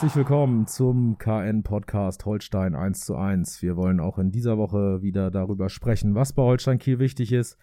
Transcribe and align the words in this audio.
Herzlich 0.00 0.16
willkommen 0.16 0.66
zum 0.66 1.18
KN-Podcast 1.18 2.24
Holstein 2.24 2.74
1 2.74 3.00
zu 3.04 3.16
1. 3.16 3.60
Wir 3.60 3.76
wollen 3.76 4.00
auch 4.00 4.18
in 4.18 4.30
dieser 4.30 4.56
Woche 4.56 5.02
wieder 5.02 5.30
darüber 5.30 5.68
sprechen, 5.68 6.14
was 6.14 6.32
bei 6.32 6.40
Holstein 6.40 6.78
Kiel 6.78 6.98
wichtig 6.98 7.34
ist. 7.34 7.58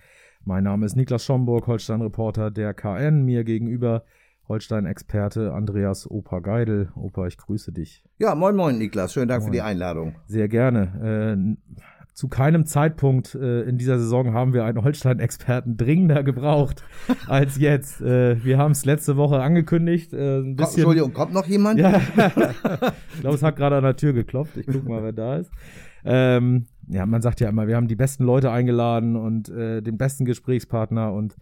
Mein 0.46 0.64
Name 0.66 0.86
ist 0.86 0.96
Niklas 0.96 1.26
Schomburg, 1.26 1.66
Holstein-Reporter 1.66 2.52
der 2.52 2.76
KN. 2.76 3.26
Mir 3.26 3.44
gegenüber 3.44 4.04
Holstein-Experte 4.48 5.52
Andreas 5.52 6.08
Opa 6.08 6.42
Geidel. 6.42 6.92
Opa, 6.94 7.26
ich 7.26 7.38
grüße 7.38 7.72
dich. 7.72 8.04
Ja, 8.20 8.36
moin 8.36 8.56
moin 8.56 8.78
Niklas, 8.78 9.14
schönen 9.14 9.30
Dank 9.30 9.42
Moin. 9.42 9.48
für 9.48 9.54
die 9.54 9.64
Einladung. 9.64 10.14
Sehr 10.28 10.48
gerne. 10.48 11.58
Äh, 11.58 11.78
zu 12.18 12.30
keinem 12.30 12.66
Zeitpunkt 12.66 13.36
äh, 13.36 13.62
in 13.62 13.78
dieser 13.78 14.00
Saison 14.00 14.34
haben 14.34 14.52
wir 14.52 14.66
einen 14.66 14.84
Holstein-Experten 14.84 15.78
dringender 15.78 16.24
gebraucht 16.24 16.84
als 17.28 17.60
jetzt. 17.60 18.02
Äh, 18.02 18.44
wir 18.44 18.58
haben 18.58 18.72
es 18.72 18.86
letzte 18.86 19.18
Woche 19.18 19.40
angekündigt. 19.40 20.14
Äh, 20.14 20.40
ein 20.40 20.56
bisschen, 20.56 20.80
Entschuldigung, 20.80 21.14
kommt 21.14 21.32
noch 21.32 21.46
jemand? 21.46 21.80
Ja, 21.80 21.98
ich 23.14 23.20
glaube, 23.20 23.36
es 23.36 23.44
hat 23.44 23.56
gerade 23.56 23.76
an 23.76 23.84
der 23.84 23.98
Tür 23.98 24.14
geklopft. 24.14 24.58
Ich 24.58 24.66
gucke 24.66 24.90
mal, 24.90 25.04
wer 25.04 25.14
da 25.14 25.36
ist. 25.36 25.52
Ähm, 26.04 26.66
ja, 26.88 27.06
man 27.06 27.22
sagt 27.22 27.40
ja 27.40 27.50
immer, 27.50 27.68
wir 27.68 27.76
haben 27.76 27.88
die 27.88 27.96
besten 27.96 28.24
Leute 28.24 28.50
eingeladen 28.50 29.16
und 29.16 29.50
äh, 29.50 29.84
den 29.84 30.00
besten 30.00 30.26
Gesprächspartner 30.26 31.14
und 31.14 31.36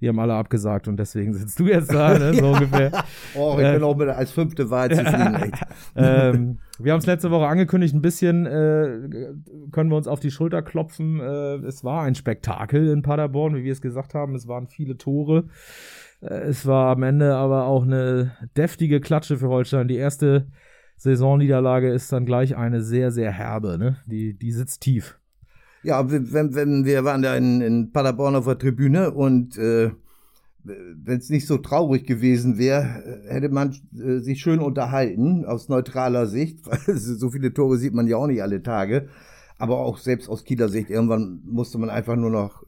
die 0.00 0.08
haben 0.08 0.18
alle 0.18 0.34
abgesagt 0.34 0.88
und 0.88 0.96
deswegen 0.96 1.32
sitzt 1.34 1.58
du 1.58 1.66
jetzt 1.66 1.92
da, 1.92 2.18
ne, 2.18 2.34
so 2.34 2.46
ungefähr. 2.52 3.04
Oh, 3.34 3.56
ich 3.58 3.64
Äh, 3.64 3.74
bin 3.74 3.82
auch 3.82 3.96
mit 3.96 4.08
als 4.08 4.30
fünfte 4.30 4.70
Wahl 4.70 4.90
zufrieden. 4.90 5.52
ähm, 5.96 6.58
wir 6.78 6.92
haben 6.92 7.00
es 7.00 7.06
letzte 7.06 7.30
Woche 7.30 7.46
angekündigt, 7.46 7.94
ein 7.94 8.02
bisschen 8.02 8.46
äh, 8.46 9.08
können 9.72 9.90
wir 9.90 9.96
uns 9.96 10.06
auf 10.08 10.20
die 10.20 10.30
Schulter 10.30 10.62
klopfen. 10.62 11.20
Äh, 11.20 11.56
es 11.66 11.82
war 11.84 12.02
ein 12.02 12.14
Spektakel 12.14 12.88
in 12.90 13.02
Paderborn, 13.02 13.54
wie 13.56 13.64
wir 13.64 13.72
es 13.72 13.80
gesagt 13.80 14.14
haben. 14.14 14.34
Es 14.34 14.46
waren 14.46 14.68
viele 14.68 14.96
Tore. 14.96 15.44
Äh, 16.20 16.26
es 16.42 16.66
war 16.66 16.90
am 16.92 17.02
Ende 17.02 17.34
aber 17.34 17.64
auch 17.66 17.82
eine 17.82 18.32
deftige 18.56 19.00
Klatsche 19.00 19.36
für 19.36 19.48
Holstein. 19.48 19.88
Die 19.88 19.96
erste 19.96 20.46
Saisonniederlage 20.96 21.90
ist 21.92 22.12
dann 22.12 22.26
gleich 22.26 22.56
eine 22.56 22.82
sehr, 22.82 23.10
sehr 23.10 23.30
herbe. 23.30 23.78
Ne? 23.78 23.96
Die, 24.06 24.34
die 24.36 24.52
sitzt 24.52 24.80
tief. 24.82 25.18
Ja, 25.82 26.10
wenn, 26.10 26.54
wenn 26.54 26.84
wir 26.84 27.04
waren 27.04 27.22
da 27.22 27.36
in, 27.36 27.60
in 27.60 27.92
Paderborn 27.92 28.36
auf 28.36 28.46
der 28.46 28.58
Tribüne 28.58 29.12
und 29.12 29.56
äh, 29.58 29.90
wenn 30.64 31.18
es 31.18 31.30
nicht 31.30 31.46
so 31.46 31.58
traurig 31.58 32.06
gewesen 32.06 32.58
wäre, 32.58 33.22
hätte 33.28 33.48
man 33.48 33.74
äh, 33.94 34.18
sich 34.18 34.40
schön 34.40 34.60
unterhalten 34.60 35.44
aus 35.44 35.68
neutraler 35.68 36.26
Sicht. 36.26 36.66
weil 36.66 36.96
so 36.96 37.30
viele 37.30 37.52
Tore 37.54 37.78
sieht 37.78 37.94
man 37.94 38.06
ja 38.06 38.16
auch 38.16 38.26
nicht 38.26 38.42
alle 38.42 38.62
Tage. 38.62 39.08
Aber 39.58 39.78
auch 39.78 39.98
selbst 39.98 40.28
aus 40.28 40.44
Kieler 40.44 40.68
Sicht, 40.68 40.90
irgendwann 40.90 41.40
musste 41.44 41.78
man 41.78 41.90
einfach 41.90 42.16
nur 42.16 42.30
noch 42.30 42.64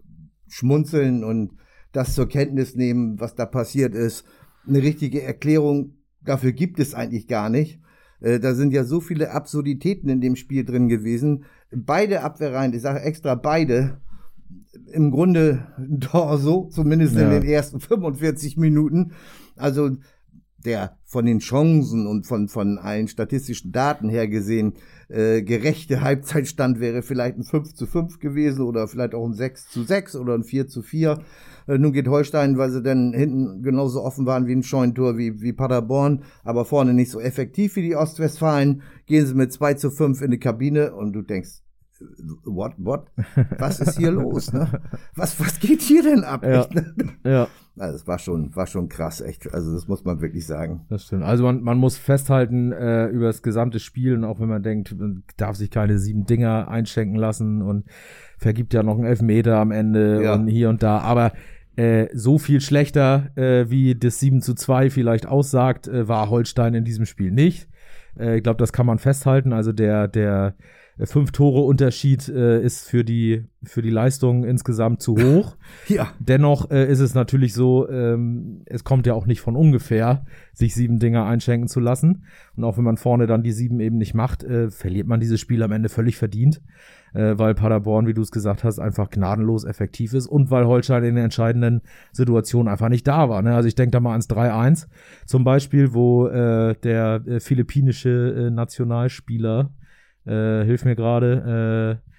schmunzeln 0.49 1.23
und 1.23 1.53
das 1.93 2.15
zur 2.15 2.29
Kenntnis 2.29 2.75
nehmen, 2.75 3.21
was 3.21 3.35
da 3.35 3.47
passiert 3.47 3.95
ist. 3.95 4.25
Eine 4.67 4.83
richtige 4.83 5.23
Erklärung 5.23 5.95
dafür 6.23 6.53
gibt 6.53 6.81
es 6.81 6.95
eigentlich 6.95 7.29
gar 7.29 7.49
nicht. 7.49 7.81
Äh, 8.21 8.39
Da 8.41 8.55
sind 8.55 8.73
ja 8.73 8.85
so 8.85 9.01
viele 9.01 9.31
Absurditäten 9.33 10.09
in 10.09 10.21
dem 10.21 10.37
Spiel 10.37 10.65
drin 10.65 10.89
gewesen. 10.89 11.45
Beide 11.75 12.23
Abwehrreihen, 12.23 12.73
ich 12.75 12.83
sage 12.83 13.01
extra 13.01 13.35
beide, 13.35 14.01
im 14.93 15.11
Grunde 15.11 15.67
Torso, 16.01 16.69
zumindest 16.73 17.15
in 17.15 17.23
Ja. 17.23 17.31
den 17.41 17.45
ersten 17.49 17.81
45 17.81 18.57
Minuten. 18.57 19.13
Also 19.57 19.91
der 20.65 20.97
von 21.05 21.25
den 21.25 21.39
Chancen 21.39 22.07
und 22.07 22.27
von, 22.27 22.49
von 22.49 22.79
allen 22.79 23.09
statistischen 23.09 23.73
Daten 23.73 24.09
her 24.11 24.29
gesehen 24.29 24.75
äh, 25.11 25.43
gerechte 25.43 26.03
Halbzeitstand 26.03 26.81
wäre 26.81 27.03
vielleicht 27.03 27.37
ein 27.37 27.43
5 27.43 27.75
zu 27.75 27.87
5 27.87 28.21
gewesen 28.21 28.63
oder 28.63 28.87
vielleicht 28.87 29.15
auch 29.15 29.27
ein 29.27 29.35
6 29.35 29.69
zu 29.69 29.83
6 29.83 30.17
oder 30.17 30.35
ein 30.35 30.45
4 30.45 30.69
zu 30.69 30.83
4. 30.83 31.19
Äh, 31.67 31.79
nun 31.79 31.93
geht 31.93 32.09
Holstein, 32.09 32.59
weil 32.59 32.71
sie 32.71 32.83
dann 32.83 33.13
hinten 33.13 33.63
genauso 33.63 34.03
offen 34.03 34.27
waren 34.27 34.47
wie 34.47 34.53
ein 34.53 34.63
Scheunentor 34.63 35.19
wie, 35.19 35.41
wie 35.43 35.53
Paderborn, 35.53 36.23
aber 36.45 36.65
vorne 36.65 36.95
nicht 36.95 37.11
so 37.11 37.21
effektiv 37.21 37.77
wie 37.77 37.83
die 37.83 37.97
Ostwestfalen, 37.97 38.83
gehen 39.07 39.27
sie 39.27 39.35
mit 39.35 39.53
2 39.53 39.75
zu 39.75 39.91
5 39.91 40.23
in 40.23 40.31
die 40.31 40.39
Kabine 40.39 40.95
und 40.95 41.13
du 41.13 41.23
denkst, 41.23 41.63
what, 42.45 42.73
what? 42.79 43.07
Was 43.59 43.81
ist 43.81 43.99
hier 43.99 44.11
los? 44.11 44.53
Ne? 44.53 44.69
Was, 45.15 45.39
was 45.41 45.61
geht 45.61 45.83
hier 45.83 46.03
denn 46.03 46.25
ab? 46.25 46.43
Ja. 46.45 46.63
Echt, 46.63 46.75
ne? 46.75 46.95
Ja. 47.25 47.49
Also 47.79 47.97
es 47.97 48.07
war 48.07 48.19
schon, 48.19 48.55
war 48.55 48.67
schon 48.67 48.91
krass, 48.91 49.23
echt. 49.23 49.55
Also 49.55 49.73
das 49.73 49.89
muss 49.89 50.05
man 50.05 50.21
wirklich 50.21 50.45
sagen. 50.47 50.85
Das 50.91 51.05
stimmt. 51.05 51.23
Also 51.23 51.45
man, 51.45 51.63
man 51.63 51.79
muss 51.79 51.97
festhalten 51.97 52.73
äh, 52.73 53.07
über 53.07 53.27
das 53.29 53.43
gesamte 53.43 53.79
Spiel 53.81 54.15
und 54.15 54.25
auch 54.25 54.39
wenn 54.39 54.51
man 54.51 54.63
denkt, 54.63 54.95
man 54.99 55.23
darf 55.39 55.57
sich 55.57 55.71
keine 55.71 55.97
sieben 55.99 56.27
Dinger 56.27 56.69
einschenken 56.69 57.17
lassen 57.17 57.63
und 57.63 57.87
vergibt 58.37 58.75
ja 58.75 58.83
noch 58.83 58.97
einen 58.97 59.07
Elfmeter 59.07 59.57
am 59.57 59.71
Ende 59.71 60.23
Ja. 60.23 60.35
und 60.35 60.49
hier 60.49 60.69
und 60.69 60.83
da. 60.83 60.99
Aber 60.99 61.33
äh, 61.77 62.09
so 62.13 62.39
viel 62.39 62.61
schlechter, 62.61 63.31
äh, 63.37 63.71
wie 63.71 63.95
das 63.95 64.19
7 64.21 64.43
zu 64.43 64.53
2 64.53 64.91
vielleicht 64.91 65.27
aussagt, 65.27 65.89
äh, 65.89 66.07
war 66.07 66.29
Holstein 66.29 66.75
in 66.75 66.85
diesem 66.85 67.07
Spiel 67.07 67.31
nicht. 67.31 67.67
Äh, 68.19 68.37
ich 68.39 68.43
glaube, 68.43 68.59
das 68.59 68.75
kann 68.75 68.85
man 68.85 68.99
festhalten. 68.99 69.55
Also 69.55 69.73
der, 69.73 70.07
der 70.07 70.55
fünf 71.05 71.33
Tore 71.33 71.63
Unterschied 71.63 72.29
äh, 72.29 72.63
ist 72.63 72.89
für 72.89 73.05
die, 73.05 73.45
für 73.63 73.83
die 73.83 73.91
Leistung 73.91 74.45
insgesamt 74.45 75.03
zu 75.03 75.17
hoch. 75.17 75.57
Ja. 75.89 76.13
Dennoch 76.19 76.71
äh, 76.71 76.91
ist 76.91 77.01
es 77.01 77.15
natürlich 77.15 77.55
so, 77.55 77.89
ähm, 77.89 78.63
es 78.67 78.85
kommt 78.85 79.07
ja 79.07 79.15
auch 79.15 79.27
nicht 79.27 79.41
von 79.41 79.57
ungefähr, 79.57 80.25
sich 80.53 80.75
sieben 80.75 80.99
Dinger 80.99 81.25
einschenken 81.27 81.69
zu 81.69 81.81
lassen. 81.81 82.25
Und 82.57 82.65
auch 82.65 82.77
wenn 82.77 82.85
man 82.85 82.97
vorne 82.97 83.27
dann 83.27 83.43
die 83.43 83.53
sieben 83.53 83.81
eben 83.81 83.97
nicht 83.97 84.15
macht, 84.15 84.45
äh, 84.45 84.71
verliert 84.71 85.07
man 85.07 85.21
dieses 85.21 85.41
Spiel 85.41 85.63
am 85.63 85.73
Ende 85.73 85.89
völlig 85.89 86.17
verdient, 86.17 86.61
äh, 87.15 87.39
weil 87.39 87.55
Paderborn, 87.55 88.07
wie 88.07 88.15
du 88.15 88.23
es 88.23 88.31
gesagt 88.31 88.63
hast, 88.63 88.79
einfach 88.79 89.11
gnadenlos 89.11 89.65
effektiv 89.65 90.13
ist 90.13 90.27
und 90.27 90.51
weil 90.51 90.67
Holstein 90.67 91.03
in 91.05 91.15
den 91.17 91.25
entscheidenden 91.25 91.83
Situationen 92.13 92.69
einfach 92.69 92.89
nicht 92.89 93.07
da 93.09 93.29
war. 93.29 93.43
Ne? 93.43 93.55
Also 93.55 93.69
ich 93.69 93.75
denke 93.75 93.93
da 93.93 94.01
mal 94.01 94.13
ans 94.13 94.29
3-1 94.29 94.87
zum 95.27 95.45
Beispiel, 95.45 95.95
wo 95.95 96.27
äh, 96.27 96.75
der 96.83 97.23
äh, 97.27 97.41
philippinische 97.41 98.51
Nationalspieler, 98.53 99.71
äh, 100.31 100.65
hilf 100.65 100.85
mir 100.85 100.95
gerade, 100.97 101.99
äh, 101.99 102.11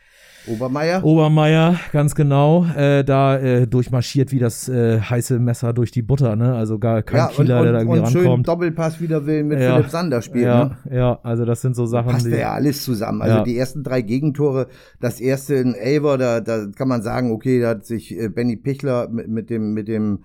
Obermeier? 0.48 1.04
Obermeier, 1.04 1.80
ganz 1.92 2.16
genau, 2.16 2.66
äh, 2.76 3.04
da 3.04 3.38
äh, 3.38 3.68
durchmarschiert 3.68 4.32
wie 4.32 4.40
das 4.40 4.68
äh, 4.68 5.00
heiße 5.00 5.38
Messer 5.38 5.72
durch 5.72 5.92
die 5.92 6.02
Butter, 6.02 6.36
ne? 6.36 6.56
Also 6.56 6.80
gar 6.80 7.04
kein 7.04 7.18
ja, 7.18 7.26
und, 7.28 7.36
Kieler, 7.36 7.58
und, 7.60 7.64
der 7.66 7.74
da 7.74 7.80
irgendwie 7.82 8.00
und 8.00 8.08
schön 8.10 8.22
rankommt. 8.22 8.48
Doppelpass 8.48 9.00
wieder 9.00 9.28
will 9.28 9.44
mit 9.44 9.60
Ja. 9.60 9.76
Philipp 9.76 9.92
Sander 9.92 10.22
spielen. 10.24 10.46
ja, 10.46 10.64
Ne? 10.90 10.96
ja, 10.98 11.20
also 11.22 11.46
das 11.46 11.62
sind 11.62 11.76
so 11.76 11.86
Sachen, 11.86 12.14
Passt 12.14 12.26
die. 12.26 12.32
ja 12.32 12.54
alles 12.54 12.84
zusammen. 12.84 13.22
Also 13.22 13.38
Ja. 13.38 13.44
die 13.44 13.56
ersten 13.56 13.84
drei 13.84 14.02
Gegentore, 14.02 14.66
das 15.00 15.22
erste 15.22 15.54
in 15.54 15.76
Elver, 15.76 16.18
da, 16.18 16.42
da 16.42 16.66
kann 16.76 16.88
man 16.88 17.04
sagen, 17.04 17.32
okay, 17.32 17.62
da 17.62 17.70
hat 17.70 17.86
sich 17.86 18.18
äh, 18.20 18.30
Benny 18.30 18.56
Pichler 18.56 19.10
mit, 19.10 19.28
mit 19.28 19.50
dem, 19.52 19.74
mit 19.76 19.88
dem 19.88 20.24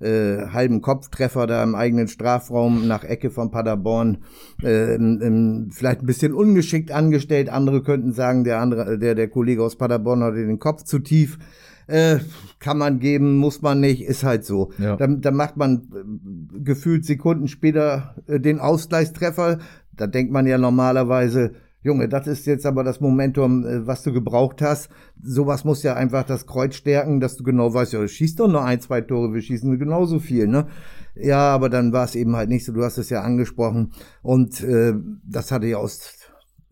äh, 0.00 0.48
halben 0.48 0.82
Kopftreffer 0.82 1.46
da 1.46 1.62
im 1.62 1.74
eigenen 1.74 2.08
Strafraum 2.08 2.86
nach 2.86 3.04
Ecke 3.04 3.30
von 3.30 3.50
Paderborn 3.50 4.18
äh, 4.62 4.94
ähm, 4.94 5.20
ähm, 5.22 5.70
vielleicht 5.72 6.02
ein 6.02 6.06
bisschen 6.06 6.34
ungeschickt 6.34 6.90
angestellt. 6.90 7.48
Andere 7.48 7.82
könnten 7.82 8.12
sagen, 8.12 8.44
der 8.44 8.60
andere, 8.60 8.98
der, 8.98 9.14
der 9.14 9.28
Kollege 9.28 9.62
aus 9.62 9.76
Paderborn 9.76 10.22
hatte 10.22 10.44
den 10.44 10.58
Kopf 10.58 10.84
zu 10.84 10.98
tief. 10.98 11.38
Äh, 11.86 12.18
kann 12.58 12.78
man 12.78 12.98
geben, 12.98 13.36
muss 13.36 13.62
man 13.62 13.80
nicht, 13.80 14.02
ist 14.02 14.24
halt 14.24 14.44
so. 14.44 14.72
Ja. 14.78 14.96
Dann, 14.96 15.20
dann 15.20 15.34
macht 15.34 15.56
man 15.56 15.88
äh, 15.94 16.60
gefühlt 16.60 17.04
Sekunden 17.04 17.48
später 17.48 18.16
äh, 18.26 18.40
den 18.40 18.58
Ausgleichstreffer. 18.58 19.58
Da 19.92 20.06
denkt 20.06 20.32
man 20.32 20.46
ja 20.46 20.58
normalerweise, 20.58 21.52
Junge, 21.86 22.08
das 22.08 22.26
ist 22.26 22.46
jetzt 22.46 22.66
aber 22.66 22.82
das 22.82 23.00
Momentum, 23.00 23.64
äh, 23.64 23.86
was 23.86 24.02
du 24.02 24.12
gebraucht 24.12 24.60
hast. 24.60 24.90
Sowas 25.22 25.64
muss 25.64 25.84
ja 25.84 25.94
einfach 25.94 26.24
das 26.24 26.46
Kreuz 26.46 26.74
stärken, 26.74 27.20
dass 27.20 27.36
du 27.36 27.44
genau 27.44 27.72
weißt, 27.72 27.92
ja, 27.92 28.06
schießt 28.06 28.40
doch 28.40 28.48
nur 28.48 28.64
ein, 28.64 28.80
zwei 28.80 29.02
Tore, 29.02 29.32
wir 29.32 29.40
schießen 29.40 29.78
genauso 29.78 30.18
viel, 30.18 30.48
ne? 30.48 30.66
Ja, 31.14 31.54
aber 31.54 31.70
dann 31.70 31.92
war 31.92 32.04
es 32.04 32.16
eben 32.16 32.34
halt 32.34 32.48
nicht 32.48 32.64
so, 32.64 32.72
du 32.72 32.82
hast 32.82 32.98
es 32.98 33.08
ja 33.08 33.22
angesprochen. 33.22 33.92
Und 34.20 34.64
äh, 34.64 34.94
das 35.24 35.52
hatte 35.52 35.66
ja 35.66 35.76
aus 35.76 36.12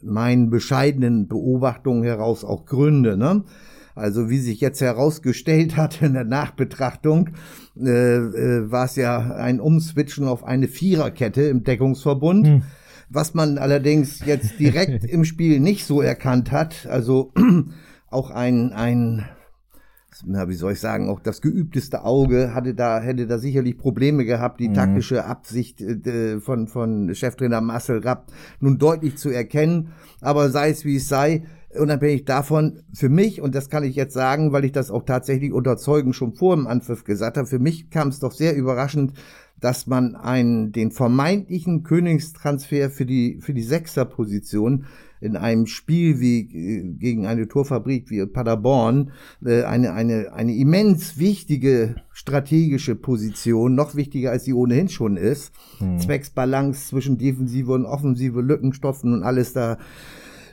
meinen 0.03 0.51
bescheidenen 0.51 1.29
Beobachtungen 1.29 2.03
heraus 2.03 2.45
auch 2.45 2.67
Gründe, 2.67 3.17
ne? 3.17 3.45
Also 3.95 4.29
wie 4.29 4.39
sich 4.39 4.61
jetzt 4.61 4.81
herausgestellt 4.81 5.77
hat 5.77 6.03
in 6.03 6.15
der 6.15 6.25
Nachbetrachtung, 6.25 7.31
äh, 7.81 8.17
äh, 8.17 8.69
war 8.69 8.87
es 8.87 8.97
ja 8.97 9.37
ein 9.37 9.61
Umswitchen 9.61 10.27
auf 10.27 10.43
eine 10.43 10.67
Viererkette 10.67 11.43
im 11.43 11.63
Deckungsverbund. 11.63 12.49
Hm. 12.49 12.63
Was 13.09 13.35
man 13.35 13.59
allerdings 13.59 14.25
jetzt 14.25 14.59
direkt 14.59 15.05
im 15.11 15.25
Spiel 15.25 15.61
nicht 15.61 15.87
so 15.87 16.01
erkannt 16.01 16.53
hat, 16.53 16.87
also 16.87 17.33
auch 18.11 18.31
ein, 18.31 18.73
ein 18.73 19.25
na, 20.25 20.49
wie 20.49 20.55
soll 20.55 20.73
ich 20.73 20.81
sagen, 20.81 21.09
auch 21.09 21.21
das 21.21 21.41
geübteste 21.41 22.05
Auge 22.05 22.55
hatte 22.55 22.75
da, 22.75 23.01
hätte 23.01 23.27
da 23.27 23.39
sicherlich 23.39 23.77
Probleme 23.79 24.25
gehabt, 24.25 24.61
die 24.61 24.69
mhm. 24.69 24.75
taktische 24.75 25.25
Absicht 25.25 25.81
äh, 25.81 26.41
von, 26.41 26.69
von 26.69 27.15
Cheftrainer 27.15 27.61
Marcel 27.61 27.99
Rapp 27.99 28.31
nun 28.61 28.79
deutlich 28.79 29.17
zu 29.17 29.31
erkennen. 29.31 29.93
Aber 30.21 30.51
sei 30.51 30.71
es 30.71 30.85
wie 30.85 30.97
es 30.97 31.09
sei, 31.09 31.45
unabhängig 31.77 32.25
davon, 32.25 32.83
für 32.93 33.09
mich, 33.09 33.41
und 33.41 33.55
das 33.55 33.69
kann 33.69 33.85
ich 33.85 33.97
jetzt 33.97 34.15
sagen, 34.15 34.53
weil 34.53 34.65
ich 34.65 34.73
das 34.73 34.91
auch 34.91 35.03
tatsächlich 35.05 35.53
unter 35.53 35.77
Zeugen 35.77 36.13
schon 36.13 36.35
vor 36.35 36.55
dem 36.55 36.67
Anpfiff 36.67 37.05
gesagt 37.05 37.37
habe, 37.37 37.49
für 37.49 37.59
mich 37.59 37.91
kam 37.91 38.09
es 38.09 38.21
doch 38.21 38.33
sehr 38.33 38.55
überraschend, 38.55 39.15
dass 39.65 39.87
man 39.87 40.15
einen, 40.15 40.73
den 40.73 40.91
vermeintlichen 40.91 41.85
Königstransfer 41.85 42.91
für 42.91 43.07
die, 43.07 43.39
für 43.41 43.55
die 43.55 43.63
Sechserposition 43.63 44.85
in 45.23 45.39
einem 45.39 45.67
Spiel 45.67 46.21
wie 46.21 46.41
äh, 46.41 46.83
gegen 46.99 47.25
eine 47.25 47.49
Torfabrik 47.49 48.11
wie 48.11 48.27
Paderborn 48.27 49.13
äh, 49.43 49.63
eine, 49.63 49.95
eine, 49.95 50.35
eine 50.35 50.55
immens 50.55 51.17
wichtige 51.17 51.97
strategische 52.13 52.95
Position, 52.95 53.75
noch 53.75 53.95
wichtiger 53.95 54.33
als 54.33 54.45
sie 54.45 54.53
ohnehin 54.53 54.91
schon 54.91 55.17
ist, 55.17 55.51
hm. 55.79 55.99
zwecks 55.99 56.29
Balance 56.29 56.89
zwischen 56.89 57.17
Defensive 57.17 57.73
und 57.73 57.87
Offensive, 57.87 58.43
Lückenstoffen 58.43 59.15
und 59.15 59.23
alles 59.23 59.55
da 59.55 59.79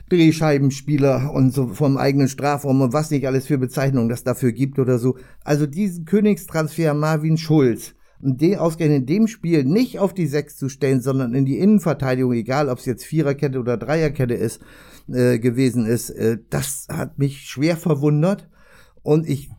Drehscheibenspieler 0.08 1.30
und 1.34 1.52
so 1.52 1.66
vom 1.66 1.98
eigenen 1.98 2.28
Strafraum 2.28 2.80
und 2.80 2.94
was 2.94 3.10
nicht 3.10 3.26
alles 3.26 3.44
für 3.46 3.58
Bezeichnungen 3.58 4.08
das 4.08 4.24
dafür 4.24 4.52
gibt 4.52 4.78
oder 4.78 4.98
so. 4.98 5.18
Also 5.44 5.66
diesen 5.66 6.06
Königstransfer 6.06 6.94
Marvin 6.94 7.36
Schulz, 7.36 7.94
den 8.22 8.56
ausgerechnet 8.56 9.00
in 9.00 9.06
dem 9.06 9.26
Spiel 9.26 9.64
nicht 9.64 9.98
auf 9.98 10.14
die 10.14 10.28
Sechs 10.28 10.56
zu 10.56 10.68
stellen, 10.68 11.00
sondern 11.00 11.34
in 11.34 11.44
die 11.44 11.58
Innenverteidigung, 11.58 12.32
egal 12.32 12.68
ob 12.68 12.78
es 12.78 12.86
jetzt 12.86 13.04
Viererkette 13.04 13.58
oder 13.58 13.76
Dreierkette 13.76 14.34
ist, 14.34 14.60
äh, 15.08 15.40
gewesen 15.40 15.86
ist, 15.86 16.10
äh, 16.10 16.38
das 16.48 16.86
hat 16.88 17.18
mich 17.18 17.42
schwer 17.42 17.76
verwundert. 17.76 18.48
Und 19.02 19.28
ich, 19.28 19.50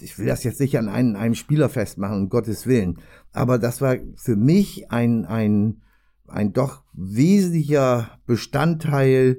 ich 0.00 0.18
will 0.18 0.26
das 0.26 0.42
jetzt 0.42 0.58
nicht 0.58 0.76
an 0.76 0.88
einen, 0.88 1.14
einem 1.14 1.36
Spieler 1.36 1.68
festmachen, 1.68 2.22
um 2.22 2.28
Gottes 2.28 2.66
Willen. 2.66 2.98
Aber 3.32 3.58
das 3.58 3.80
war 3.80 3.96
für 4.16 4.34
mich 4.34 4.90
ein, 4.90 5.24
ein, 5.24 5.82
ein 6.26 6.52
doch 6.52 6.82
wesentlicher 6.92 8.18
Bestandteil 8.26 9.38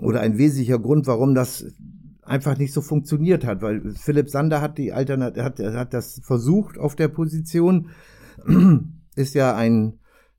oder 0.00 0.20
ein 0.20 0.36
wesentlicher 0.36 0.80
Grund, 0.80 1.06
warum 1.06 1.36
das 1.36 1.64
einfach 2.28 2.58
nicht 2.58 2.72
so 2.72 2.80
funktioniert 2.80 3.44
hat, 3.44 3.62
weil 3.62 3.94
Philipp 3.94 4.30
Sander 4.30 4.60
hat 4.60 4.78
die 4.78 4.92
Alternat 4.92 5.38
hat, 5.38 5.58
hat 5.58 5.94
das 5.94 6.20
versucht 6.22 6.78
auf 6.78 6.96
der 6.96 7.08
Position, 7.08 7.90
ist 9.16 9.34
ja 9.34 9.56
ein 9.56 9.98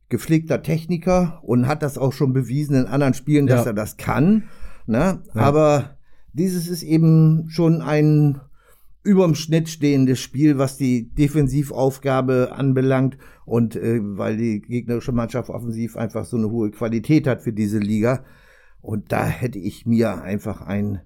gepflegter 0.09 0.62
Techniker 0.62 1.39
und 1.44 1.68
hat 1.68 1.83
das 1.83 1.97
auch 1.97 2.13
schon 2.13 2.33
bewiesen 2.33 2.75
in 2.75 2.86
anderen 2.86 3.13
Spielen, 3.13 3.47
dass 3.47 3.65
ja. 3.65 3.71
er 3.71 3.74
das 3.74 3.97
kann. 3.97 4.45
Ne? 4.88 5.21
Ja. 5.33 5.41
Aber 5.41 5.97
dieses 6.33 6.68
ist 6.68 6.83
eben 6.83 7.45
schon 7.50 7.81
ein 7.81 8.41
überm 9.03 9.36
Schnitt 9.36 9.69
stehendes 9.69 10.19
Spiel, 10.19 10.57
was 10.57 10.77
die 10.77 11.09
Defensivaufgabe 11.13 12.51
anbelangt 12.51 13.18
und 13.45 13.75
äh, 13.75 14.00
weil 14.01 14.38
die 14.38 14.62
gegnerische 14.62 15.12
Mannschaft 15.12 15.50
offensiv 15.50 15.95
einfach 15.95 16.25
so 16.25 16.38
eine 16.38 16.50
hohe 16.50 16.71
Qualität 16.71 17.27
hat 17.27 17.41
für 17.41 17.53
diese 17.53 17.80
Liga. 17.80 18.24
Und 18.81 19.12
da 19.12 19.25
hätte 19.25 19.59
ich 19.59 19.86
mir 19.86 20.21
einfach 20.21 20.62
einen 20.62 21.01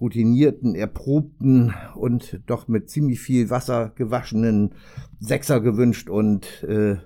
routinierten, 0.00 0.74
erprobten 0.74 1.74
und 1.94 2.40
doch 2.46 2.68
mit 2.68 2.90
ziemlich 2.90 3.20
viel 3.20 3.50
Wasser 3.50 3.92
gewaschenen 3.94 4.74
Sechser 5.18 5.60
gewünscht 5.60 6.08
und 6.08 6.62
äh, 6.64 6.96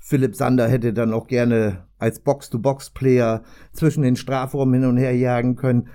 Philipp 0.00 0.36
Sander 0.36 0.68
hätte 0.68 0.94
dann 0.94 1.12
auch 1.12 1.26
gerne 1.26 1.84
als 1.98 2.20
Box-to-Box-Player 2.20 3.42
zwischen 3.72 4.02
den 4.02 4.16
Strafraum 4.16 4.72
hin 4.72 4.86
und 4.86 4.96
her 4.96 5.14
jagen 5.14 5.56
können. 5.56 5.88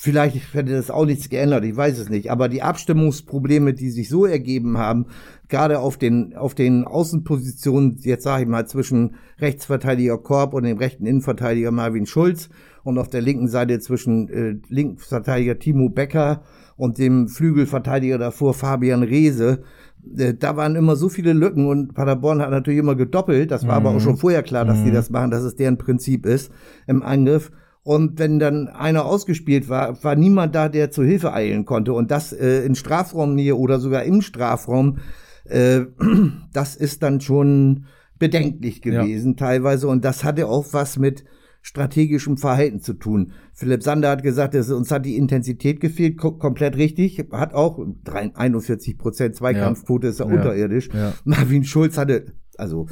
Vielleicht 0.00 0.54
hätte 0.54 0.74
das 0.74 0.92
auch 0.92 1.06
nichts 1.06 1.28
geändert, 1.28 1.64
ich 1.64 1.76
weiß 1.76 1.98
es 1.98 2.08
nicht. 2.08 2.30
Aber 2.30 2.48
die 2.48 2.62
Abstimmungsprobleme, 2.62 3.74
die 3.74 3.90
sich 3.90 4.08
so 4.08 4.26
ergeben 4.26 4.78
haben, 4.78 5.06
gerade 5.48 5.80
auf 5.80 5.96
den, 5.96 6.36
auf 6.36 6.54
den 6.54 6.84
Außenpositionen, 6.84 7.96
jetzt 8.02 8.22
sage 8.22 8.44
ich 8.44 8.48
mal, 8.48 8.64
zwischen 8.68 9.16
Rechtsverteidiger 9.40 10.16
Korb 10.18 10.54
und 10.54 10.62
dem 10.62 10.78
rechten 10.78 11.04
Innenverteidiger 11.04 11.72
Marvin 11.72 12.06
Schulz 12.06 12.48
und 12.84 12.96
auf 12.96 13.08
der 13.08 13.22
linken 13.22 13.48
Seite 13.48 13.80
zwischen 13.80 14.28
äh, 14.28 14.54
Linksverteidiger 14.68 15.58
Timo 15.58 15.88
Becker 15.88 16.42
und 16.76 16.98
dem 16.98 17.26
Flügelverteidiger 17.26 18.18
davor 18.18 18.54
Fabian 18.54 19.02
Reese, 19.02 19.64
äh, 20.16 20.32
da 20.32 20.56
waren 20.56 20.76
immer 20.76 20.94
so 20.94 21.08
viele 21.08 21.32
Lücken 21.32 21.66
und 21.66 21.94
Paderborn 21.94 22.40
hat 22.40 22.50
natürlich 22.50 22.78
immer 22.78 22.94
gedoppelt. 22.94 23.50
Das 23.50 23.66
war 23.66 23.80
mhm. 23.80 23.86
aber 23.86 23.96
auch 23.96 24.00
schon 24.00 24.16
vorher 24.16 24.44
klar, 24.44 24.64
dass 24.64 24.78
mhm. 24.78 24.84
die 24.84 24.92
das 24.92 25.10
machen, 25.10 25.32
dass 25.32 25.42
es 25.42 25.56
deren 25.56 25.76
Prinzip 25.76 26.24
ist 26.24 26.52
im 26.86 27.02
Angriff. 27.02 27.50
Und 27.82 28.18
wenn 28.18 28.38
dann 28.38 28.68
einer 28.68 29.06
ausgespielt 29.06 29.68
war, 29.68 30.02
war 30.04 30.14
niemand 30.14 30.54
da, 30.54 30.68
der 30.68 30.90
zur 30.90 31.04
Hilfe 31.04 31.32
eilen 31.32 31.64
konnte. 31.64 31.92
Und 31.92 32.10
das 32.10 32.32
äh, 32.32 32.64
in 32.64 32.74
Strafraumnähe 32.74 33.56
oder 33.56 33.80
sogar 33.80 34.02
im 34.02 34.20
Strafraum, 34.20 34.98
äh, 35.44 35.80
das 36.52 36.76
ist 36.76 37.02
dann 37.02 37.20
schon 37.20 37.86
bedenklich 38.18 38.82
gewesen 38.82 39.32
ja. 39.32 39.36
teilweise. 39.36 39.88
Und 39.88 40.04
das 40.04 40.24
hatte 40.24 40.48
auch 40.48 40.66
was 40.72 40.98
mit 40.98 41.24
strategischem 41.62 42.36
Verhalten 42.36 42.80
zu 42.80 42.94
tun. 42.94 43.32
Philipp 43.52 43.82
Sander 43.82 44.10
hat 44.10 44.22
gesagt, 44.22 44.54
dass 44.54 44.70
uns 44.70 44.90
hat 44.90 45.04
die 45.04 45.16
Intensität 45.16 45.80
gefehlt, 45.80 46.16
komplett 46.16 46.76
richtig, 46.76 47.26
hat 47.32 47.52
auch 47.52 47.84
41 48.06 48.96
Prozent 48.96 49.36
Zweikampfquote, 49.36 50.08
ist 50.08 50.20
ja, 50.20 50.26
ja 50.26 50.34
unterirdisch. 50.34 50.88
Ja. 50.92 51.12
Marvin 51.24 51.64
Schulz 51.64 51.98
hatte, 51.98 52.32
also 52.56 52.86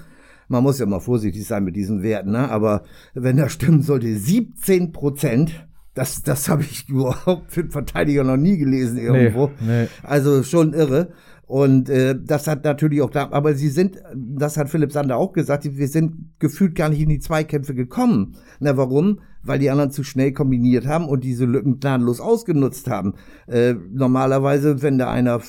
man 0.48 0.62
muss 0.62 0.78
ja 0.78 0.86
mal 0.86 1.00
vorsichtig 1.00 1.46
sein 1.46 1.64
mit 1.64 1.76
diesen 1.76 2.02
Werten, 2.02 2.32
ne? 2.32 2.50
aber 2.50 2.84
wenn 3.14 3.36
das 3.36 3.52
stimmen 3.52 3.82
sollte, 3.82 4.14
17 4.14 4.92
Prozent, 4.92 5.66
das, 5.94 6.22
das 6.22 6.48
habe 6.48 6.62
ich 6.62 6.88
überhaupt 6.88 7.52
für 7.52 7.60
einen 7.60 7.70
Verteidiger 7.70 8.22
noch 8.22 8.36
nie 8.36 8.58
gelesen 8.58 8.98
irgendwo. 8.98 9.50
Nee, 9.60 9.82
nee. 9.82 9.88
Also 10.02 10.42
schon 10.42 10.72
irre. 10.72 11.08
Und 11.46 11.88
äh, 11.88 12.16
das 12.20 12.48
hat 12.48 12.64
natürlich 12.64 13.00
auch 13.02 13.10
da, 13.10 13.28
aber 13.30 13.54
sie 13.54 13.68
sind, 13.68 14.02
das 14.14 14.56
hat 14.56 14.68
Philipp 14.68 14.90
Sander 14.90 15.16
auch 15.16 15.32
gesagt, 15.32 15.64
wir 15.64 15.88
sind 15.88 16.32
gefühlt 16.40 16.74
gar 16.74 16.88
nicht 16.88 17.00
in 17.00 17.08
die 17.08 17.20
Zweikämpfe 17.20 17.72
gekommen. 17.72 18.36
Na, 18.58 18.76
warum? 18.76 19.20
Weil 19.46 19.58
die 19.58 19.70
anderen 19.70 19.90
zu 19.90 20.04
schnell 20.04 20.32
kombiniert 20.32 20.86
haben 20.86 21.08
und 21.08 21.24
diese 21.24 21.44
Lücken 21.44 21.78
planlos 21.78 22.20
ausgenutzt 22.20 22.88
haben. 22.88 23.14
Äh, 23.46 23.74
normalerweise, 23.92 24.82
wenn 24.82 24.98
da 24.98 25.10
einer, 25.10 25.40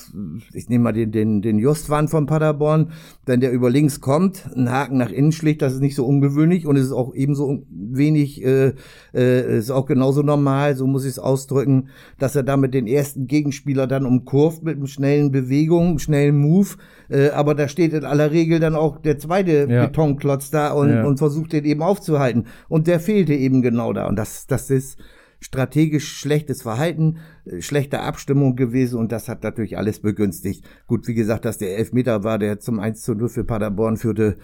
ich 0.52 0.68
nehme 0.68 0.84
mal 0.84 0.92
den, 0.92 1.12
den, 1.12 1.42
den 1.42 1.58
Justwan 1.58 2.08
von 2.08 2.26
Paderborn, 2.26 2.92
wenn 3.26 3.40
der 3.40 3.52
über 3.52 3.70
links 3.70 4.00
kommt, 4.00 4.48
einen 4.54 4.70
Haken 4.70 4.98
nach 4.98 5.10
innen 5.10 5.32
schlägt, 5.32 5.62
das 5.62 5.74
ist 5.74 5.80
nicht 5.80 5.96
so 5.96 6.06
ungewöhnlich 6.06 6.66
und 6.66 6.76
es 6.76 6.86
ist 6.86 6.92
auch 6.92 7.14
ebenso 7.14 7.62
wenig, 7.70 8.44
äh, 8.44 8.72
äh, 9.14 9.58
ist 9.58 9.70
auch 9.70 9.86
genauso 9.86 10.22
normal, 10.22 10.76
so 10.76 10.86
muss 10.86 11.04
ich 11.04 11.10
es 11.10 11.18
ausdrücken, 11.18 11.88
dass 12.18 12.36
er 12.36 12.42
damit 12.42 12.74
den 12.74 12.86
ersten 12.86 13.26
Gegenspieler 13.26 13.86
dann 13.86 14.06
umkurvt 14.06 14.62
mit 14.62 14.76
einem 14.76 14.86
schnellen 14.86 15.32
Bewegung, 15.32 15.98
schnellen 15.98 16.38
Move, 16.38 16.76
äh, 17.10 17.30
aber 17.30 17.54
da 17.54 17.68
steht 17.68 17.92
in 17.92 18.04
aller 18.04 18.30
Regel 18.30 18.60
dann 18.60 18.74
auch 18.74 19.00
der 19.00 19.18
zweite 19.18 19.66
ja. 19.68 19.86
Betonklotz 19.86 20.50
da 20.50 20.72
und, 20.72 20.90
ja. 20.90 21.04
und 21.04 21.18
versucht 21.18 21.52
den 21.52 21.64
eben 21.64 21.82
aufzuhalten. 21.82 22.46
Und 22.68 22.86
der 22.86 23.00
fehlte 23.00 23.34
eben 23.34 23.62
genau 23.62 23.87
da. 23.92 24.06
Und 24.06 24.16
das, 24.16 24.46
das 24.46 24.70
ist 24.70 24.98
strategisch 25.40 26.16
schlechtes 26.18 26.62
Verhalten, 26.62 27.18
äh, 27.44 27.60
schlechte 27.60 28.00
Abstimmung 28.00 28.56
gewesen 28.56 28.98
und 28.98 29.12
das 29.12 29.28
hat 29.28 29.42
natürlich 29.42 29.78
alles 29.78 30.00
begünstigt. 30.00 30.64
Gut, 30.86 31.06
wie 31.06 31.14
gesagt, 31.14 31.44
dass 31.44 31.58
der 31.58 31.76
Elfmeter 31.76 32.24
war, 32.24 32.38
der 32.38 32.58
zum 32.58 32.80
1 32.80 33.02
zu 33.02 33.14
0 33.14 33.28
für 33.28 33.44
Paderborn 33.44 33.96
führte, 33.96 34.36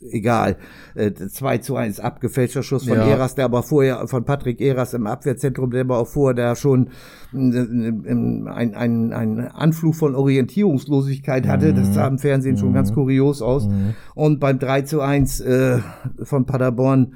egal. 0.00 0.56
Äh, 0.94 1.12
2 1.12 1.58
zu 1.58 1.76
1 1.76 2.00
abgefälschter 2.00 2.62
Schuss 2.62 2.86
von 2.86 2.98
ja. 2.98 3.06
Eras, 3.06 3.34
der 3.34 3.46
aber 3.46 3.62
vorher, 3.62 4.06
von 4.08 4.24
Patrick 4.24 4.60
Eras 4.60 4.94
im 4.94 5.06
Abwehrzentrum, 5.06 5.70
der 5.70 5.82
aber 5.82 5.98
auch 5.98 6.08
vorher 6.08 6.34
da 6.34 6.56
schon 6.56 6.90
ein, 7.32 8.46
ein, 8.48 8.74
ein, 8.74 9.12
ein 9.12 9.40
Anflug 9.48 9.94
von 9.94 10.14
Orientierungslosigkeit 10.14 11.46
hatte. 11.46 11.72
Mhm. 11.72 11.76
Das 11.76 11.94
sah 11.94 12.06
im 12.06 12.18
Fernsehen 12.18 12.54
mhm. 12.54 12.58
schon 12.58 12.72
ganz 12.74 12.90
mhm. 12.90 12.94
kurios 12.94 13.42
aus. 13.42 13.68
Mhm. 13.68 13.94
Und 14.14 14.40
beim 14.40 14.58
3 14.58 14.82
zu 14.82 15.00
1 15.00 15.40
äh, 15.40 15.78
von 16.22 16.44
Paderborn 16.44 17.14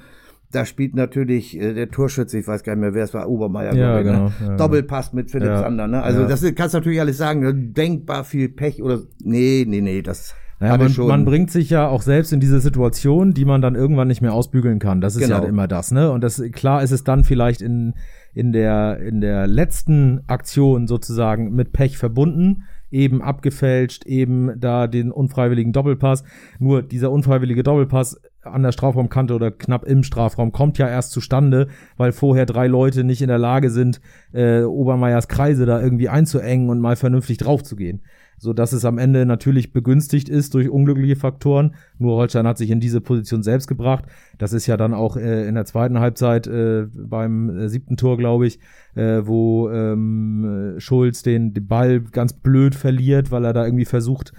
da 0.53 0.67
spielt 0.67 0.95
natürlich 0.95 1.59
äh, 1.59 1.75
der 1.75 1.91
Torschütze, 1.91 2.39
ich 2.39 2.47
weiß 2.47 2.63
gar 2.63 2.75
nicht 2.75 2.81
mehr, 2.81 2.95
wer 2.95 3.05
es 3.05 3.15
war, 3.15 3.29
Obermeier, 3.29 3.75
ja, 3.75 3.99
ich, 3.99 4.05
ne? 4.05 4.13
genau, 4.13 4.25
ne? 4.27 4.33
ja, 4.41 4.57
Doppelpass 4.57 5.13
mit 5.13 5.31
Philipp 5.31 5.49
ja, 5.49 5.59
Sander, 5.59 5.89
ne? 5.89 6.03
Also 6.03 6.23
ja. 6.23 6.29
das 6.29 6.43
kannst 6.55 6.75
du 6.75 6.79
natürlich 6.79 7.01
alles 7.01 7.19
sagen, 7.19 7.41
ne? 7.41 7.55
denkbar 7.55 8.25
viel 8.25 8.49
Pech 8.49 8.83
oder 8.83 9.01
nee, 9.23 9.65
nee, 9.67 9.81
nee, 9.81 10.03
das 10.03 10.35
naja, 10.63 10.79
man, 10.79 11.07
man, 11.09 11.25
bringt 11.25 11.51
sich 11.51 11.71
ja 11.71 11.89
auch 11.89 12.03
selbst 12.03 12.33
in 12.33 12.39
diese 12.39 12.61
Situation, 12.61 13.35
die 13.35 13.45
man 13.45 13.61
dann 13.63 13.75
irgendwann 13.75 14.07
nicht 14.07 14.23
mehr 14.23 14.33
ausbügeln 14.33 14.79
kann. 14.79 15.01
Das 15.01 15.17
ist 15.17 15.23
genau. 15.23 15.43
ja 15.43 15.49
immer 15.49 15.67
das, 15.67 15.91
ne? 15.91 16.13
Und 16.13 16.23
das 16.23 16.41
klar 16.53 16.85
ist 16.85 16.93
es 16.93 17.03
dann 17.03 17.25
vielleicht 17.25 17.61
in 17.61 17.95
in 18.33 18.53
der 18.53 19.01
in 19.01 19.21
der 19.21 19.49
letzten 19.49 20.21
Aktion 20.29 20.87
sozusagen 20.87 21.53
mit 21.53 21.73
Pech 21.73 21.99
verbunden, 21.99 22.63
eben 22.93 23.23
abgefälscht, 23.23 24.07
eben 24.07 24.53
da 24.61 24.87
den 24.87 25.11
unfreiwilligen 25.11 25.73
Doppelpass. 25.73 26.23
Nur 26.61 26.83
dieser 26.83 27.11
unfreiwillige 27.11 27.65
Doppelpass 27.65 28.21
an 28.45 28.63
der 28.63 28.73
Strafraumkante 28.73 29.35
oder 29.35 29.51
knapp 29.51 29.85
im 29.85 30.03
Strafraum 30.03 30.53
kommt 30.53 30.79
ja 30.79 30.89
erst 30.89 31.13
zustande, 31.13 31.69
weil 31.97 32.13
vorher 32.13 32.47
drei 32.47 32.67
Leute 32.67 33.05
nicht 33.05 33.23
in 33.23 33.29
der 33.29 33.39
Lage 33.39 33.71
sind, 33.71 34.01
äh, 34.33 34.63
Obermeiers 34.63 35.29
Kreise 35.29 35.67
da 35.67 35.81
irgendwie 35.81 36.09
einzuengen 36.09 36.69
und 36.69 36.81
mal 36.81 36.97
vernünftig 36.97 37.39
draufzugehen. 37.39 38.03
So 38.39 38.53
dass 38.53 38.73
es 38.73 38.85
am 38.85 38.99
Ende 38.99 39.25
natürlich 39.25 39.73
begünstigt 39.73 40.29
ist 40.29 40.55
durch 40.55 40.69
unglückliche 40.69 41.15
Faktoren. 41.15 41.77
Nur 41.99 42.17
Holstein 42.17 42.45
hat 42.45 42.59
sich 42.59 42.71
in 42.71 42.81
diese 42.81 43.01
Position 43.01 43.45
selbst 43.45 43.69
gebracht. 43.69 44.07
Das 44.37 44.53
ist 44.53 44.67
ja 44.67 44.77
dann 44.77 44.95
auch 44.95 45.17
äh, 45.17 45.47
in 45.47 45.55
der 45.55 45.65
zweiten 45.65 46.01
Halbzeit 46.01 46.49
äh, 46.49 46.89
beim 46.93 47.51
äh, 47.51 47.69
siebten 47.69 47.97
Tor, 47.97 48.17
glaube 48.17 48.49
ich, 48.49 48.59
äh, 48.97 49.21
wo 49.25 49.71
ähm, 49.71 50.75
Schulz 50.79 51.23
den, 51.23 51.55
den 51.55 51.69
Ball 51.69 52.01
ganz 52.01 52.33
blöd 52.33 52.75
verliert, 52.75 53.31
weil 53.31 53.45
er 53.45 53.53
da 53.53 53.65
irgendwie 53.65 53.85
versucht, 53.85 54.33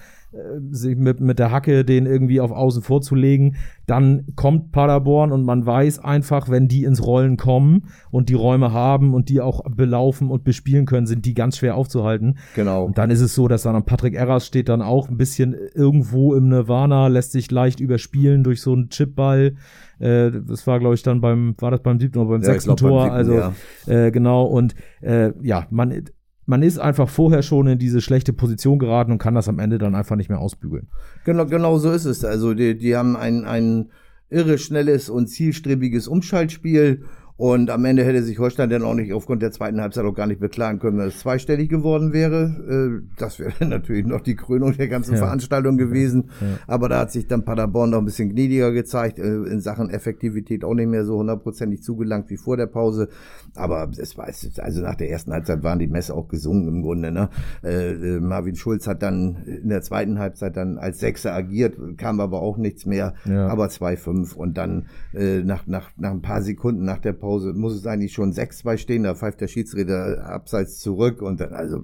sich 0.71 0.97
mit, 0.97 1.19
mit 1.19 1.39
der 1.39 1.51
Hacke 1.51 1.85
den 1.85 2.05
irgendwie 2.05 2.41
auf 2.41 2.51
Außen 2.51 2.81
vorzulegen. 2.81 3.55
Dann 3.85 4.27
kommt 4.35 4.71
Paderborn 4.71 5.31
und 5.31 5.43
man 5.43 5.65
weiß 5.65 5.99
einfach, 5.99 6.49
wenn 6.49 6.67
die 6.67 6.83
ins 6.83 7.05
Rollen 7.05 7.37
kommen 7.37 7.87
und 8.11 8.29
die 8.29 8.33
Räume 8.33 8.71
haben 8.71 9.13
und 9.13 9.29
die 9.29 9.41
auch 9.41 9.61
belaufen 9.69 10.29
und 10.29 10.43
bespielen 10.43 10.85
können, 10.85 11.05
sind 11.05 11.25
die 11.25 11.33
ganz 11.33 11.57
schwer 11.57 11.75
aufzuhalten. 11.75 12.37
Genau. 12.55 12.85
Und 12.85 12.97
dann 12.97 13.11
ist 13.11 13.21
es 13.21 13.35
so, 13.35 13.47
dass 13.47 13.63
dann 13.63 13.83
Patrick 13.85 14.15
Erras 14.15 14.47
steht 14.47 14.69
dann 14.69 14.81
auch 14.81 15.09
ein 15.09 15.17
bisschen 15.17 15.55
irgendwo 15.75 16.33
im 16.33 16.49
Nirvana, 16.49 17.07
lässt 17.07 17.31
sich 17.31 17.51
leicht 17.51 17.79
überspielen 17.79 18.43
durch 18.43 18.61
so 18.61 18.73
einen 18.73 18.89
Chipball. 18.89 19.55
Äh, 19.99 20.31
das 20.31 20.65
war, 20.65 20.79
glaube 20.79 20.95
ich, 20.95 21.03
dann 21.03 21.21
beim, 21.21 21.55
war 21.59 21.71
das 21.71 21.81
beim 21.81 21.99
siebten 21.99 22.19
oder 22.19 22.29
beim 22.29 22.41
ja, 22.41 22.47
sechsten 22.47 22.75
glaub, 22.75 22.77
Tor? 22.77 23.07
Beim 23.07 23.25
siebten, 23.25 23.41
also 23.41 23.53
ja. 23.91 24.05
äh, 24.05 24.11
genau, 24.11 24.45
und 24.45 24.75
äh, 25.01 25.31
ja, 25.41 25.67
man 25.69 26.03
man 26.45 26.62
ist 26.62 26.79
einfach 26.79 27.09
vorher 27.09 27.41
schon 27.41 27.67
in 27.67 27.79
diese 27.79 28.01
schlechte 28.01 28.33
Position 28.33 28.79
geraten 28.79 29.12
und 29.12 29.17
kann 29.17 29.35
das 29.35 29.47
am 29.47 29.59
Ende 29.59 29.77
dann 29.77 29.95
einfach 29.95 30.15
nicht 30.15 30.29
mehr 30.29 30.39
ausbügeln. 30.39 30.88
Genau, 31.25 31.45
genau 31.45 31.77
so 31.77 31.91
ist 31.91 32.05
es. 32.05 32.25
Also 32.25 32.53
die, 32.53 32.77
die 32.77 32.95
haben 32.95 33.15
ein, 33.15 33.45
ein 33.45 33.89
irre 34.29 34.57
schnelles 34.57 35.09
und 35.09 35.27
zielstrebiges 35.27 36.07
Umschaltspiel 36.07 37.03
und 37.43 37.69
am 37.69 37.83
Ende 37.83 38.05
hätte 38.05 38.23
sich 38.23 38.39
Holstein 38.39 38.69
dann 38.69 38.83
auch 38.83 38.93
nicht 38.93 39.12
aufgrund 39.12 39.41
der 39.41 39.51
zweiten 39.51 39.81
Halbzeit 39.81 40.05
auch 40.05 40.13
gar 40.13 40.27
nicht 40.27 40.39
beklagen 40.39 40.79
können, 40.79 40.97
wenn 40.97 41.09
es 41.09 41.19
zweistellig 41.19 41.67
geworden 41.67 42.13
wäre. 42.13 43.01
Äh, 43.03 43.05
das 43.17 43.38
wäre 43.38 43.65
natürlich 43.67 44.05
noch 44.05 44.21
die 44.21 44.38
Krönung 44.38 44.77
der 44.77 44.88
ganzen 44.88 45.15
ja. 45.15 45.17
Veranstaltung 45.17 45.75
gewesen. 45.75 46.29
Ja. 46.39 46.47
Aber 46.67 46.88
da 46.88 47.00
hat 47.00 47.12
sich 47.12 47.27
dann 47.27 47.43
Paderborn 47.43 47.89
noch 47.89 47.97
ein 47.97 48.05
bisschen 48.05 48.29
gnädiger 48.29 48.71
gezeigt, 48.71 49.19
äh, 49.19 49.25
in 49.25 49.59
Sachen 49.59 49.89
Effektivität 49.89 50.63
auch 50.63 50.73
nicht 50.73 50.88
mehr 50.88 51.03
so 51.03 51.17
hundertprozentig 51.17 51.83
zugelangt 51.83 52.29
wie 52.29 52.38
vor 52.38 52.55
der 52.55 52.67
Pause. 52.67 53.09
Aber 53.55 53.91
es 53.97 54.17
war, 54.17 54.27
also 54.27 54.81
nach 54.81 54.95
der 54.95 55.09
ersten 55.09 55.33
Halbzeit 55.33 55.63
waren 55.63 55.79
die 55.79 55.88
Messe 55.88 56.13
auch 56.13 56.29
gesungen 56.29 56.69
im 56.69 56.81
Grunde. 56.81 57.12
Ne? 57.12 57.27
Äh, 57.62 58.21
Marvin 58.21 58.55
Schulz 58.55 58.88
hat 58.88 59.03
dann 59.03 59.43
in 59.43 59.67
der 59.67 59.81
zweiten 59.81 60.17
Halbzeit 60.17 60.55
dann 60.55 60.77
als 60.77 61.00
Sechser 61.00 61.33
agiert, 61.33 61.75
kam 61.97 62.21
aber 62.21 62.41
auch 62.41 62.55
nichts 62.55 62.85
mehr. 62.85 63.15
Aber 63.25 63.65
2-5 63.65 64.33
und 64.33 64.57
dann 64.57 64.85
nach, 65.12 65.67
nach, 65.67 65.89
nach 65.97 66.12
ein 66.12 66.21
paar 66.21 66.41
Sekunden 66.41 66.85
nach 66.85 67.00
der 67.00 67.12
Pause 67.12 67.32
muss 67.39 67.75
es 67.75 67.85
eigentlich 67.85 68.13
schon 68.13 68.33
6-2 68.33 68.77
stehen, 68.77 69.03
da 69.03 69.15
pfeift 69.15 69.41
der 69.41 69.47
Schiedsrichter 69.47 70.25
abseits 70.25 70.79
zurück 70.79 71.21
und 71.21 71.39
dann, 71.39 71.53
also 71.53 71.83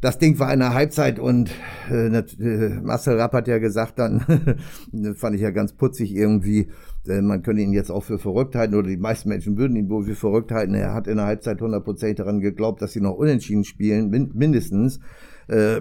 das 0.00 0.18
Ding 0.18 0.38
war 0.38 0.48
eine 0.48 0.74
Halbzeit 0.74 1.18
und 1.18 1.50
äh, 1.90 2.08
äh, 2.08 2.80
Marcel 2.82 3.18
Rapp 3.18 3.32
hat 3.32 3.48
ja 3.48 3.58
gesagt 3.58 3.98
dann, 3.98 4.20
fand 5.16 5.34
ich 5.34 5.40
ja 5.40 5.50
ganz 5.50 5.72
putzig 5.72 6.14
irgendwie, 6.14 6.68
man 7.06 7.42
könne 7.42 7.60
ihn 7.60 7.72
jetzt 7.72 7.90
auch 7.90 8.04
für 8.04 8.18
verrückt 8.18 8.54
halten 8.54 8.74
oder 8.74 8.88
die 8.88 8.96
meisten 8.96 9.28
Menschen 9.28 9.58
würden 9.58 9.76
ihn 9.76 9.88
wohl 9.88 10.04
für 10.04 10.14
verrückt 10.14 10.52
halten. 10.52 10.74
Er 10.74 10.94
hat 10.94 11.06
in 11.06 11.16
der 11.16 11.26
Halbzeit 11.26 11.60
hundertprozentig 11.60 12.16
daran 12.16 12.40
geglaubt, 12.40 12.80
dass 12.80 12.92
sie 12.92 13.00
noch 13.00 13.14
unentschieden 13.14 13.64
spielen, 13.64 14.10
min 14.10 14.30
mindestens. 14.34 15.00
Äh, 15.48 15.80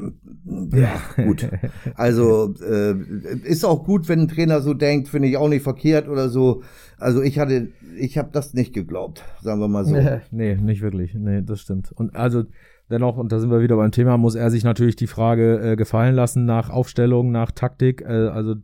ja, 0.74 1.02
gut. 1.24 1.50
Also 1.96 2.54
äh, 2.62 2.96
ist 3.44 3.64
auch 3.64 3.86
gut, 3.86 4.10
wenn 4.10 4.22
ein 4.22 4.28
Trainer 4.28 4.62
so 4.62 4.74
denkt, 4.74 5.08
finde 5.08 5.30
ich 5.30 5.38
auch 5.38 5.48
nicht 5.48 5.64
verkehrt 5.64 6.10
oder 6.10 6.30
so. 6.30 6.64
Also 6.98 7.22
ich 7.22 7.40
hatte, 7.40 7.70
ich 7.98 8.18
habe 8.18 8.30
das 8.32 8.54
nicht 8.54 8.74
geglaubt, 8.74 9.24
sagen 9.42 9.62
wir 9.62 9.68
mal 9.68 9.86
so. 9.86 9.96
nee, 10.32 10.56
nicht 10.56 10.82
wirklich. 10.82 11.14
Nee, 11.14 11.42
das 11.44 11.62
stimmt. 11.62 11.92
Und 11.94 12.16
also 12.16 12.44
dennoch, 12.90 13.18
und 13.18 13.32
da 13.32 13.40
sind 13.40 13.52
wir 13.52 13.62
wieder 13.62 13.78
beim 13.78 13.92
Thema, 13.92 14.18
muss 14.18 14.36
er 14.36 14.52
sich 14.52 14.64
natürlich 14.64 14.96
die 14.96 15.08
Frage 15.08 15.60
äh, 15.60 15.76
gefallen 15.76 16.16
lassen 16.16 16.46
nach 16.46 16.70
Aufstellung, 16.70 17.32
nach 17.32 17.52
Taktik. 17.52 18.02
Äh, 18.02 18.28
also 18.28 18.54
äh, 18.54 18.56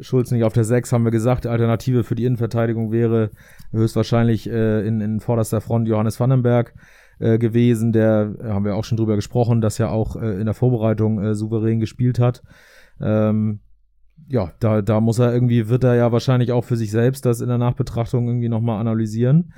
Schulz 0.00 0.30
nicht 0.30 0.44
auf 0.44 0.52
der 0.52 0.64
6, 0.64 0.92
haben 0.92 1.04
wir 1.04 1.10
gesagt. 1.10 1.46
Alternative 1.46 2.04
für 2.04 2.14
die 2.14 2.24
Innenverteidigung 2.24 2.92
wäre 2.92 3.30
höchstwahrscheinlich 3.72 4.48
äh, 4.48 4.86
in, 4.86 5.00
in 5.00 5.20
vorderster 5.20 5.60
Front 5.60 5.88
Johannes 5.88 6.18
Vandenberg 6.18 6.74
äh, 7.18 7.38
gewesen. 7.38 7.92
Der 7.92 8.34
äh, 8.40 8.48
haben 8.48 8.64
wir 8.64 8.76
auch 8.76 8.84
schon 8.84 8.96
drüber 8.96 9.16
gesprochen, 9.16 9.60
dass 9.60 9.78
er 9.78 9.90
auch 9.90 10.16
äh, 10.16 10.40
in 10.40 10.46
der 10.46 10.54
Vorbereitung 10.54 11.22
äh, 11.22 11.34
souverän 11.34 11.80
gespielt 11.80 12.18
hat. 12.18 12.42
Ähm, 13.00 13.60
ja, 14.28 14.52
da, 14.60 14.82
da 14.82 15.00
muss 15.00 15.18
er 15.18 15.32
irgendwie, 15.32 15.68
wird 15.68 15.84
er 15.84 15.94
ja 15.94 16.10
wahrscheinlich 16.10 16.52
auch 16.52 16.64
für 16.64 16.76
sich 16.76 16.90
selbst 16.90 17.26
das 17.26 17.40
in 17.40 17.48
der 17.48 17.58
Nachbetrachtung 17.58 18.26
irgendwie 18.26 18.48
nochmal 18.48 18.80
analysieren. 18.80 19.52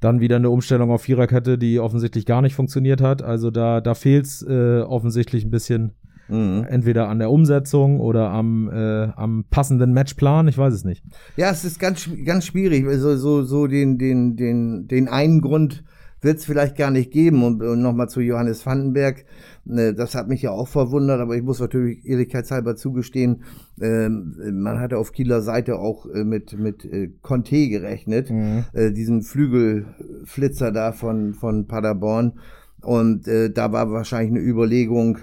Dann 0.00 0.20
wieder 0.20 0.36
eine 0.36 0.50
Umstellung 0.50 0.90
auf 0.90 1.02
Viererkette, 1.02 1.58
die 1.58 1.80
offensichtlich 1.80 2.26
gar 2.26 2.42
nicht 2.42 2.54
funktioniert 2.54 3.00
hat. 3.00 3.22
Also 3.22 3.50
da, 3.50 3.80
da 3.80 3.94
fehlt 3.94 4.26
es 4.26 4.42
äh, 4.42 4.80
offensichtlich 4.80 5.44
ein 5.44 5.50
bisschen 5.50 5.92
mhm. 6.32 6.64
entweder 6.68 7.08
an 7.08 7.18
der 7.18 7.30
Umsetzung 7.30 8.00
oder 8.00 8.30
am, 8.30 8.68
äh, 8.70 9.08
am 9.16 9.44
passenden 9.50 9.92
Matchplan. 9.92 10.48
Ich 10.48 10.58
weiß 10.58 10.74
es 10.74 10.84
nicht. 10.84 11.04
Ja, 11.36 11.50
es 11.50 11.64
ist 11.64 11.78
ganz, 11.78 12.08
ganz 12.24 12.46
schwierig. 12.46 12.86
Also 12.86 13.16
so, 13.16 13.42
so 13.42 13.66
den, 13.66 13.98
den, 13.98 14.36
den, 14.36 14.88
den 14.88 15.08
einen 15.08 15.40
Grund 15.40 15.84
wird 16.22 16.38
es 16.38 16.44
vielleicht 16.44 16.76
gar 16.76 16.90
nicht 16.90 17.10
geben. 17.10 17.44
Und, 17.44 17.62
und 17.62 17.82
nochmal 17.82 18.08
zu 18.08 18.20
Johannes 18.20 18.64
Vandenberg, 18.64 19.24
äh, 19.68 19.92
das 19.92 20.14
hat 20.14 20.28
mich 20.28 20.42
ja 20.42 20.52
auch 20.52 20.68
verwundert, 20.68 21.20
aber 21.20 21.36
ich 21.36 21.42
muss 21.42 21.60
natürlich 21.60 22.06
ehrlichkeitshalber 22.06 22.76
zugestehen, 22.76 23.42
äh, 23.80 24.08
man 24.08 24.80
hatte 24.80 24.98
auf 24.98 25.12
Kieler 25.12 25.42
Seite 25.42 25.78
auch 25.78 26.06
äh, 26.06 26.24
mit, 26.24 26.58
mit 26.58 26.84
äh, 26.84 27.10
Conte 27.20 27.68
gerechnet, 27.68 28.30
mhm. 28.30 28.64
äh, 28.72 28.92
diesen 28.92 29.22
Flügelflitzer 29.22 30.72
da 30.72 30.92
von, 30.92 31.34
von 31.34 31.66
Paderborn. 31.66 32.34
Und 32.80 33.28
äh, 33.28 33.50
da 33.50 33.72
war 33.72 33.90
wahrscheinlich 33.92 34.32
eine 34.32 34.40
Überlegung, 34.40 35.18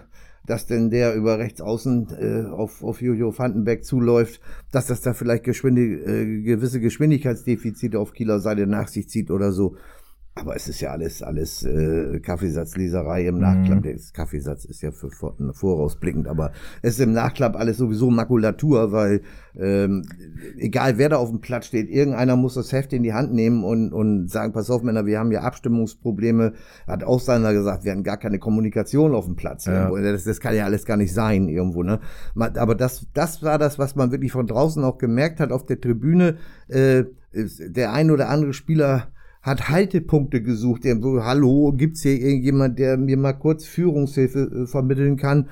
dass 0.50 0.66
denn 0.66 0.90
der 0.90 1.14
über 1.14 1.38
rechts 1.38 1.62
außen 1.62 2.08
äh, 2.20 2.50
auf, 2.50 2.84
auf 2.84 3.02
Jojo 3.02 3.38
Vandenberg 3.38 3.86
zuläuft, 3.86 4.42
dass 4.72 4.88
das 4.88 5.02
da 5.02 5.14
vielleicht 5.14 5.44
geschwindig, 5.44 6.08
äh, 6.08 6.42
gewisse 6.42 6.80
Geschwindigkeitsdefizite 6.80 8.00
auf 8.00 8.14
Kieler 8.14 8.40
Seite 8.40 8.66
nach 8.66 8.88
sich 8.88 9.08
zieht 9.08 9.30
oder 9.30 9.52
so. 9.52 9.76
Aber 10.40 10.56
es 10.56 10.68
ist 10.68 10.80
ja 10.82 10.92
alles, 10.92 11.22
alles 11.22 11.64
äh, 11.64 12.20
Kaffeesatzleserei 12.20 13.28
im 13.28 13.40
Nachklapp. 13.40 13.80
Mhm. 13.80 13.84
Der 13.84 13.96
Kaffeesatz 14.14 14.66
ist 14.66 14.82
ja 14.82 14.92
für, 14.92 15.10
für, 15.10 15.34
vorausblickend, 15.54 16.28
aber 16.28 16.52
es 16.82 16.94
ist 16.94 17.02
im 17.02 17.14
Nachklapp 17.14 17.56
alles 17.56 17.78
sowieso 17.78 18.10
Makulatur, 18.10 18.92
weil 18.92 19.22
ähm, 19.58 20.04
egal 20.58 20.98
wer 20.98 21.10
da 21.10 21.18
auf 21.18 21.30
dem 21.30 21.42
Platz 21.42 21.66
steht, 21.68 21.90
irgendeiner 21.90 22.36
muss 22.36 22.54
das 22.54 22.72
Heft 22.72 22.94
in 22.94 23.04
die 23.04 23.14
Hand 23.14 23.34
nehmen 23.34 23.64
und, 23.64 23.92
und 23.92 24.30
sagen, 24.30 24.54
pass 24.54 24.70
auf 24.70 24.84
Männer, 24.84 25.06
wir 25.06 25.20
haben 25.20 25.32
ja 25.32 25.42
Abstimmungsprobleme. 25.42 26.54
Hat 26.88 27.04
auch 27.04 27.20
seiner 27.20 27.54
gesagt, 27.54 27.84
wir 27.84 27.92
hatten 27.92 28.04
gar 28.04 28.18
keine 28.18 28.40
Kommunikation 28.40 29.14
auf 29.14 29.26
dem 29.26 29.36
Platz. 29.36 29.66
Ja. 29.66 29.90
Das, 29.90 30.24
das 30.24 30.40
kann 30.40 30.56
ja 30.56 30.66
alles 30.66 30.86
gar 30.86 30.98
nicht 30.98 31.14
sein 31.14 31.50
irgendwo. 31.50 31.84
Ne? 31.84 32.00
Aber 32.36 32.76
das, 32.76 33.08
das 33.14 33.44
war 33.44 33.58
das, 33.58 33.80
was 33.80 33.96
man 33.96 34.12
wirklich 34.12 34.32
von 34.32 34.48
draußen 34.48 34.84
auch 34.84 34.98
gemerkt 34.98 35.40
hat 35.40 35.52
auf 35.52 35.66
der 35.66 35.82
Tribüne. 35.82 36.38
Äh, 36.68 37.06
der 37.32 37.94
ein 37.94 38.10
oder 38.10 38.30
andere 38.30 38.54
Spieler 38.54 39.10
hat 39.42 39.70
Haltepunkte 39.70 40.42
gesucht. 40.42 40.84
Der, 40.84 41.00
hallo, 41.02 41.74
gibt's 41.76 42.02
hier 42.02 42.20
irgendjemand, 42.20 42.80
der 42.80 42.98
mir 42.98 43.18
mal 43.18 43.34
kurz 43.34 43.66
Führungshilfe 43.66 44.40
äh, 44.40 44.68
vermitteln 44.68 45.18
kann? 45.18 45.50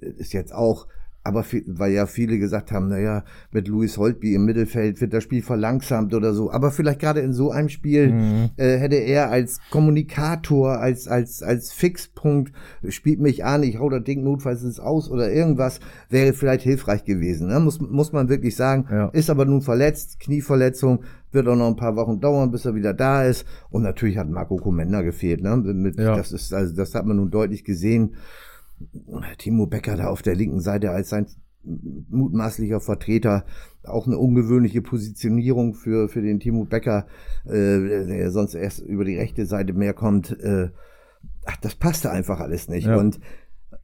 Ist 0.00 0.32
jetzt 0.32 0.52
auch 0.52 0.86
aber 1.24 1.42
viel, 1.42 1.64
weil 1.66 1.92
ja 1.92 2.04
viele 2.04 2.38
gesagt 2.38 2.70
haben, 2.70 2.88
naja, 2.88 3.24
mit 3.50 3.66
Louis 3.66 3.96
Holtby 3.96 4.34
im 4.34 4.44
Mittelfeld 4.44 5.00
wird 5.00 5.14
das 5.14 5.24
Spiel 5.24 5.42
verlangsamt 5.42 6.14
oder 6.14 6.34
so. 6.34 6.50
Aber 6.50 6.70
vielleicht 6.70 7.00
gerade 7.00 7.20
in 7.20 7.32
so 7.32 7.50
einem 7.50 7.70
Spiel 7.70 8.12
mhm. 8.12 8.50
äh, 8.56 8.76
hätte 8.76 8.96
er 8.96 9.30
als 9.30 9.58
Kommunikator, 9.70 10.78
als, 10.78 11.08
als, 11.08 11.42
als 11.42 11.72
Fixpunkt, 11.72 12.52
spielt 12.88 13.20
mich 13.20 13.42
an, 13.42 13.62
ich 13.62 13.78
hau 13.78 13.88
das 13.88 14.04
Ding 14.04 14.22
notfalls 14.22 14.62
ins 14.62 14.78
Aus 14.78 15.10
oder 15.10 15.32
irgendwas, 15.32 15.80
wäre 16.10 16.34
vielleicht 16.34 16.62
hilfreich 16.62 17.04
gewesen. 17.04 17.48
Ne? 17.48 17.58
Muss, 17.58 17.80
muss 17.80 18.12
man 18.12 18.28
wirklich 18.28 18.54
sagen. 18.54 18.86
Ja. 18.90 19.08
Ist 19.08 19.30
aber 19.30 19.46
nun 19.46 19.62
verletzt, 19.62 20.20
Knieverletzung, 20.20 21.00
wird 21.32 21.48
auch 21.48 21.56
noch 21.56 21.68
ein 21.68 21.76
paar 21.76 21.96
Wochen 21.96 22.20
dauern, 22.20 22.50
bis 22.50 22.66
er 22.66 22.74
wieder 22.74 22.92
da 22.92 23.24
ist. 23.24 23.46
Und 23.70 23.82
natürlich 23.82 24.18
hat 24.18 24.28
Marco 24.28 24.56
Comenda 24.56 25.00
gefehlt. 25.00 25.42
Ne? 25.42 25.56
Mit, 25.56 25.98
ja. 25.98 26.16
Das 26.16 26.32
ist, 26.32 26.52
also 26.52 26.76
das 26.76 26.94
hat 26.94 27.06
man 27.06 27.16
nun 27.16 27.30
deutlich 27.30 27.64
gesehen. 27.64 28.14
Timo 29.38 29.66
Becker 29.66 29.96
da 29.96 30.08
auf 30.08 30.22
der 30.22 30.34
linken 30.34 30.60
Seite 30.60 30.90
als 30.90 31.10
sein 31.10 31.26
mutmaßlicher 31.64 32.80
Vertreter 32.80 33.44
auch 33.84 34.06
eine 34.06 34.18
ungewöhnliche 34.18 34.82
Positionierung 34.82 35.74
für, 35.74 36.08
für 36.08 36.22
den 36.22 36.40
Timo 36.40 36.64
Becker, 36.64 37.06
äh, 37.46 37.50
der 37.50 38.30
sonst 38.30 38.54
erst 38.54 38.80
über 38.80 39.04
die 39.04 39.16
rechte 39.16 39.46
Seite 39.46 39.72
mehr 39.72 39.94
kommt. 39.94 40.30
Äh, 40.40 40.70
ach, 41.44 41.56
das 41.58 41.74
passte 41.74 42.10
einfach 42.10 42.40
alles 42.40 42.68
nicht. 42.68 42.86
Ja. 42.86 42.96
Und 42.96 43.20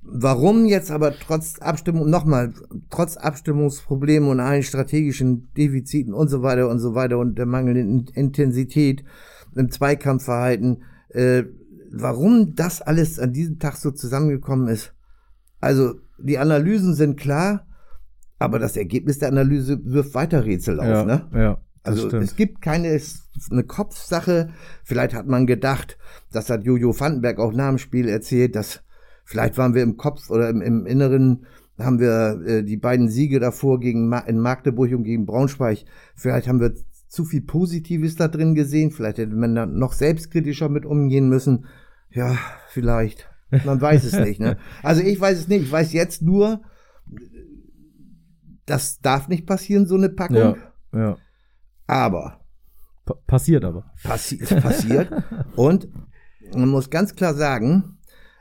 warum 0.03 0.67
jetzt 0.67 0.91
aber 0.91 1.15
trotz 1.19 1.59
Abstimmung, 1.59 2.09
nochmal, 2.09 2.53
trotz 2.91 3.17
Abstimmungsproblemen 3.17 4.29
und 4.29 4.41
allen 4.41 4.63
strategischen 4.63 5.53
Defiziten 5.55 6.15
und 6.15 6.29
so 6.29 6.43
weiter 6.43 6.69
und 6.69 6.79
so 6.79 6.95
weiter 6.95 7.19
und 7.19 7.39
der 7.39 7.47
mangelnden 7.47 8.07
Intensität 8.15 9.05
im 9.55 9.71
Zweikampfverhalten, 9.71 10.83
äh, 11.11 11.45
warum 11.93 12.55
das 12.55 12.83
alles 12.83 13.19
an 13.19 13.33
diesem 13.33 13.59
Tag 13.59 13.77
so 13.77 13.91
zusammengekommen 13.91 14.69
ist. 14.69 14.95
Also 15.61 15.95
die 16.19 16.39
Analysen 16.39 16.95
sind 16.95 17.19
klar, 17.19 17.67
Aber 18.41 18.59
das 18.59 18.77
Ergebnis 18.77 19.19
der 19.19 19.29
Analyse 19.29 19.79
wirft 19.85 20.15
weiter 20.15 20.47
Rätsel 20.47 20.81
auf, 20.81 20.87
ja, 20.87 21.05
ne? 21.05 21.29
Ja. 21.35 21.61
Also 21.83 22.09
stimmt. 22.09 22.25
es 22.25 22.37
gibt 22.37 22.63
keine 22.63 22.99
eine 23.51 23.65
Kopfsache. 23.65 24.51
Vielleicht 24.83 25.15
hat 25.15 25.27
man 25.27 25.47
gedacht, 25.47 25.99
das 26.33 26.49
hat 26.49 26.65
Jojo 26.65 26.99
Vandenberg 26.99 27.39
auch 27.39 27.53
nach 27.53 27.69
dem 27.69 27.79
Spiel 27.79 28.09
erzählt, 28.09 28.57
dass 28.57 28.83
vielleicht 29.25 29.59
waren 29.59 29.75
wir 29.75 29.83
im 29.83 29.99
Kopf 29.99 30.31
oder 30.31 30.49
im, 30.49 30.63
im 30.63 30.87
Inneren 30.87 31.47
haben 31.79 32.01
wir 32.01 32.43
äh, 32.47 32.63
die 32.63 32.77
beiden 32.77 33.09
Siege 33.09 33.41
davor 33.41 33.79
gegen 33.79 34.09
Ma 34.09 34.21
in 34.21 34.39
Magdeburg 34.39 34.91
und 34.93 35.05
gegen 35.05 35.27
Braunschweig. 35.27 35.85
Vielleicht 36.15 36.49
haben 36.49 36.61
wir 36.61 36.75
zu 37.11 37.25
viel 37.25 37.43
Positives 37.43 38.15
da 38.15 38.29
drin 38.29 38.55
gesehen. 38.55 38.93
Vielleicht 38.93 39.19
hätte 39.19 39.35
man 39.35 39.55
da 39.55 39.67
noch 39.67 39.93
selbstkritischer 39.93 40.69
mit 40.69 40.87
umgehen 40.87 41.29
müssen. 41.29 41.67
Ja, 42.09 42.39
vielleicht. 42.69 43.29
Man 43.65 43.81
weiß 43.81 44.05
es 44.05 44.13
nicht. 44.15 44.41
Ne? 44.41 44.57
Also 44.83 45.03
ich 45.03 45.21
weiß 45.21 45.39
es 45.39 45.49
nicht. 45.49 45.65
Ich 45.65 45.73
weiß 45.73 45.93
jetzt 45.93 46.23
nur, 46.23 46.63
das 48.65 49.01
darf 49.01 49.27
nicht 49.29 49.45
passieren, 49.45 49.87
so 49.87 49.97
eine 49.97 50.09
Packung. 50.09 50.37
ja, 50.37 50.57
ja. 50.93 51.17
Aber 51.89 52.41
Pa 53.05 53.15
passiert 53.27 53.65
aber. 53.65 53.93
passi 54.05 54.37
passiert. 54.39 55.11
Und 55.57 55.89
man 56.55 56.69
muss 56.69 56.91
ganz 56.91 57.17
klar 57.17 57.35
sagen, 57.35 57.99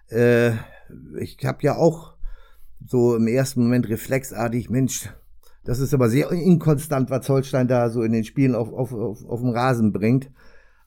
äh, 0.09 0.51
ich 1.19 1.37
habe 1.43 1.63
ja 1.63 1.75
auch 1.75 2.13
so 2.85 3.15
im 3.15 3.27
ersten 3.27 3.63
Moment 3.63 3.89
reflexartig, 3.89 4.69
Mensch, 4.69 5.09
das 5.69 5.79
ist 5.79 5.93
aber 5.93 6.09
sehr 6.09 6.31
inkonstant, 6.31 7.11
was 7.11 7.29
Holstein 7.29 7.67
da 7.67 7.91
so 7.91 8.01
in 8.01 8.11
den 8.11 8.23
Spielen 8.23 8.55
auf, 8.55 8.73
auf, 8.73 8.91
auf, 8.91 9.23
auf 9.23 9.39
dem 9.41 9.51
Rasen 9.51 9.91
bringt. 9.93 10.31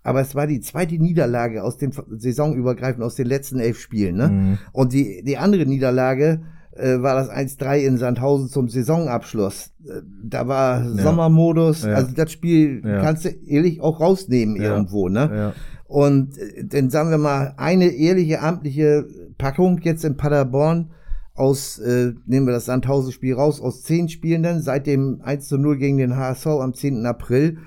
Aber 0.02 0.20
es 0.20 0.34
war 0.34 0.48
die 0.48 0.60
zweite 0.60 0.96
Niederlage 0.96 1.62
aus 1.62 1.76
den 1.76 1.92
saisonübergreifend 2.16 3.04
aus 3.04 3.14
den 3.14 3.26
letzten 3.26 3.60
elf 3.60 3.78
Spielen. 3.78 4.16
Ne? 4.16 4.28
Mhm. 4.28 4.58
Und 4.72 4.92
die, 4.92 5.22
die 5.24 5.38
andere 5.38 5.66
Niederlage 5.66 6.42
äh, 6.72 7.00
war 7.00 7.14
das 7.14 7.30
1-3 7.30 7.78
in 7.78 7.96
Sandhausen 7.96 8.48
zum 8.48 8.68
Saisonabschluss. 8.68 9.70
Äh, 9.86 10.00
da 10.24 10.48
war 10.48 10.84
Sommermodus. 10.88 11.84
Ja. 11.84 11.94
Also 11.94 12.12
das 12.16 12.32
Spiel 12.32 12.82
Ja. 12.84 13.02
kannst 13.02 13.24
du 13.24 13.28
ehrlich 13.28 13.80
auch 13.80 14.00
rausnehmen 14.00 14.56
Ja. 14.56 14.72
irgendwo. 14.74 15.08
Ne? 15.08 15.30
Ja. 15.32 15.52
Und 15.86 16.36
äh, 16.38 16.64
dann 16.64 16.90
sagen 16.90 17.10
wir 17.10 17.18
mal, 17.18 17.54
eine 17.56 17.86
ehrliche, 17.86 18.40
amtliche 18.40 19.06
Packung 19.38 19.78
jetzt 19.84 20.04
in 20.04 20.16
Paderborn 20.16 20.90
aus, 21.34 21.78
äh, 21.78 22.12
nehmen 22.26 22.46
wir 22.46 22.52
das 22.52 22.66
Sandhausen-Spiel 22.66 23.34
raus, 23.34 23.60
aus 23.60 23.82
zehn 23.82 24.08
Spielenden 24.08 24.60
seit 24.60 24.86
dem 24.86 25.20
1 25.22 25.48
zu 25.48 25.58
0 25.58 25.78
gegen 25.78 25.96
den 25.98 26.16
HSV 26.16 26.46
am 26.46 26.74
10. 26.74 27.06
April. 27.06 27.58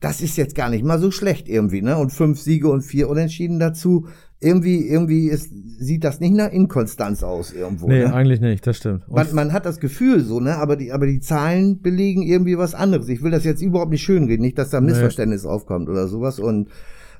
Das 0.00 0.20
ist 0.20 0.36
jetzt 0.36 0.54
gar 0.54 0.68
nicht 0.68 0.84
mal 0.84 0.98
so 0.98 1.10
schlecht 1.10 1.48
irgendwie, 1.48 1.80
ne? 1.80 1.96
Und 1.96 2.12
fünf 2.12 2.38
Siege 2.40 2.68
und 2.68 2.82
vier 2.82 3.08
Unentschieden 3.08 3.58
dazu. 3.58 4.06
Irgendwie, 4.38 4.86
irgendwie 4.86 5.28
ist, 5.28 5.50
sieht 5.78 6.04
das 6.04 6.20
nicht 6.20 6.34
nach 6.34 6.52
Inkonstanz 6.52 7.22
aus 7.22 7.54
irgendwo. 7.54 7.88
Nee, 7.88 8.00
ne? 8.00 8.12
eigentlich 8.12 8.42
nicht, 8.42 8.66
das 8.66 8.76
stimmt. 8.76 9.10
Man, 9.10 9.26
man 9.34 9.52
hat 9.54 9.64
das 9.64 9.80
Gefühl 9.80 10.22
so, 10.22 10.38
ne? 10.38 10.56
Aber 10.56 10.76
die, 10.76 10.92
aber 10.92 11.06
die 11.06 11.20
Zahlen 11.20 11.80
belegen 11.80 12.22
irgendwie 12.22 12.58
was 12.58 12.74
anderes. 12.74 13.08
Ich 13.08 13.22
will 13.22 13.30
das 13.30 13.44
jetzt 13.44 13.62
überhaupt 13.62 13.90
nicht 13.90 14.02
schönreden, 14.02 14.42
nicht, 14.42 14.58
dass 14.58 14.68
da 14.68 14.78
ein 14.78 14.84
Nee. 14.84 14.90
Missverständnis 14.92 15.46
aufkommt 15.46 15.88
oder 15.88 16.06
sowas. 16.06 16.38
Und 16.38 16.68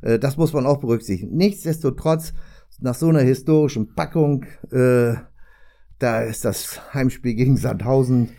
äh, 0.02 0.18
das 0.18 0.36
muss 0.36 0.52
man 0.52 0.66
auch 0.66 0.76
berücksichtigen. 0.78 1.34
Nichtsdestotrotz, 1.34 2.34
nach 2.80 2.94
so 2.94 3.08
einer 3.08 3.20
historischen 3.22 3.94
Packung, 3.94 4.44
äh, 4.70 5.14
da 5.98 6.20
ist 6.22 6.44
das 6.44 6.80
Heimspiel 6.94 7.34
gegen 7.34 7.56
Sandhausen, 7.56 8.30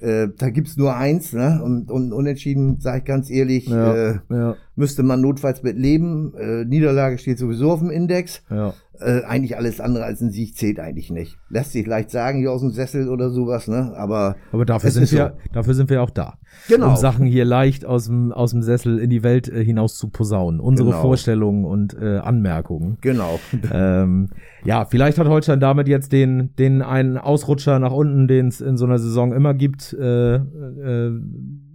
äh, 0.00 0.28
da 0.36 0.50
gibt's 0.50 0.76
nur 0.76 0.96
eins, 0.96 1.32
ne? 1.32 1.60
Und, 1.62 1.90
und 1.90 2.12
unentschieden, 2.12 2.80
sage 2.80 2.98
ich 2.98 3.04
ganz 3.04 3.30
ehrlich, 3.30 3.66
ja, 3.68 3.94
äh, 3.94 4.18
ja, 4.30 4.56
müsste 4.80 5.04
man 5.04 5.20
notfalls 5.20 5.62
mit 5.62 5.76
leben. 5.78 6.32
Äh, 6.36 6.64
Niederlage 6.64 7.18
steht 7.18 7.38
sowieso 7.38 7.70
auf 7.70 7.78
dem 7.80 7.90
Index. 7.90 8.42
ja. 8.50 8.74
Äh, 9.02 9.24
eigentlich 9.24 9.56
alles 9.56 9.80
andere 9.80 10.04
als 10.04 10.20
ein 10.20 10.30
Sieg 10.30 10.58
zählt 10.58 10.78
eigentlich 10.78 11.10
nicht. 11.10 11.38
Lässt 11.48 11.72
sich 11.72 11.86
leicht 11.86 12.10
sagen 12.10 12.38
hier 12.40 12.52
aus 12.52 12.60
dem 12.60 12.70
Sessel 12.70 13.08
oder 13.08 13.30
sowas, 13.30 13.66
ne? 13.66 13.94
Aber 13.96 14.36
Aber 14.52 14.66
dafür 14.66 14.90
sind 14.90 15.10
wir, 15.10 15.38
dafür 15.54 15.72
sind 15.72 15.88
wir 15.88 16.02
auch 16.02 16.10
da. 16.10 16.34
Genau. 16.68 16.90
Um 16.90 16.96
Sachen 16.96 17.24
hier 17.24 17.46
leicht 17.46 17.86
aus 17.86 18.08
dem, 18.08 18.30
aus 18.30 18.50
dem 18.50 18.60
Sessel 18.60 18.98
in 18.98 19.08
die 19.08 19.22
Welt 19.22 19.48
äh, 19.48 19.64
hinaus 19.64 19.96
zu 19.96 20.10
posaunen. 20.10 20.60
Unsere 20.60 20.90
Genau. 20.90 21.00
Vorstellungen 21.00 21.64
und 21.64 21.96
äh, 21.98 22.18
Anmerkungen. 22.18 22.98
genau. 23.00 23.40
ähm, 23.72 24.28
ja, 24.66 24.84
vielleicht 24.84 25.16
hat 25.16 25.28
Holstein 25.28 25.60
damit 25.60 25.88
jetzt 25.88 26.12
den, 26.12 26.54
den 26.58 26.82
einen 26.82 27.16
Ausrutscher 27.16 27.78
nach 27.78 27.92
unten, 27.92 28.28
den 28.28 28.48
es 28.48 28.60
in 28.60 28.76
so 28.76 28.84
einer 28.84 28.98
Saison 28.98 29.32
immer 29.32 29.54
gibt, 29.54 29.94
äh, 29.98 30.34
äh, 30.34 31.10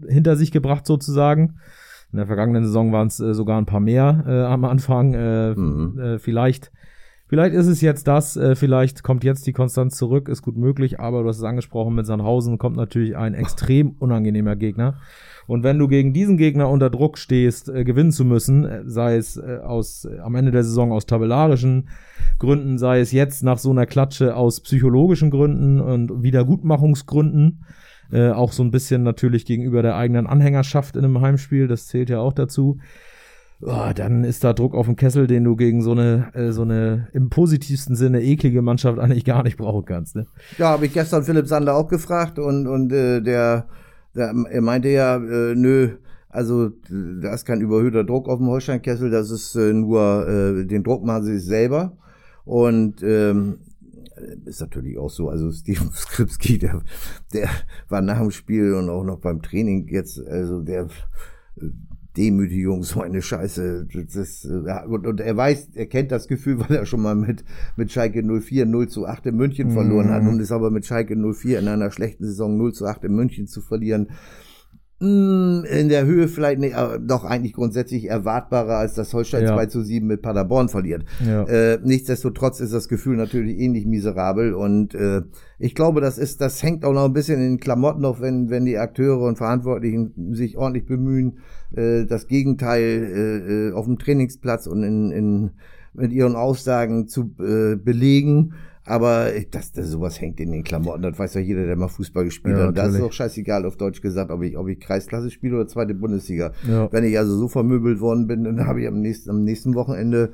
hinter 0.07 0.35
sich 0.35 0.51
gebracht 0.51 0.85
sozusagen. 0.85 1.55
In 2.15 2.19
der 2.19 2.27
vergangenen 2.27 2.63
Saison 2.63 2.93
waren 2.93 3.07
es 3.07 3.19
äh, 3.19 3.33
sogar 3.33 3.57
ein 3.57 3.65
paar 3.65 3.81
mehr 3.81 4.23
äh, 4.25 4.43
am 4.43 4.63
Anfang. 4.63 5.13
Äh, 5.13 5.53
Mhm. 5.53 5.99
äh, 5.99 6.17
vielleicht, 6.17 6.71
vielleicht 7.27 7.53
ist 7.53 7.67
es 7.67 7.81
jetzt 7.81 8.07
das, 8.07 8.37
äh, 8.37 8.55
vielleicht 8.55 9.03
kommt 9.03 9.25
jetzt 9.25 9.45
die 9.47 9.51
Konstanz 9.51 9.97
zurück, 9.97 10.29
ist 10.29 10.41
gut 10.41 10.55
möglich, 10.55 10.97
aber 10.97 11.23
du 11.23 11.27
hast 11.27 11.39
es 11.39 11.43
angesprochen, 11.43 11.93
mit 11.93 12.05
Sandhausen 12.05 12.57
kommt 12.57 12.77
natürlich 12.77 13.17
ein 13.17 13.33
extrem 13.33 13.95
unangenehmer 13.99 14.55
Gegner. 14.55 14.95
Und 15.45 15.63
wenn 15.63 15.77
du 15.77 15.89
gegen 15.89 16.13
diesen 16.13 16.37
Gegner 16.37 16.69
unter 16.69 16.89
Druck 16.89 17.17
stehst, 17.17 17.67
äh, 17.67 17.83
gewinnen 17.83 18.13
zu 18.13 18.23
müssen, 18.23 18.63
äh, 18.63 18.83
sei 18.85 19.17
es 19.17 19.35
äh, 19.35 19.57
aus 19.61 20.05
äh, 20.05 20.19
am 20.19 20.35
Ende 20.35 20.51
der 20.51 20.63
Saison 20.63 20.93
aus 20.93 21.05
tabellarischen 21.07 21.89
Gründen, 22.39 22.77
sei 22.77 23.01
es 23.01 23.11
jetzt 23.11 23.43
nach 23.43 23.57
so 23.57 23.71
einer 23.71 23.87
Klatsche 23.87 24.37
aus 24.37 24.61
psychologischen 24.61 25.31
Gründen 25.31 25.81
und 25.81 26.23
Wiedergutmachungsgründen, 26.23 27.65
äh, 28.11 28.29
auch 28.29 28.51
so 28.51 28.63
ein 28.63 28.71
bisschen 28.71 29.03
natürlich 29.03 29.45
gegenüber 29.45 29.81
der 29.81 29.95
eigenen 29.95 30.27
Anhängerschaft 30.27 30.95
in 30.95 31.05
einem 31.05 31.21
Heimspiel, 31.21 31.67
das 31.67 31.87
zählt 31.87 32.09
ja 32.09 32.19
auch 32.19 32.33
dazu. 32.33 32.79
Oh, 33.61 33.91
dann 33.95 34.25
ist 34.25 34.43
da 34.43 34.53
Druck 34.53 34.75
auf 34.75 34.85
dem 34.85 34.95
Kessel, 34.95 35.27
den 35.27 35.43
du 35.45 35.55
gegen 35.55 35.81
so 35.81 35.91
eine, 35.91 36.29
äh, 36.33 36.51
so 36.51 36.63
eine 36.63 37.07
im 37.13 37.29
positivsten 37.29 37.95
Sinne 37.95 38.21
eklige 38.21 38.61
Mannschaft 38.61 38.99
eigentlich 38.99 39.23
gar 39.23 39.43
nicht 39.43 39.57
brauchen 39.57 39.85
kannst. 39.85 40.15
Ne? 40.15 40.25
Ja, 40.57 40.69
habe 40.69 40.85
ich 40.85 40.93
gestern 40.93 41.23
Philipp 41.23 41.47
Sander 41.47 41.75
auch 41.75 41.87
gefragt 41.87 42.37
und, 42.37 42.67
und 42.67 42.91
äh, 42.91 43.21
der, 43.21 43.67
der, 44.13 44.33
er 44.49 44.61
meinte 44.61 44.89
ja, 44.89 45.15
äh, 45.15 45.55
nö, 45.55 45.91
also 46.29 46.69
da 46.89 47.33
ist 47.33 47.45
kein 47.45 47.61
überhöhter 47.61 48.03
Druck 48.03 48.27
auf 48.27 48.39
dem 48.39 48.47
Holsteinkessel, 48.47 49.09
das 49.09 49.31
ist 49.31 49.55
äh, 49.55 49.71
nur, 49.71 50.27
äh, 50.27 50.65
den 50.65 50.83
Druck 50.83 51.05
machen 51.05 51.23
sie 51.23 51.37
sich 51.37 51.45
selber. 51.47 51.93
Und 52.43 53.01
ähm, 53.01 53.59
ist 54.45 54.61
natürlich 54.61 54.97
auch 54.97 55.09
so, 55.09 55.29
also 55.29 55.51
Steven 55.51 55.91
Skripski, 55.93 56.57
der, 56.57 56.81
der 57.33 57.49
war 57.89 58.01
nach 58.01 58.19
dem 58.19 58.31
Spiel 58.31 58.73
und 58.73 58.89
auch 58.89 59.03
noch 59.03 59.19
beim 59.19 59.41
Training 59.41 59.87
jetzt, 59.87 60.19
also 60.25 60.61
der 60.61 60.87
äh, 61.57 61.69
Demütigung, 62.17 62.83
so 62.83 63.01
eine 63.01 63.21
Scheiße. 63.21 63.87
Das 64.13 64.45
äh, 64.45 64.67
ja, 64.67 64.85
und, 64.85 65.05
und 65.05 65.19
er 65.19 65.35
weiß, 65.35 65.69
er 65.73 65.85
kennt 65.87 66.11
das 66.11 66.27
Gefühl, 66.27 66.59
weil 66.69 66.77
er 66.77 66.85
schon 66.85 67.01
mal 67.01 67.15
mit, 67.15 67.43
mit 67.75 67.91
Schalke 67.91 68.23
04 68.23 68.65
0 68.65 68.87
zu 68.87 69.05
8 69.05 69.27
in 69.27 69.35
München 69.35 69.71
verloren 69.71 70.09
hat 70.09 70.23
und 70.23 70.39
ist 70.39 70.51
aber 70.51 70.71
mit 70.71 70.85
Schalke 70.85 71.15
04 71.15 71.59
in 71.59 71.67
einer 71.67 71.91
schlechten 71.91 72.25
Saison 72.25 72.57
0 72.57 72.73
zu 72.73 72.85
8 72.85 73.03
in 73.05 73.15
München 73.15 73.47
zu 73.47 73.61
verlieren. 73.61 74.09
Mh, 74.99 75.65
In 75.67 75.89
der 75.89 76.05
Höhe 76.05 76.27
vielleicht 76.27 76.59
nicht, 76.59 76.75
doch 77.01 77.23
eigentlich 77.25 77.53
grundsätzlich 77.53 78.09
erwartbarer, 78.09 78.77
als 78.77 78.93
dass 78.95 79.13
Holstein 79.13 79.43
Ja. 79.43 79.53
2 79.55 79.65
zu 79.67 79.81
7 79.81 80.05
mit 80.07 80.21
Paderborn 80.21 80.69
verliert. 80.69 81.05
Ja. 81.25 81.43
Äh, 81.43 81.79
nichtsdestotrotz 81.83 82.59
ist 82.59 82.73
das 82.73 82.87
Gefühl 82.87 83.17
natürlich 83.17 83.59
ähnlich 83.59 83.85
miserabel 83.85 84.53
und 84.53 84.95
äh, 84.95 85.21
ich 85.59 85.75
glaube, 85.75 86.01
das 86.01 86.17
ist, 86.17 86.41
das 86.41 86.61
hängt 86.63 86.83
auch 86.85 86.93
noch 86.93 87.05
ein 87.05 87.13
bisschen 87.13 87.35
in 87.41 87.53
den 87.53 87.59
Klamotten, 87.59 88.03
auch 88.05 88.19
wenn, 88.21 88.49
wenn 88.49 88.65
die 88.65 88.77
Akteure 88.77 89.21
und 89.21 89.37
Verantwortlichen 89.37 90.33
sich 90.33 90.57
ordentlich 90.57 90.85
bemühen, 90.85 91.39
äh, 91.75 92.05
das 92.05 92.27
Gegenteil 92.27 92.81
äh, 92.81 93.69
äh, 93.69 93.71
auf 93.73 93.85
dem 93.85 93.97
Trainingsplatz 93.97 94.67
und 94.67 94.83
in, 94.83 95.11
in, 95.11 95.51
mit 95.93 96.11
ihren 96.11 96.35
Aussagen 96.35 97.07
zu 97.07 97.33
äh, 97.39 97.75
belegen. 97.77 98.53
Aber 98.85 99.35
ich- 99.35 99.49
das, 99.49 99.71
das, 99.71 99.87
sowas 99.89 100.21
hängt 100.21 100.39
in 100.39 100.51
den 100.51 100.63
Klamotten, 100.63 101.01
das 101.01 101.17
weiß 101.17 101.33
ja 101.33 101.41
jeder, 101.41 101.65
der 101.65 101.75
mal 101.75 101.87
Fußball 101.87 102.23
gespielt 102.23 102.55
Ja, 102.55 102.61
hat. 102.63 102.67
Und 102.69 102.77
da 102.77 102.85
ist 102.85 102.95
es 102.95 103.01
auch 103.01 103.11
scheißegal, 103.11 103.65
auf 103.65 103.77
Deutsch 103.77 104.01
gesagt, 104.01 104.29
ob 104.31 104.43
ich, 104.43 104.57
ob 104.57 104.67
ich 104.67 104.79
Kreisklasse 104.79 105.31
spiele 105.31 105.55
oder 105.55 105.67
zweite 105.67 105.95
Bundesliga. 105.95 106.51
Ja. 106.69 106.91
Wenn 106.91 107.03
ich 107.03 107.17
also 107.17 107.35
so 107.37 107.47
vermöbelt 107.47 107.99
worden 107.99 108.27
bin, 108.27 108.43
dann 108.43 108.65
habe 108.67 108.81
ich 108.81 108.87
am 108.87 109.01
nächsten, 109.01 109.29
am 109.31 109.43
nächsten 109.43 109.73
Wochenende 109.73 110.33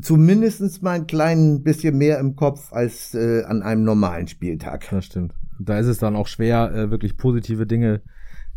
zumindestens 0.00 0.82
mal 0.82 0.92
ein 0.92 1.06
klein 1.06 1.62
bisschen 1.62 1.96
mehr 1.96 2.18
im 2.18 2.36
Kopf 2.36 2.72
als 2.72 3.14
äh, 3.14 3.44
an 3.44 3.62
einem 3.62 3.84
normalen 3.84 4.28
Spieltag. 4.28 4.86
Das 4.90 5.04
stimmt. 5.06 5.34
Da 5.58 5.78
ist 5.78 5.86
es 5.86 5.98
dann 5.98 6.16
auch 6.16 6.26
schwer, 6.26 6.72
äh, 6.74 6.90
wirklich 6.90 7.16
positive 7.16 7.66
Dinge 7.66 8.02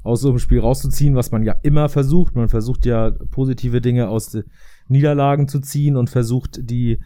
aus 0.04 0.22
so 0.22 0.30
einem 0.30 0.40
Spiel 0.40 0.60
rauszuziehen, 0.60 1.16
was 1.16 1.32
man 1.32 1.44
ja 1.44 1.56
immer 1.64 1.88
versucht. 1.90 2.36
Man 2.36 2.50
versucht 2.50 2.86
ja 2.86 3.12
positive 3.32 3.80
Dinge 3.82 4.10
aus 4.10 4.32
den 4.32 4.44
Niederlagen 4.88 5.48
zu 5.48 5.60
ziehen 5.60 5.96
und 5.96 6.10
versucht 6.10 6.60
die 6.70 7.00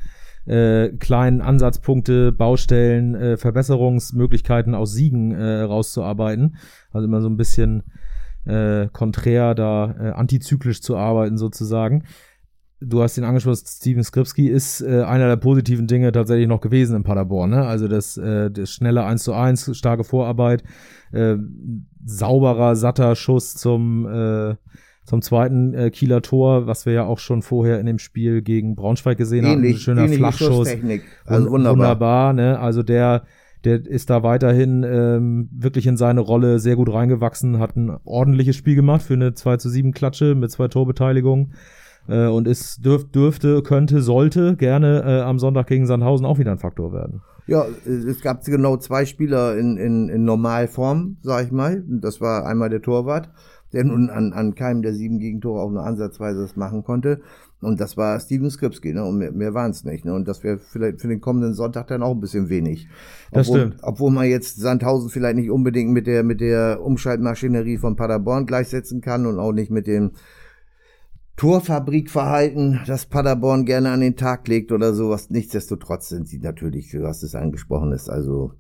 äh, 0.46 0.90
kleinen 0.90 1.42
Ansatzpunkte, 1.42 2.32
Baustellen, 2.32 3.16
äh, 3.16 3.38
Verbesserungsmöglichkeiten 3.38 4.76
aus 4.76 4.94
Siegen 4.94 5.32
äh, 5.32 5.62
rauszuarbeiten. 5.62 6.58
Also 6.92 7.08
immer 7.08 7.22
so 7.22 7.30
ein 7.30 7.38
bisschen 7.38 7.84
äh, 8.46 8.88
konträr 8.92 9.56
da 9.56 9.96
äh, 10.00 10.10
antizyklisch 10.12 10.82
zu 10.82 10.98
arbeiten 10.98 11.38
sozusagen. 11.38 12.04
Du 12.86 13.02
hast 13.02 13.18
ihn 13.18 13.24
angesprochen, 13.24 13.62
Steven 13.66 14.04
Skripski 14.04 14.50
ist 14.50 14.82
äh, 14.82 15.04
einer 15.04 15.28
der 15.28 15.38
positiven 15.38 15.88
Dinge 15.88 16.12
tatsächlich 16.12 16.50
noch 16.50 16.60
gewesen 16.60 16.98
in 16.98 17.04
Paderborn. 17.04 17.52
Ne? 17.52 17.66
Also 17.66 17.88
das, 17.88 18.18
äh, 18.18 18.52
das 18.52 18.72
schnelle 18.72 19.06
1 19.06 19.24
zu 19.24 19.34
1, 19.34 19.78
starke 19.78 20.04
Vorarbeit, 20.04 20.64
äh, 21.14 21.38
sauberer, 22.04 22.76
satter 22.76 23.16
Schuss 23.16 23.54
zum, 23.56 24.06
äh, 24.06 24.56
zum 25.06 25.22
zweiten 25.22 25.74
äh, 25.74 25.90
Kieler 25.92 26.22
Tor, 26.22 26.68
was 26.68 26.86
wir 26.86 26.94
ja 26.94 27.06
auch 27.06 27.20
schon 27.20 27.42
vorher 27.42 27.80
in 27.80 27.86
dem 27.86 28.00
Spiel 28.00 28.42
gegen 28.42 28.76
Braunschweig 28.76 29.18
gesehen 29.18 29.46
haben. 29.46 29.64
Ein 29.64 29.76
schöner 29.76 30.08
Flachschuss. 30.08 30.70
Also 31.26 31.46
Wun- 31.48 31.52
wunderbar. 31.52 31.78
Wunderbar, 31.78 32.34
ne? 32.34 32.60
Also 32.60 32.84
der, 32.84 33.24
Der 33.66 33.86
ist 33.86 34.10
da 34.10 34.24
weiterhin 34.24 34.84
ähm, 34.84 35.50
wirklich 35.52 35.88
in 35.88 35.96
seine 35.98 36.20
Rolle 36.22 36.60
sehr 36.60 36.76
gut 36.76 36.92
reingewachsen, 36.92 37.60
hat 37.60 37.76
ein 37.78 37.98
ordentliches 38.04 38.56
Spiel 38.58 38.76
gemacht 38.76 39.02
für 39.02 39.14
eine 39.14 39.34
2 39.34 39.58
zu 39.58 39.70
7 39.70 39.94
Klatsche 39.94 40.36
mit 40.36 40.52
zwei 40.52 40.68
Torbeteiligungen. 40.68 41.54
Äh, 42.10 42.28
und 42.28 42.46
es 42.48 42.78
dürf, 42.82 43.10
dürfte, 43.10 43.62
könnte, 43.64 44.02
sollte 44.02 44.58
gerne 44.58 45.04
äh, 45.06 45.22
am 45.22 45.40
Sonntag 45.40 45.68
gegen 45.68 45.86
Sandhausen 45.86 46.26
auch 46.26 46.40
wieder 46.40 46.52
ein 46.52 46.58
Faktor 46.58 46.92
werden. 46.92 47.22
Ja, 47.48 47.66
es 47.86 48.22
gab 48.22 48.44
genau 48.46 48.76
zwei 48.78 49.06
Spieler 49.06 49.58
in, 49.58 49.78
in, 49.78 50.10
in 50.10 50.24
Normalform, 50.26 51.18
sag 51.22 51.46
ich 51.46 51.52
mal. 51.52 51.84
Das 51.88 52.20
war 52.22 52.46
einmal 52.46 52.70
der 52.70 52.82
Torwart, 52.82 53.30
der 53.74 53.84
nun 53.84 54.10
an, 54.10 54.34
an 54.34 54.56
keinem 54.56 54.82
der 54.82 54.94
sieben 54.94 55.20
Gegentore 55.20 55.62
auch 55.62 55.72
nur 55.72 55.84
ansatzweise 55.84 56.42
das 56.42 56.56
machen 56.56 56.84
konnte. 56.84 57.22
Und 57.62 57.80
das 57.80 57.98
war 57.98 58.20
Steven 58.20 58.50
Skripski, 58.50 58.94
ne? 58.94 59.04
Und 59.04 59.18
mehr, 59.18 59.32
mehr 59.32 59.54
waren 59.54 59.72
es 59.72 59.84
nicht. 59.84 60.06
Ne? 60.06 60.14
Und 60.14 60.28
das 60.28 60.44
wäre 60.44 60.58
vielleicht 60.58 61.02
für 61.02 61.08
den 61.08 61.22
kommenden 61.22 61.54
Sonntag 61.54 61.88
dann 61.88 62.04
auch 62.04 62.12
ein 62.12 62.20
bisschen 62.20 62.50
wenig. 62.50 62.88
Das 63.32 63.48
obwohl, 63.48 63.60
stimmt. 63.60 63.78
Obwohl 63.82 64.12
man 64.12 64.28
jetzt 64.28 64.60
Sandhausen 64.60 65.10
vielleicht 65.10 65.38
nicht 65.38 65.50
unbedingt 65.50 65.92
mit 65.92 66.06
der, 66.06 66.24
mit 66.24 66.42
der 66.42 66.82
Umschaltmaschinerie 66.84 67.78
von 67.78 67.96
Paderborn 67.96 68.46
gleichsetzen 68.46 69.02
kann 69.02 69.26
und 69.26 69.40
auch 69.40 69.54
nicht 69.54 69.72
mit 69.72 69.88
dem 69.88 70.12
Torfabrikverhalten, 71.36 72.82
das 72.86 73.08
Paderborn 73.08 73.66
gerne 73.66 73.90
an 73.90 74.02
den 74.02 74.16
Tag 74.16 74.48
legt 74.48 74.72
oder 74.72 74.94
sowas. 74.94 75.30
Nichtsdestotrotz 75.30 76.10
sind 76.10 76.28
sie 76.28 76.40
natürlich, 76.40 76.92
du 76.92 77.08
hast 77.08 77.24
es 77.24 77.34
angesprochen, 77.34 77.92
ist 77.92 78.10
also 78.10 78.54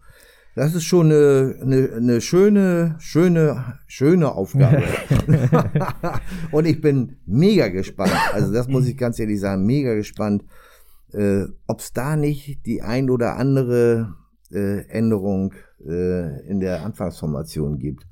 das 0.55 0.75
ist 0.75 0.83
schon 0.83 1.11
eine, 1.11 1.55
eine, 1.61 1.89
eine 1.95 2.21
schöne, 2.21 2.95
schöne, 2.99 3.79
schöne 3.87 4.31
Aufgabe. 4.31 4.83
und 6.51 6.65
ich 6.65 6.79
bin 6.79 7.17
mega 7.25 7.69
gespannt. 7.69 8.13
Also 8.33 8.53
das 8.53 8.67
muss 8.67 8.87
ich 8.87 8.97
ganz 8.97 9.19
ehrlich 9.19 9.39
sagen, 9.39 9.65
mega 9.65 9.95
gespannt, 9.95 10.43
äh, 11.11 11.45
ob 11.67 11.79
es 11.79 11.93
da 11.93 12.15
nicht 12.15 12.65
die 12.65 12.81
ein 12.81 13.09
oder 13.09 13.37
andere 13.37 14.15
äh, 14.51 14.87
Änderung 14.89 15.53
äh, 15.85 16.47
in 16.47 16.59
der 16.59 16.83
Anfangsformation 16.85 17.79
gibt. 17.79 18.05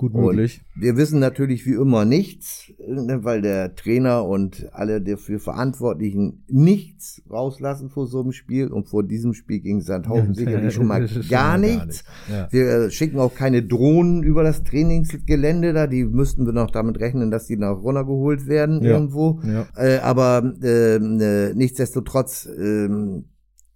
Gut 0.00 0.14
möglich. 0.14 0.62
Und 0.74 0.80
wir 0.82 0.96
wissen 0.96 1.20
natürlich 1.20 1.66
wie 1.66 1.74
immer 1.74 2.06
nichts, 2.06 2.72
ne, 2.78 3.22
weil 3.22 3.42
der 3.42 3.74
Trainer 3.74 4.24
und 4.24 4.66
alle 4.72 5.02
dafür 5.02 5.38
Verantwortlichen 5.38 6.42
nichts 6.48 7.22
rauslassen 7.30 7.90
vor 7.90 8.06
so 8.06 8.22
einem 8.22 8.32
Spiel 8.32 8.68
und 8.68 8.88
vor 8.88 9.02
diesem 9.02 9.34
Spiel 9.34 9.60
gegen 9.60 9.82
Sandhausen 9.82 10.32
sicherlich 10.42 10.72
schon 10.72 10.86
mal 10.86 11.06
gar 11.28 11.58
nichts. 11.58 12.04
Ja. 12.30 12.48
Wir 12.50 12.64
äh, 12.66 12.90
schicken 12.90 13.18
auch 13.18 13.34
keine 13.34 13.62
Drohnen 13.62 14.22
über 14.22 14.42
das 14.42 14.62
Trainingsgelände 14.64 15.74
da, 15.74 15.86
die 15.86 16.04
müssten 16.06 16.46
wir 16.46 16.54
noch 16.54 16.70
damit 16.70 16.98
rechnen, 16.98 17.30
dass 17.30 17.46
die 17.46 17.58
noch 17.58 17.82
runtergeholt 17.82 18.46
werden 18.46 18.82
Ja. 18.82 18.92
irgendwo. 18.92 19.42
Ja. 19.44 19.66
Äh, 19.76 19.98
aber 19.98 20.54
ähm, 20.62 21.20
äh, 21.20 21.52
nichtsdestotrotz, 21.52 22.48
ähm, 22.58 23.26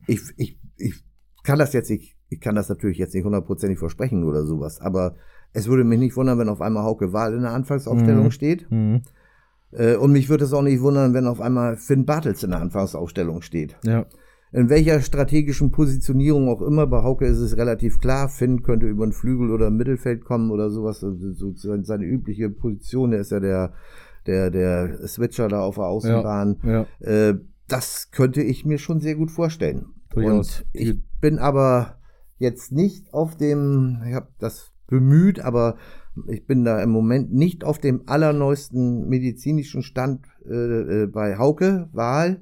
ich, 0.06 0.20
ich, 0.38 0.58
ich 0.78 1.04
kann 1.42 1.58
das 1.58 1.74
jetzt 1.74 1.90
nicht, 1.90 2.16
ich 2.30 2.40
kann 2.40 2.54
das 2.54 2.70
natürlich 2.70 2.96
jetzt 2.96 3.14
nicht 3.14 3.24
hundertprozentig 3.26 3.78
versprechen 3.78 4.24
oder 4.24 4.46
sowas, 4.46 4.80
aber 4.80 5.16
es 5.54 5.66
würde 5.68 5.84
mich 5.84 5.98
nicht 5.98 6.16
wundern, 6.16 6.38
wenn 6.38 6.48
auf 6.50 6.60
einmal 6.60 6.82
Hauke 6.84 7.12
Wahl 7.14 7.32
in 7.34 7.42
der 7.42 7.52
Anfangsaufstellung 7.52 8.26
Mhm. 8.26 8.30
steht. 8.30 8.70
Mhm. 8.70 9.02
Äh, 9.72 9.96
und 9.96 10.12
mich 10.12 10.28
würde 10.28 10.44
es 10.44 10.52
auch 10.52 10.62
nicht 10.62 10.82
wundern, 10.82 11.14
wenn 11.14 11.26
auf 11.26 11.40
einmal 11.40 11.76
Finn 11.76 12.04
Bartels 12.04 12.42
in 12.42 12.50
der 12.50 12.60
Anfangsaufstellung 12.60 13.40
steht. 13.40 13.76
Ja. 13.84 14.04
In 14.52 14.68
welcher 14.68 15.00
strategischen 15.00 15.72
Positionierung 15.72 16.48
auch 16.48 16.62
immer, 16.62 16.86
bei 16.86 17.02
Hauke 17.02 17.26
ist 17.26 17.38
es 17.38 17.56
relativ 17.56 17.98
klar, 17.98 18.28
Finn 18.28 18.62
könnte 18.62 18.86
über 18.86 19.04
den 19.04 19.12
Flügel 19.12 19.50
oder 19.50 19.66
im 19.68 19.76
Mittelfeld 19.76 20.24
kommen 20.24 20.52
oder 20.52 20.70
sowas, 20.70 21.00
so, 21.00 21.12
so, 21.32 21.52
so 21.54 21.82
seine 21.82 22.04
übliche 22.04 22.50
Position, 22.50 23.10
der 23.10 23.20
ist 23.20 23.32
ja 23.32 23.40
der, 23.40 23.72
der, 24.26 24.50
der 24.50 25.08
Switcher 25.08 25.48
da 25.48 25.60
auf 25.60 25.74
der 25.74 25.86
Außenbahn. 25.86 26.58
Ja. 26.62 26.86
Äh, 27.00 27.38
das 27.66 28.10
könnte 28.12 28.42
ich 28.42 28.64
mir 28.64 28.78
schon 28.78 29.00
sehr 29.00 29.16
gut 29.16 29.30
vorstellen. 29.32 29.86
Durchaus. 30.10 30.60
Und 30.60 30.66
ich 30.72 31.02
bin 31.20 31.38
aber 31.38 31.96
jetzt 32.38 32.70
nicht 32.70 33.12
auf 33.12 33.36
dem, 33.36 34.02
ich 34.06 34.14
habe 34.14 34.28
das 34.38 34.73
bemüht, 34.86 35.40
aber 35.40 35.76
ich 36.28 36.46
bin 36.46 36.64
da 36.64 36.82
im 36.82 36.90
Moment 36.90 37.32
nicht 37.32 37.64
auf 37.64 37.78
dem 37.78 38.02
allerneuesten 38.06 39.08
medizinischen 39.08 39.82
Stand 39.82 40.26
äh, 40.48 41.02
äh, 41.02 41.06
bei 41.06 41.38
Hauke 41.38 41.88
Wahl. 41.92 42.40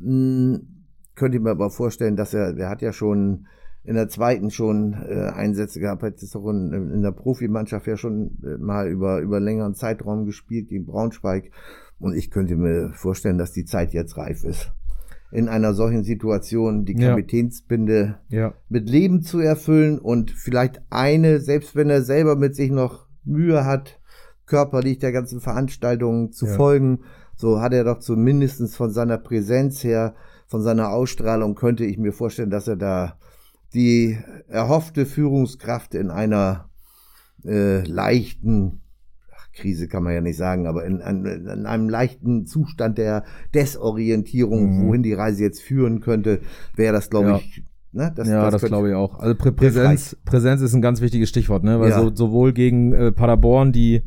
Hm, 0.00 0.84
könnte 1.14 1.38
ich 1.38 1.42
mir 1.42 1.50
aber 1.50 1.70
vorstellen, 1.70 2.16
dass 2.16 2.34
er, 2.34 2.52
der 2.52 2.68
hat 2.68 2.82
ja 2.82 2.92
schon 2.92 3.46
in 3.84 3.94
der 3.94 4.08
zweiten 4.08 4.50
schon 4.50 4.92
äh, 4.92 5.30
Einsätze 5.30 5.80
gehabt, 5.80 6.02
hat 6.02 6.20
jetzt 6.20 6.36
auch 6.36 6.48
in, 6.50 6.72
in 6.72 7.02
der 7.02 7.12
Profimannschaft 7.12 7.86
ja 7.86 7.96
schon 7.96 8.38
äh, 8.44 8.58
mal 8.58 8.88
über, 8.88 9.20
über 9.20 9.40
längeren 9.40 9.74
Zeitraum 9.74 10.26
gespielt 10.26 10.68
gegen 10.68 10.84
Braunschweig. 10.84 11.50
Und 11.98 12.14
ich 12.14 12.30
könnte 12.30 12.56
mir 12.56 12.92
vorstellen, 12.92 13.38
dass 13.38 13.52
die 13.52 13.64
Zeit 13.64 13.92
jetzt 13.92 14.16
reif 14.16 14.44
ist. 14.44 14.72
In 15.30 15.48
einer 15.48 15.74
solchen 15.74 16.04
Situation 16.04 16.84
die. 16.86 16.94
Kapitänsbinde 16.94 18.18
Ja. 18.28 18.54
mit 18.68 18.88
Leben 18.88 19.22
zu 19.22 19.40
erfüllen 19.40 19.98
und 19.98 20.30
vielleicht 20.30 20.80
eine, 20.90 21.40
selbst 21.40 21.76
wenn 21.76 21.90
er 21.90 22.02
selber 22.02 22.34
mit 22.36 22.56
sich 22.56 22.70
noch 22.70 23.06
Mühe 23.24 23.64
hat, 23.66 24.00
körperlich 24.46 24.98
der 24.98 25.12
ganzen 25.12 25.40
Veranstaltung 25.40 26.32
zu 26.32 26.46
Ja. 26.46 26.54
folgen, 26.54 27.00
so 27.36 27.60
hat 27.60 27.72
er 27.74 27.84
doch 27.84 27.98
zumindestens 27.98 28.74
von 28.74 28.90
seiner 28.90 29.18
Präsenz 29.18 29.84
her, 29.84 30.14
von 30.46 30.62
seiner 30.62 30.90
Ausstrahlung, 30.90 31.54
könnte 31.54 31.84
ich 31.84 31.98
mir 31.98 32.12
vorstellen, 32.12 32.50
dass 32.50 32.66
er 32.66 32.76
da 32.76 33.18
die 33.74 34.16
erhoffte 34.48 35.04
Führungskraft 35.04 35.94
in 35.94 36.10
einer 36.10 36.70
äh, 37.44 37.82
leichten 37.86 38.80
Krise 39.58 39.88
kann 39.88 40.02
man 40.04 40.14
ja 40.14 40.20
nicht 40.20 40.36
sagen, 40.36 40.66
aber 40.66 40.84
in, 40.84 41.00
in, 41.00 41.24
in 41.24 41.66
einem 41.66 41.88
leichten 41.88 42.46
Zustand 42.46 42.96
der 42.98 43.24
Desorientierung, 43.54 44.78
Mhm. 44.78 44.86
wohin 44.88 45.02
die 45.02 45.12
Reise 45.12 45.42
jetzt 45.42 45.60
führen 45.62 46.00
könnte, 46.00 46.40
wäre 46.76 46.92
das, 46.92 47.10
glaube 47.10 47.28
Ja. 47.28 47.36
ich, 47.36 47.64
ne, 47.92 48.02
ja, 48.04 48.10
das, 48.50 48.60
könnte- 48.60 48.66
glaube 48.68 48.88
ich 48.90 48.94
auch. 48.94 49.18
Also 49.18 49.34
Prä 49.34 49.50
Präsenz, 49.52 50.16
Präsenz 50.24 50.60
ist 50.62 50.74
ein 50.74 50.82
ganz 50.82 51.00
wichtiges 51.00 51.28
Stichwort, 51.28 51.64
ne? 51.64 51.80
Weil 51.80 51.90
Ja. 51.90 52.00
so, 52.00 52.14
sowohl 52.14 52.52
gegen 52.52 52.92
äh, 52.92 53.12
Paderborn, 53.12 53.72
die, 53.72 54.02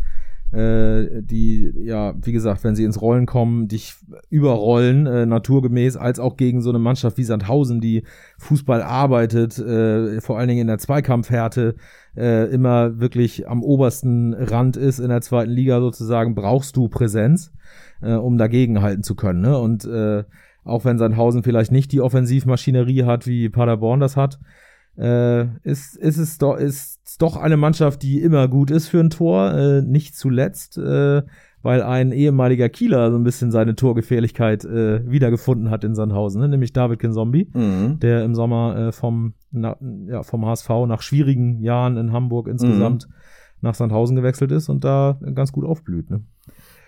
äh, 0.52 1.22
die, 1.22 1.72
ja, 1.78 2.14
wie 2.22 2.34
gesagt, 2.34 2.64
wenn 2.64 2.76
sie 2.76 2.84
ins 2.84 3.02
Rollen 3.02 3.26
kommen, 3.26 3.68
dich 3.68 3.96
überrollen, 4.30 5.06
äh, 5.08 5.26
naturgemäß, 5.26 5.96
als 5.96 6.20
auch 6.20 6.36
gegen 6.36 6.62
so 6.62 6.70
eine 6.70 6.80
Mannschaft 6.80 7.18
wie 7.18 7.24
Sandhausen, 7.24 7.80
die 7.80 8.04
Fußball 8.38 8.82
arbeitet, 8.82 9.58
äh, 9.60 10.20
vor 10.20 10.38
allen 10.38 10.50
Dingen 10.50 10.62
in 10.62 10.68
der 10.68 10.78
Zweikampfhärte, 10.78 11.76
äh, 12.18 12.52
immer 12.52 13.00
wirklich 13.00 13.48
am 13.48 13.64
obersten 13.64 14.34
Rand 14.34 14.76
ist 14.76 15.00
in 15.00 15.10
der 15.10 15.22
zweiten 15.22 15.52
Liga 15.52 15.80
sozusagen, 15.80 16.36
brauchst 16.36 16.76
du 16.76 16.90
Präsenz, 16.90 17.54
äh, 18.02 18.14
um 18.14 18.38
dagegen 18.38 18.82
halten 18.82 19.04
zu 19.04 19.16
können. 19.16 19.42
Ne? 19.42 19.58
Und 19.58 19.86
äh, 19.86 20.26
auch 20.64 20.84
wenn 20.84 20.98
Sandhausen 20.98 21.44
vielleicht 21.44 21.72
nicht 21.72 21.92
die 21.92 22.02
Offensivmaschinerie 22.02 23.04
hat, 23.04 23.26
wie 23.26 23.50
Paderborn 23.50 24.02
das 24.02 24.18
hat, 24.18 24.40
äh, 24.98 25.46
ist, 25.64 25.96
ist 25.96 26.18
es 26.18 26.38
doch, 26.38 26.58
ist 26.58 27.01
doch 27.18 27.38
eine 27.38 27.58
Mannschaft, 27.58 28.04
die 28.04 28.22
immer 28.22 28.48
gut 28.48 28.72
ist 28.72 28.88
für 28.88 29.00
ein 29.00 29.10
Tor, 29.10 29.54
äh, 29.54 29.82
nicht 29.82 30.16
zuletzt, 30.16 30.78
äh, 30.78 31.22
weil 31.64 31.84
ein 31.84 32.12
ehemaliger 32.12 32.70
Kieler 32.70 33.12
so 33.12 33.18
ein 33.18 33.24
bisschen 33.24 33.52
seine 33.52 33.76
Torgefährlichkeit 33.76 34.66
äh, 34.66 35.10
wiedergefunden 35.10 35.70
hat 35.70 35.84
in 35.84 35.94
Sandhausen, 35.96 36.42
ne? 36.42 36.48
nämlich 36.50 36.74
David 36.74 37.00
Kinzombie, 37.00 37.50
Mhm. 37.54 38.00
der 38.00 38.24
im 38.24 38.34
Sommer 38.34 38.76
äh, 38.78 38.92
vom, 38.92 39.34
na, 39.52 39.78
ja, 40.08 40.24
vom 40.24 40.46
HSV 40.46 40.70
nach 40.88 41.02
schwierigen 41.02 41.62
Jahren 41.62 41.98
in 41.98 42.12
Hamburg 42.12 42.48
insgesamt 42.48 43.08
nach 43.62 43.76
Sandhausen 43.76 44.16
gewechselt 44.16 44.52
ist 44.52 44.70
und 44.70 44.84
da 44.84 45.20
ganz 45.36 45.52
gut 45.52 45.66
aufblüht. 45.66 46.10
Ne? 46.10 46.22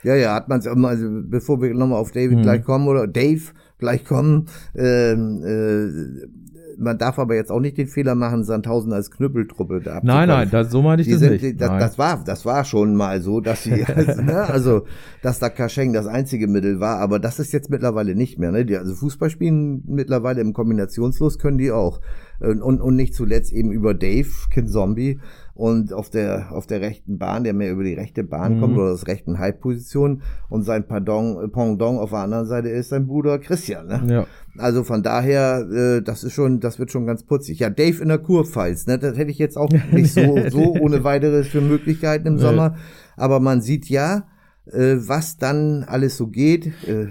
Ja, 0.03 0.15
ja, 0.15 0.33
hat 0.33 0.49
man 0.49 0.59
es 0.59 0.67
also 0.67 1.07
bevor 1.23 1.61
wir 1.61 1.73
nochmal 1.73 1.99
auf 1.99 2.11
David 2.11 2.39
Mhm. 2.39 2.41
gleich 2.41 2.63
kommen 2.63 2.87
oder 2.87 3.07
Dave 3.07 3.41
gleich 3.77 4.03
kommen, 4.03 4.47
ähm, 4.75 5.43
äh, 5.45 6.27
man 6.77 6.97
darf 6.97 7.19
aber 7.19 7.35
jetzt 7.35 7.51
auch 7.51 7.59
nicht 7.59 7.77
den 7.77 7.87
Fehler 7.87 8.15
machen, 8.15 8.43
Sandhausen 8.43 8.93
als 8.93 9.11
Knüppeltruppe 9.11 9.81
da 9.81 9.99
Nein, 10.03 10.27
nein, 10.27 10.49
das, 10.51 10.71
so 10.71 10.81
meinte 10.81 11.01
ich 11.01 11.07
Die 11.07 11.13
das 11.13 11.19
sind, 11.21 11.31
nicht. 11.31 11.43
die- 11.43 11.55
das, 11.55 11.69
das 11.69 11.97
war, 11.97 12.23
das 12.25 12.45
war 12.45 12.63
schon 12.65 12.95
mal 12.95 13.21
so, 13.21 13.39
dass 13.41 13.63
sie, 13.63 13.71
ne, 14.23 14.45
also, 14.47 14.85
dass 15.21 15.39
da 15.39 15.49
Kascheng 15.49 15.93
das 15.93 16.07
einzige 16.07 16.47
Mittel 16.47 16.79
war, 16.79 16.99
aber 16.99 17.19
das 17.19 17.39
ist 17.39 17.51
jetzt 17.53 17.69
mittlerweile 17.69 18.15
nicht 18.15 18.39
mehr, 18.39 18.51
ne? 18.51 18.65
Die, 18.65 18.77
also 18.77 18.93
Fußball 18.93 19.29
spielen 19.29 19.83
mittlerweile 19.87 20.41
im 20.41 20.53
Kombinationslos 20.53 21.39
können 21.39 21.57
die 21.57 21.71
auch. 21.71 21.99
Und, 22.39 22.61
und, 22.61 22.81
und 22.81 22.95
nicht 22.95 23.13
zuletzt 23.13 23.53
eben 23.53 23.71
über 23.71 23.93
Dave, 23.93 24.27
Kinzombie 24.51 25.19
und 25.55 25.93
auf 25.93 26.09
der, 26.09 26.47
auf 26.51 26.65
der 26.65 26.81
rechten 26.81 27.19
Bahn, 27.19 27.43
der 27.43 27.53
mehr 27.53 27.71
über 27.71 27.83
die 27.83 27.93
rechte 27.93 28.23
Bahn 28.23 28.55
Mhm. 28.55 28.59
kommt 28.61 28.77
oder 28.77 28.91
aus 28.91 29.05
rechten 29.07 29.37
Halbposition 29.37 30.23
und 30.49 30.63
sein 30.63 30.87
Pardon, 30.87 31.43
äh, 31.43 31.47
Pendant 31.47 31.99
auf 31.99 32.09
der 32.09 32.19
anderen 32.19 32.47
Seite 32.47 32.69
ist 32.69 32.89
sein 32.89 33.05
Bruder 33.05 33.37
Christian, 33.39 33.87
ne? 33.87 34.01
ja. 34.07 34.27
Also 34.57 34.83
von 34.83 35.01
daher, 35.03 35.67
äh, 35.71 36.01
das 36.01 36.23
ist 36.23 36.33
schon, 36.33 36.59
das 36.59 36.77
wird 36.79 36.91
schon 36.91 37.05
ganz 37.05 37.23
putzig. 37.23 37.59
Ja, 37.59 37.69
Dave 37.69 38.01
in 38.01 38.09
der 38.09 38.19
Kurpfalz, 38.19 38.87
ne, 38.87 38.97
das 38.99 39.17
hätte 39.17 39.31
ich 39.31 39.39
jetzt 39.39 39.57
auch 39.57 39.69
nicht 39.91 40.13
so, 40.13 40.37
so 40.49 40.73
ohne 40.79 41.03
weiteres 41.03 41.47
für 41.47 41.61
Möglichkeiten 41.61 42.27
im. 42.27 42.37
Sommer. 42.39 42.75
Aber 43.15 43.39
man 43.39 43.61
sieht 43.61 43.89
ja, 43.89 44.25
äh, 44.65 44.95
was 44.97 45.37
dann 45.37 45.83
alles 45.83 46.17
so 46.17 46.27
geht. 46.27 46.67
Äh, 46.87 47.07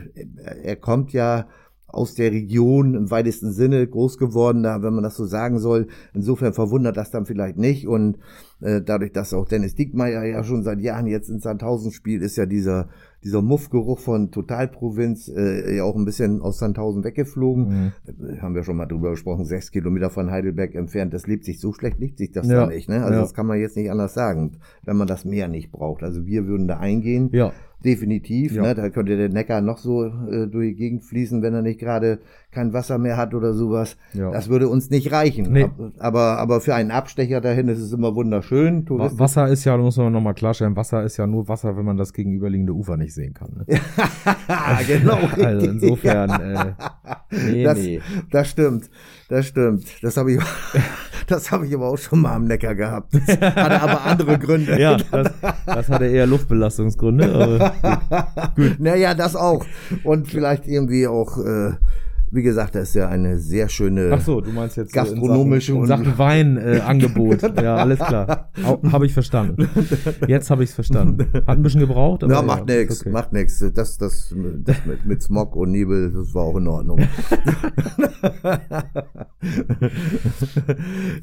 er 0.62 0.76
kommt 0.76 1.12
ja 1.12 1.46
aus 1.92 2.14
der 2.14 2.33
Region 2.33 2.94
im 2.94 3.11
weitesten 3.11 3.52
Sinne 3.52 3.87
groß 3.87 4.18
geworden, 4.18 4.62
da, 4.62 4.83
wenn 4.83 4.94
man 4.94 5.05
das 5.05 5.16
so 5.16 5.26
sagen 5.26 5.59
soll. 5.59 5.88
Insofern 6.14 6.55
verwundert 6.55 6.96
das 6.96 7.11
dann 7.11 7.26
vielleicht 7.26 7.59
nicht. 7.59 7.87
Und 7.87 8.18
äh, 8.61 8.81
dadurch, 8.81 9.12
dass 9.12 9.35
auch 9.35 9.46
Dennis 9.46 9.74
Diekmeyer 9.74 10.24
ja 10.24 10.42
schon 10.42 10.62
seit 10.62 10.81
Jahren 10.81 11.07
jetzt 11.07 11.28
in 11.28 11.40
Sandhausen 11.40 11.92
spielt, 11.92 12.22
ist 12.22 12.37
ja 12.37 12.46
dieser, 12.46 12.88
dieser 13.24 13.42
Muffgeruch 13.42 13.98
von 13.98 14.30
Totalprovinz 14.30 15.28
äh, 15.28 15.76
ja 15.76 15.85
auch 15.85 15.96
ein 15.96 16.04
bisschen 16.04 16.42
aus 16.42 16.58
Sandhausen 16.58 17.04
weggeflogen. 17.04 17.92
Mhm. 18.06 18.42
Haben 18.42 18.54
wir 18.54 18.64
schon 18.64 18.76
mal 18.76 18.87
drüber 18.87 19.11
gesprochen, 19.11 19.44
sechs 19.44 19.70
Kilometer 19.70 20.11
von 20.11 20.30
Heidelberg 20.30 20.74
entfernt. 20.74 21.14
Das 21.14 21.26
lebt 21.26 21.44
sich 21.44 21.61
so 21.61 21.72
schlecht, 21.72 21.98
lebt 21.98 22.18
sich 22.18 22.32
das 22.32 22.46
ja. 22.48 22.61
da 22.61 22.66
nicht. 22.66 22.88
Ne? 22.88 23.02
Also 23.02 23.14
ja. 23.14 23.20
das 23.20 23.35
kann 23.35 23.46
man 23.46 23.61
jetzt 23.61 23.76
nicht 23.76 23.90
anders 23.90 24.14
sagen, 24.14 24.52
wenn 24.85 24.96
man 24.96 25.06
das 25.06 25.24
Meer 25.24 25.48
nicht 25.48 25.70
braucht. 25.70 26.02
Also 26.02 26.26
wir 26.26 26.46
würden 26.46 26.68
da 26.68 26.78
eingehen. 26.78 27.30
Ja 27.32 27.52
definitiv. 27.85 28.52
Ja. 28.52 28.62
Ne? 28.62 28.74
Da 28.74 28.90
könnte 28.90 29.16
der 29.16 29.28
Neckar 29.28 29.61
noch 29.61 29.78
so 29.78 30.04
äh, 30.04 30.46
durch 30.46 30.70
die 30.70 30.74
Gegend 30.76 31.04
fließen, 31.04 31.42
wenn 31.42 31.54
er 31.54 31.62
nicht 31.62 31.80
gerade 31.80 32.20
kein 32.53 32.75
Wasser 32.75 32.99
mehr 32.99 33.17
hat 33.17 33.35
oder 33.35 33.55
sowas. 33.55 33.97
Ja. 34.12 34.31
Das 34.31 34.49
würde 34.51 34.69
uns 34.69 34.91
nicht 34.91 35.11
reichen. 35.11 35.51
Nee. 35.51 35.71
Aber, 35.99 36.38
aber 36.38 36.61
für 36.61 36.75
einen 36.75 36.91
Abstecher 36.91 37.41
dahin 37.41 37.69
ist 37.69 37.79
es 37.79 37.93
immer 37.93 38.15
wunderschön. 38.15 38.85
Touristisch. 38.85 39.19
Wasser 39.19 39.49
ist 39.49 39.65
ja, 39.65 39.77
muss 39.79 39.97
man 39.97 40.12
nochmal 40.12 40.35
klarstellen, 40.35 40.77
Wasser 40.77 41.03
ist 41.03 41.17
ja 41.17 41.27
nur 41.27 41.49
Wasser, 41.49 41.77
wenn 41.77 41.85
man 41.87 41.97
das 41.97 42.12
gegenüberliegende 42.12 42.75
Ufer 42.75 42.99
nicht 42.99 43.15
sehen 43.15 43.33
kann. 43.33 43.49
Ne? 43.57 43.65
genau. 44.87 45.19
also 45.43 45.67
insofern, 45.67 46.31
äh, 46.41 46.73
nee, 47.31 47.65
das, 47.65 47.79
nee. 47.79 48.01
das 48.31 48.51
stimmt. 48.51 48.91
Das 49.31 49.47
stimmt. 49.47 49.85
Das 50.03 50.19
habe 50.19 50.33
ich, 50.33 50.41
das 51.27 51.51
habe 51.51 51.67
ich 51.67 51.75
aber 51.75 51.88
auch 51.88 51.97
schon 51.97 52.21
mal 52.21 52.35
am 52.35 52.45
Neckar 52.45 52.75
gehabt. 52.75 53.15
Das 53.15 53.41
hatte 53.41 53.81
aber 53.81 54.05
andere 54.05 54.38
Gründe. 54.38 54.79
ja, 54.79 54.99
das, 54.99 55.33
das 55.65 55.88
hatte 55.88 56.05
eher 56.05 56.27
Luftbelastungsgründe. 56.27 57.35
Aber 57.35 58.53
gut. 58.55 58.79
Naja, 58.79 59.15
das 59.15 59.37
auch. 59.37 59.65
Und 60.05 60.29
vielleicht 60.29 60.67
irgendwie 60.67 61.07
auch, 61.07 61.38
äh, 61.38 61.73
wie 62.33 62.42
gesagt, 62.42 62.75
das 62.75 62.88
ist 62.88 62.95
ja 62.95 63.09
eine 63.09 63.38
sehr 63.38 63.68
schöne 63.68 64.11
Ach 64.11 64.21
so, 64.23 64.40
du 64.40 64.51
meinst 64.53 64.79
jetzt 64.79 64.95
gastronomische 64.95 65.73
in 65.75 65.85
Sachen, 65.85 66.07
in 66.07 66.11
Sachen 66.12 66.18
Weinangebot. 66.18 67.42
Äh, 67.42 67.53
ja, 67.62 67.77
alles 67.77 67.99
klar. 67.99 68.51
Habe 68.90 69.05
ich 69.05 69.12
verstanden. 69.12 69.68
Jetzt 70.27 70.51
habe 70.51 70.64
ich 70.64 70.71
es 70.71 70.75
verstanden. 70.75 71.27
Hat 71.47 71.59
ein 71.59 71.62
bisschen 71.62 71.83
gebraucht. 71.83 72.25
Aber 72.25 72.33
ja, 72.33 72.40
macht 72.40 72.71
ja, 72.71 72.77
nix, 72.77 73.03
okay. 73.03 73.11
macht 73.11 73.35
nix. 73.35 73.59
Das, 73.75 73.99
das, 73.99 74.35
das 74.64 74.83
mit, 74.87 75.05
mit 75.05 75.23
Smog 75.23 75.55
und 75.57 75.73
Nebel, 75.73 76.11
das 76.11 76.35
war 76.35 76.45
auch 76.45 76.57
in 76.57 76.68
Ordnung. 76.68 77.01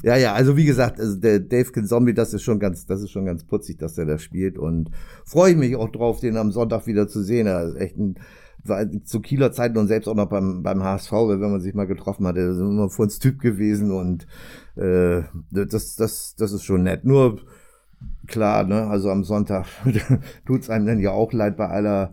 ja, 0.04 0.16
ja, 0.16 0.32
also 0.34 0.56
wie 0.56 0.64
gesagt, 0.64 1.00
also 1.00 1.16
der 1.16 1.40
Dave 1.40 1.72
Zombie, 1.86 2.14
das 2.14 2.34
ist 2.34 2.42
schon 2.42 2.60
ganz, 2.60 2.86
das 2.86 3.02
ist 3.02 3.10
schon 3.10 3.24
ganz 3.24 3.42
putzig, 3.42 3.78
dass 3.78 3.94
der 3.94 4.04
das 4.04 4.22
spielt 4.22 4.58
und 4.58 4.92
freue 5.24 5.50
ich 5.50 5.56
mich 5.56 5.74
auch 5.74 5.88
drauf, 5.88 6.20
den 6.20 6.36
am 6.36 6.52
Sonntag 6.52 6.86
wieder 6.86 7.08
zu 7.08 7.24
sehen. 7.24 7.48
Er 7.48 7.64
ist 7.64 7.74
echt 7.76 7.98
ein 7.98 8.14
zu 9.04 9.20
Kieler 9.20 9.52
Zeiten 9.52 9.78
und 9.78 9.88
selbst 9.88 10.08
auch 10.08 10.14
noch 10.14 10.28
beim, 10.28 10.62
beim 10.62 10.82
HSV, 10.82 11.12
wenn 11.12 11.40
man 11.40 11.60
sich 11.60 11.74
mal 11.74 11.86
getroffen 11.86 12.26
hat, 12.26 12.36
der 12.36 12.50
ist 12.50 12.58
immer 12.58 12.90
vor 12.90 13.04
uns 13.04 13.18
Typ 13.18 13.40
gewesen 13.40 13.90
und 13.90 14.26
äh, 14.76 15.22
das, 15.50 15.96
das, 15.96 16.34
das 16.36 16.52
ist 16.52 16.64
schon 16.64 16.82
nett. 16.82 17.04
Nur 17.04 17.40
klar, 18.26 18.64
ne, 18.64 18.86
also 18.86 19.10
am 19.10 19.24
Sonntag 19.24 19.66
tut's 20.46 20.70
einem 20.70 20.86
dann 20.86 21.00
ja 21.00 21.10
auch 21.10 21.32
leid 21.32 21.56
bei 21.56 21.68
aller 21.68 22.12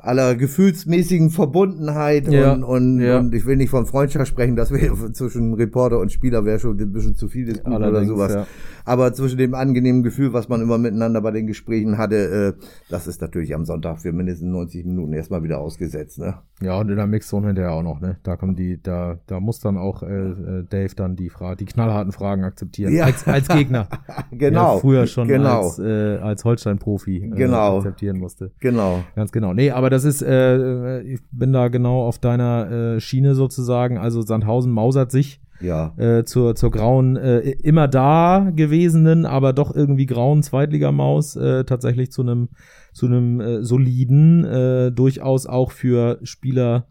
aller 0.00 0.36
gefühlsmäßigen 0.36 1.30
Verbundenheit 1.30 2.28
ja, 2.28 2.52
und, 2.52 2.64
und, 2.64 3.00
ja. 3.00 3.18
und 3.18 3.34
ich 3.34 3.46
will 3.46 3.56
nicht 3.56 3.70
von 3.70 3.86
Freundschaft 3.86 4.28
sprechen, 4.28 4.56
das 4.56 4.70
wäre 4.70 5.12
zwischen 5.12 5.54
Reporter 5.54 5.98
und 5.98 6.12
Spieler 6.12 6.44
wäre 6.44 6.58
schon 6.58 6.78
ein 6.78 6.92
bisschen 6.92 7.14
zu 7.14 7.28
viel 7.28 7.60
oder 7.66 8.04
sowas. 8.04 8.34
Ja. 8.34 8.46
Aber 8.88 9.12
zwischen 9.12 9.36
dem 9.36 9.54
angenehmen 9.54 10.02
Gefühl, 10.02 10.32
was 10.32 10.48
man 10.48 10.62
immer 10.62 10.78
miteinander 10.78 11.20
bei 11.20 11.30
den 11.30 11.46
Gesprächen 11.46 11.98
hatte, 11.98 12.56
äh, 12.58 12.64
das 12.88 13.06
ist 13.06 13.20
natürlich 13.20 13.54
am 13.54 13.66
Sonntag 13.66 14.00
für 14.00 14.12
mindestens 14.12 14.48
90 14.48 14.86
Minuten 14.86 15.12
erstmal 15.12 15.42
wieder 15.42 15.58
ausgesetzt. 15.58 16.18
Ne? 16.18 16.38
Ja, 16.62 16.78
und 16.80 16.88
in 16.88 16.96
der 16.96 17.06
Mixzone 17.06 17.48
hinterher 17.48 17.72
auch 17.72 17.82
noch, 17.82 18.00
ne? 18.00 18.16
Da 18.22 18.36
kommen 18.36 18.56
die, 18.56 18.82
da, 18.82 19.18
da 19.26 19.40
muss 19.40 19.60
dann 19.60 19.76
auch 19.76 20.02
äh, 20.02 20.06
äh 20.06 20.64
Dave 20.68 20.94
dann 20.96 21.16
die 21.16 21.28
Frage, 21.28 21.56
die 21.56 21.66
knallharten 21.66 22.12
Fragen 22.12 22.44
akzeptieren. 22.44 22.94
Ja. 22.94 23.04
Als, 23.04 23.28
als 23.28 23.48
Gegner. 23.48 23.88
genau. 24.32 24.76
Ja, 24.76 24.80
früher 24.80 25.06
schon 25.06 25.28
genau. 25.28 25.66
als, 25.66 25.78
äh, 25.78 26.16
als 26.16 26.46
Holstein-Profi 26.46 27.16
äh, 27.24 27.28
genau. 27.28 27.76
akzeptieren 27.76 28.18
musste. 28.18 28.52
Genau. 28.58 29.02
Ganz 29.14 29.32
genau. 29.32 29.52
Nee, 29.52 29.70
aber 29.70 29.90
das 29.90 30.04
ist, 30.04 30.22
äh, 30.22 31.02
ich 31.02 31.20
bin 31.30 31.52
da 31.52 31.68
genau 31.68 32.06
auf 32.06 32.18
deiner 32.18 32.70
äh, 32.96 33.00
Schiene 33.00 33.34
sozusagen. 33.34 33.98
Also 33.98 34.22
Sandhausen 34.22 34.72
mausert 34.72 35.12
sich 35.12 35.42
ja. 35.60 35.94
äh, 35.96 36.24
zur, 36.24 36.54
zur 36.54 36.70
grauen, 36.70 37.16
äh, 37.16 37.40
immer 37.40 37.88
da 37.88 38.50
gewesenen, 38.54 39.26
aber 39.26 39.52
doch 39.52 39.74
irgendwie 39.74 40.06
grauen 40.06 40.42
Zweitligamaus 40.42 41.36
äh, 41.36 41.64
tatsächlich 41.64 42.12
zu 42.12 42.22
einem 42.22 42.48
zu 42.92 43.06
einem 43.06 43.40
äh, 43.40 43.62
soliden, 43.62 44.44
äh, 44.44 44.90
durchaus 44.90 45.46
auch 45.46 45.70
für 45.70 46.18
Spieler 46.22 46.86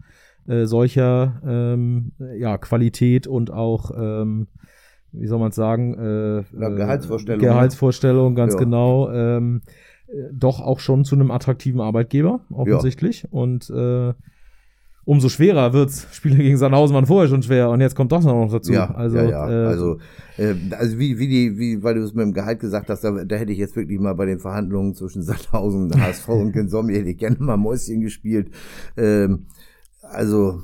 äh, 0.47 0.65
solcher 0.65 1.41
ähm, 1.45 2.13
ja, 2.37 2.57
Qualität 2.57 3.27
und 3.27 3.51
auch 3.51 3.91
ähm, 3.97 4.47
wie 5.11 5.27
soll 5.27 5.39
man 5.39 5.49
es 5.49 5.55
sagen, 5.55 5.93
äh, 5.95 6.59
ja, 6.59 6.69
Gehaltsvorstellung. 6.69 7.41
Gehaltsvorstellung, 7.41 8.35
ganz 8.35 8.53
ja. 8.53 8.59
genau. 8.59 9.11
Ähm, 9.11 9.61
äh, 10.07 10.29
doch 10.31 10.61
auch 10.61 10.79
schon 10.79 11.05
zu 11.05 11.15
einem 11.15 11.31
attraktiven 11.31 11.81
Arbeitgeber, 11.81 12.41
offensichtlich. 12.51 13.23
Ja. 13.23 13.29
Und 13.31 13.69
äh, 13.69 14.13
umso 15.07 15.29
schwerer 15.29 15.71
wird's. 15.71 16.05
Spiele 16.11 16.35
gegen 16.35 16.57
Sandhausen 16.57 16.93
waren 16.93 17.05
vorher 17.05 17.29
schon 17.29 17.41
schwer 17.41 17.69
und 17.69 17.79
jetzt 17.79 17.95
kommt 17.95 18.11
das 18.11 18.25
noch 18.25 18.51
dazu. 18.51 18.73
Ja, 18.73 18.93
also, 18.93 19.17
ja, 19.17 19.29
ja. 19.29 19.49
Äh, 19.49 19.65
also, 19.67 19.99
äh, 20.37 20.53
also 20.71 20.99
wie, 20.99 21.17
wie 21.17 21.27
die, 21.29 21.57
wie, 21.57 21.81
weil 21.81 21.95
du 21.95 22.03
es 22.03 22.13
mit 22.13 22.23
dem 22.23 22.33
Gehalt 22.33 22.59
gesagt 22.59 22.89
hast, 22.89 23.05
da, 23.05 23.11
da 23.23 23.35
hätte 23.37 23.53
ich 23.53 23.57
jetzt 23.57 23.77
wirklich 23.77 23.99
mal 24.01 24.13
bei 24.15 24.25
den 24.25 24.39
Verhandlungen 24.39 24.93
zwischen 24.95 25.23
Sandhausen 25.23 25.83
und 25.93 25.99
HSV 25.99 26.27
und 26.27 26.51
Gensomi 26.51 26.93
hätte 26.93 27.09
ich 27.09 27.17
gerne 27.17 27.37
mal 27.39 27.55
Mäuschen 27.55 28.01
gespielt. 28.01 28.51
Ähm, 28.97 29.45
also, 30.01 30.59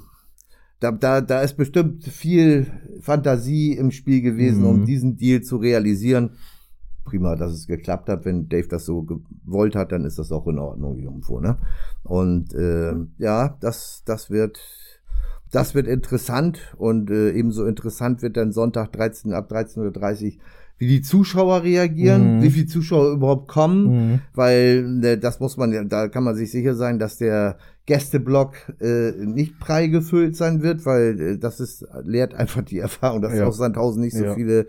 da, 0.82 0.91
da, 0.91 1.21
da 1.21 1.41
ist 1.41 1.56
bestimmt 1.56 2.03
viel 2.03 2.67
Fantasie 2.99 3.77
im 3.77 3.91
Spiel 3.91 4.21
gewesen, 4.21 4.63
mhm. 4.63 4.67
um 4.67 4.86
diesen 4.86 5.15
Deal 5.15 5.41
zu 5.41 5.56
realisieren 5.56 6.32
prima, 7.04 7.36
dass 7.36 7.52
es 7.52 7.68
geklappt 7.68 8.10
hat. 8.10 8.26
Wenn 8.26 8.50
Dave 8.50 8.68
das 8.68 8.86
so 8.86 9.04
gewollt 9.04 9.76
hat, 9.76 9.92
dann 9.92 10.06
ist 10.06 10.20
das 10.20 10.32
auch 10.32 10.48
in 10.48 10.60
Ordnung 10.60 10.98
irgendwo. 10.98 11.39
Ne? 11.39 11.58
Und 12.04 12.54
äh, 12.54 12.94
ja, 13.18 13.58
das, 13.60 14.04
das 14.06 14.30
wird 14.30 14.60
das 15.54 15.76
wird 15.76 15.88
interessant 15.88 16.74
und 16.78 17.12
äh, 17.12 17.32
ebenso 17.32 17.66
interessant 17.66 18.24
wird 18.24 18.38
dann 18.38 18.52
Sonntag 18.52 18.92
13 18.92 19.34
ab 19.34 19.52
13.30 19.52 20.26
Uhr, 20.26 20.32
wie 20.80 20.88
die 20.88 21.02
Zuschauer 21.04 21.63
reagieren, 21.63 22.38
mhm. 22.38 22.42
wie 22.42 22.50
viele 22.50 22.66
Zuschauer 22.66 23.12
überhaupt 23.12 23.48
kommen, 23.48 23.86
mhm. 23.86 24.20
weil 24.34 25.00
äh, 25.04 25.18
das 25.18 25.39
muss 25.39 25.56
man, 25.56 25.89
da 25.89 26.08
kann 26.08 26.24
man 26.24 26.36
sich 26.36 26.52
sicher 26.52 26.74
sein, 26.74 26.98
dass 26.98 27.18
der 27.18 27.58
Gästeblock 27.86 28.56
äh, 28.82 29.12
nicht 29.12 29.60
prall 29.60 29.89
gefüllt 29.89 30.36
sein 30.36 30.63
wird, 30.63 30.88
weil 30.88 31.22
äh, 31.22 31.38
das 31.38 31.60
ist 31.60 31.86
lehrt 32.04 32.34
einfach 32.34 32.63
die 32.63 32.80
Erfahrung, 32.80 33.22
dass 33.22 33.36
ja. 33.36 33.46
auf 33.46 33.56
Sandhausen 33.56 34.02
nicht 34.02 34.18
so 34.18 34.26
ja. 34.26 34.34
viele 34.34 34.68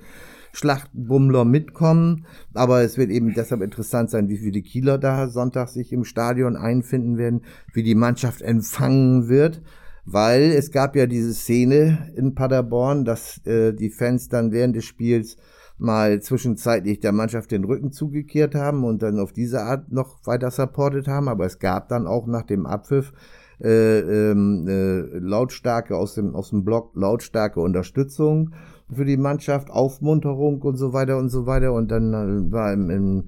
Schlachtbummler 0.54 1.44
mitkommen. 1.44 2.26
Aber 2.54 2.82
es 2.82 2.96
wird 2.96 3.10
eben 3.10 3.34
deshalb 3.34 3.60
interessant 3.60 4.10
sein, 4.10 4.28
wie 4.28 4.38
viele 4.38 4.62
Kieler 4.62 4.98
da 4.98 5.28
Sonntag 5.28 5.68
sich 5.68 5.92
im 5.92 6.04
Stadion 6.04 6.56
einfinden 6.56 7.18
werden, 7.18 7.42
wie 7.72 7.82
die 7.82 7.96
Mannschaft 7.96 8.40
empfangen 8.40 9.28
wird. 9.28 9.60
Weil 10.06 10.52
es 10.52 10.70
gab 10.70 10.96
ja 10.96 11.06
diese 11.06 11.34
Szene 11.34 12.12
in 12.14 12.34
Paderborn, 12.34 13.04
dass 13.04 13.44
äh, 13.46 13.72
die 13.72 13.90
Fans 13.90 14.28
dann 14.28 14.52
während 14.52 14.76
des 14.76 14.84
Spiels 14.84 15.36
mal 15.76 16.20
zwischenzeitlich 16.20 17.00
der 17.00 17.12
Mannschaft 17.12 17.50
den 17.50 17.64
Rücken 17.64 17.90
zugekehrt 17.90 18.54
haben 18.54 18.84
und 18.84 19.02
dann 19.02 19.18
auf 19.18 19.32
diese 19.32 19.62
Art 19.62 19.90
noch 19.90 20.24
weiter 20.24 20.50
supportet 20.50 21.08
haben. 21.08 21.28
Aber 21.28 21.46
es 21.46 21.58
gab 21.58 21.88
dann 21.88 22.06
auch 22.06 22.26
nach 22.26 22.42
dem 22.42 22.66
Abpfiff 22.66 23.12
äh, 23.60 23.98
ähm, 23.98 24.66
äh, 24.68 25.18
lautstarke 25.18 25.96
aus 25.96 26.14
dem 26.14 26.34
aus 26.34 26.50
dem 26.50 26.64
Block 26.64 26.90
lautstarke 26.94 27.60
Unterstützung 27.60 28.50
für 28.92 29.04
die 29.04 29.16
Mannschaft, 29.16 29.70
Aufmunterung 29.70 30.62
und 30.62 30.76
so 30.76 30.92
weiter 30.92 31.18
und 31.18 31.28
so 31.28 31.46
weiter. 31.46 31.72
Und 31.72 31.90
dann 31.90 32.12
äh, 32.12 32.52
war 32.52 32.72
im, 32.72 32.90
im, 32.90 33.24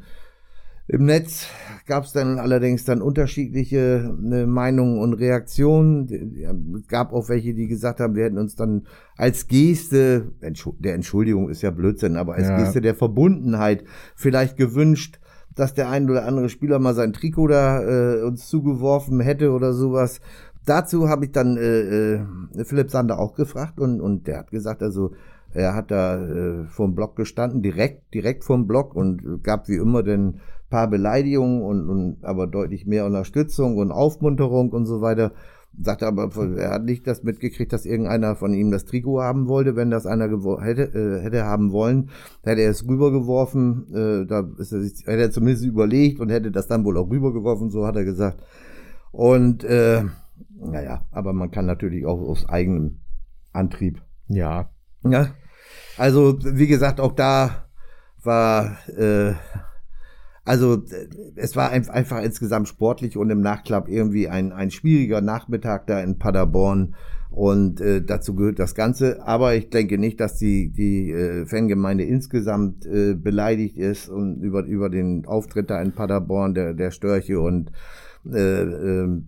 im 0.89 1.05
Netz 1.05 1.47
gab 1.87 2.05
es 2.05 2.13
dann 2.13 2.39
allerdings 2.39 2.85
dann 2.85 3.03
unterschiedliche 3.03 4.15
äh, 4.31 4.47
Meinungen 4.47 4.99
und 5.01 5.15
Reaktionen. 5.15 6.09
Es 6.77 6.89
gab 6.89 7.13
auch 7.13 7.29
welche, 7.29 7.55
die 7.55 7.69
gesagt 7.69 8.01
haben, 8.01 8.15
wir 8.15 8.25
hätten 8.25 8.39
uns 8.39 8.57
dann 8.57 8.87
als 9.17 9.49
Geste, 9.49 10.33
der 10.41 10.95
Entschuldigung 10.95 11.49
ist 11.49 11.63
ja 11.63 11.71
Blödsinn, 11.71 12.17
aber 12.17 12.35
als 12.35 12.49
ja. 12.49 12.59
Geste 12.59 12.81
der 12.81 12.95
Verbundenheit 12.95 13.85
vielleicht 14.15 14.57
gewünscht, 14.57 15.19
dass 15.55 15.75
der 15.75 15.89
ein 15.89 16.09
oder 16.09 16.27
andere 16.27 16.49
Spieler 16.51 16.79
mal 16.79 16.95
sein 16.95 17.13
Trikot 17.13 17.49
da 17.49 17.83
äh, 17.83 18.23
uns 18.23 18.47
zugeworfen 18.47 19.21
hätte 19.21 19.53
oder 19.53 19.73
sowas. 19.73 20.21
Dazu 20.67 21.09
habe 21.09 21.25
ich 21.25 21.33
dann 21.33 21.57
äh, 21.57 22.15
äh, 22.15 22.21
Philipp 22.65 22.91
Sander 22.91 23.19
auch 23.19 23.35
gefragt 23.35 23.81
und, 23.81 24.01
und 24.01 24.27
der 24.27 24.39
hat 24.39 24.51
gesagt, 24.51 24.83
also 24.83 25.13
er 25.57 25.75
hat 25.75 25.91
da 25.91 26.23
äh, 26.23 26.67
vor 26.67 26.87
dem 26.87 26.95
Block 26.95 27.17
gestanden, 27.17 27.63
direkt, 27.63 28.13
direkt 28.15 28.45
vom 28.45 28.67
Block 28.67 28.95
und 28.95 29.43
gab 29.43 29.69
wie 29.69 29.77
immer 29.77 30.03
den 30.03 30.41
paar 30.69 30.89
Beleidigungen 30.89 31.63
und, 31.63 31.89
und 31.89 32.25
aber 32.25 32.47
deutlich 32.47 32.87
mehr 32.87 33.07
Unterstützung 33.07 33.77
und 33.79 33.93
Aufmunterung 33.93 34.71
und 34.73 34.87
so 34.87 35.01
weiter. 35.01 35.33
Sagte 35.79 36.07
aber, 36.07 36.31
er 36.57 36.71
hat 36.71 36.85
nicht 36.85 37.07
das 37.07 37.23
mitgekriegt, 37.23 37.73
dass 37.73 37.85
irgendeiner 37.85 38.35
von 38.35 38.55
ihm 38.55 38.71
das 38.71 38.87
Trikot 38.87 39.21
haben 39.23 39.47
wollte. 39.47 39.77
Wenn 39.77 39.91
das 39.91 40.07
einer 40.07 40.29
hätte, 40.61 40.83
äh, 40.83 41.23
hätte 41.23 41.45
haben 41.45 41.71
wollen, 41.71 42.11
hätte 42.43 42.63
er 42.63 42.71
es 42.71 42.87
rübergeworfen. 42.89 43.87
Äh, 43.95 44.27
da 44.27 44.49
ist 44.59 44.73
er 44.73 44.81
sich, 44.81 45.07
hätte 45.07 45.23
er 45.23 45.31
zumindest 45.31 45.67
überlegt 45.67 46.21
und 46.21 46.31
hätte 46.31 46.51
das 46.51 46.67
dann 46.67 46.85
wohl 46.85 46.97
auch 46.97 47.11
rübergeworfen, 47.11 47.71
so 47.71 47.87
hat 47.87 47.97
er 47.97 48.05
gesagt. 48.05 48.43
Und 49.13 49.65
äh, 49.65 50.03
naja, 50.59 51.07
aber 51.11 51.33
man 51.33 51.51
kann 51.51 51.67
natürlich 51.67 52.07
auch 52.07 52.21
aus 52.21 52.49
eigenem 52.49 53.01
Antrieb. 53.53 54.03
Ja. 54.29 54.71
Ja. 55.05 55.29
Also, 55.97 56.39
wie 56.43 56.67
gesagt, 56.67 57.01
auch 57.01 57.13
da 57.13 57.67
war 58.23 58.77
äh, 58.97 59.35
Also 60.47 60.85
es 61.35 61.57
war 61.57 61.71
einfach 61.71 62.23
insgesamt 62.23 62.69
sportlich 62.69 63.17
und 63.17 63.31
im 63.31 63.41
Nachklapp 63.41 63.89
irgendwie 63.89 64.29
ein, 64.29 64.53
ein 64.53 64.71
schwieriger 64.71 65.21
Nachmittag 65.21 65.89
da 65.89 66.01
in 66.01 66.19
Paderborn. 66.19 66.95
Und 67.31 67.81
äh, 67.81 68.01
dazu 68.01 68.37
gehört 68.37 68.61
das 68.61 68.77
Ganze. 68.77 69.27
Aber 69.27 69.57
ich 69.57 69.71
denke 69.71 69.99
nicht, 69.99 70.21
dass 70.21 70.37
die, 70.37 70.73
die 70.73 71.11
äh, 71.11 71.47
Fangemeinde 71.47 72.05
insgesamt 72.05 72.87
äh, 72.87 73.15
beleidigt 73.15 73.77
ist 73.77 74.09
und 74.09 74.41
über, 74.41 74.65
über 74.65 74.89
den 74.89 75.27
Auftritt 75.27 75.69
da 75.69 75.83
in 75.83 75.93
Paderborn, 75.93 76.55
der, 76.55 76.75
der 76.75 76.93
Störche 76.93 77.41
und 77.41 77.73
äh, 78.33 78.63
äh, 78.63 79.23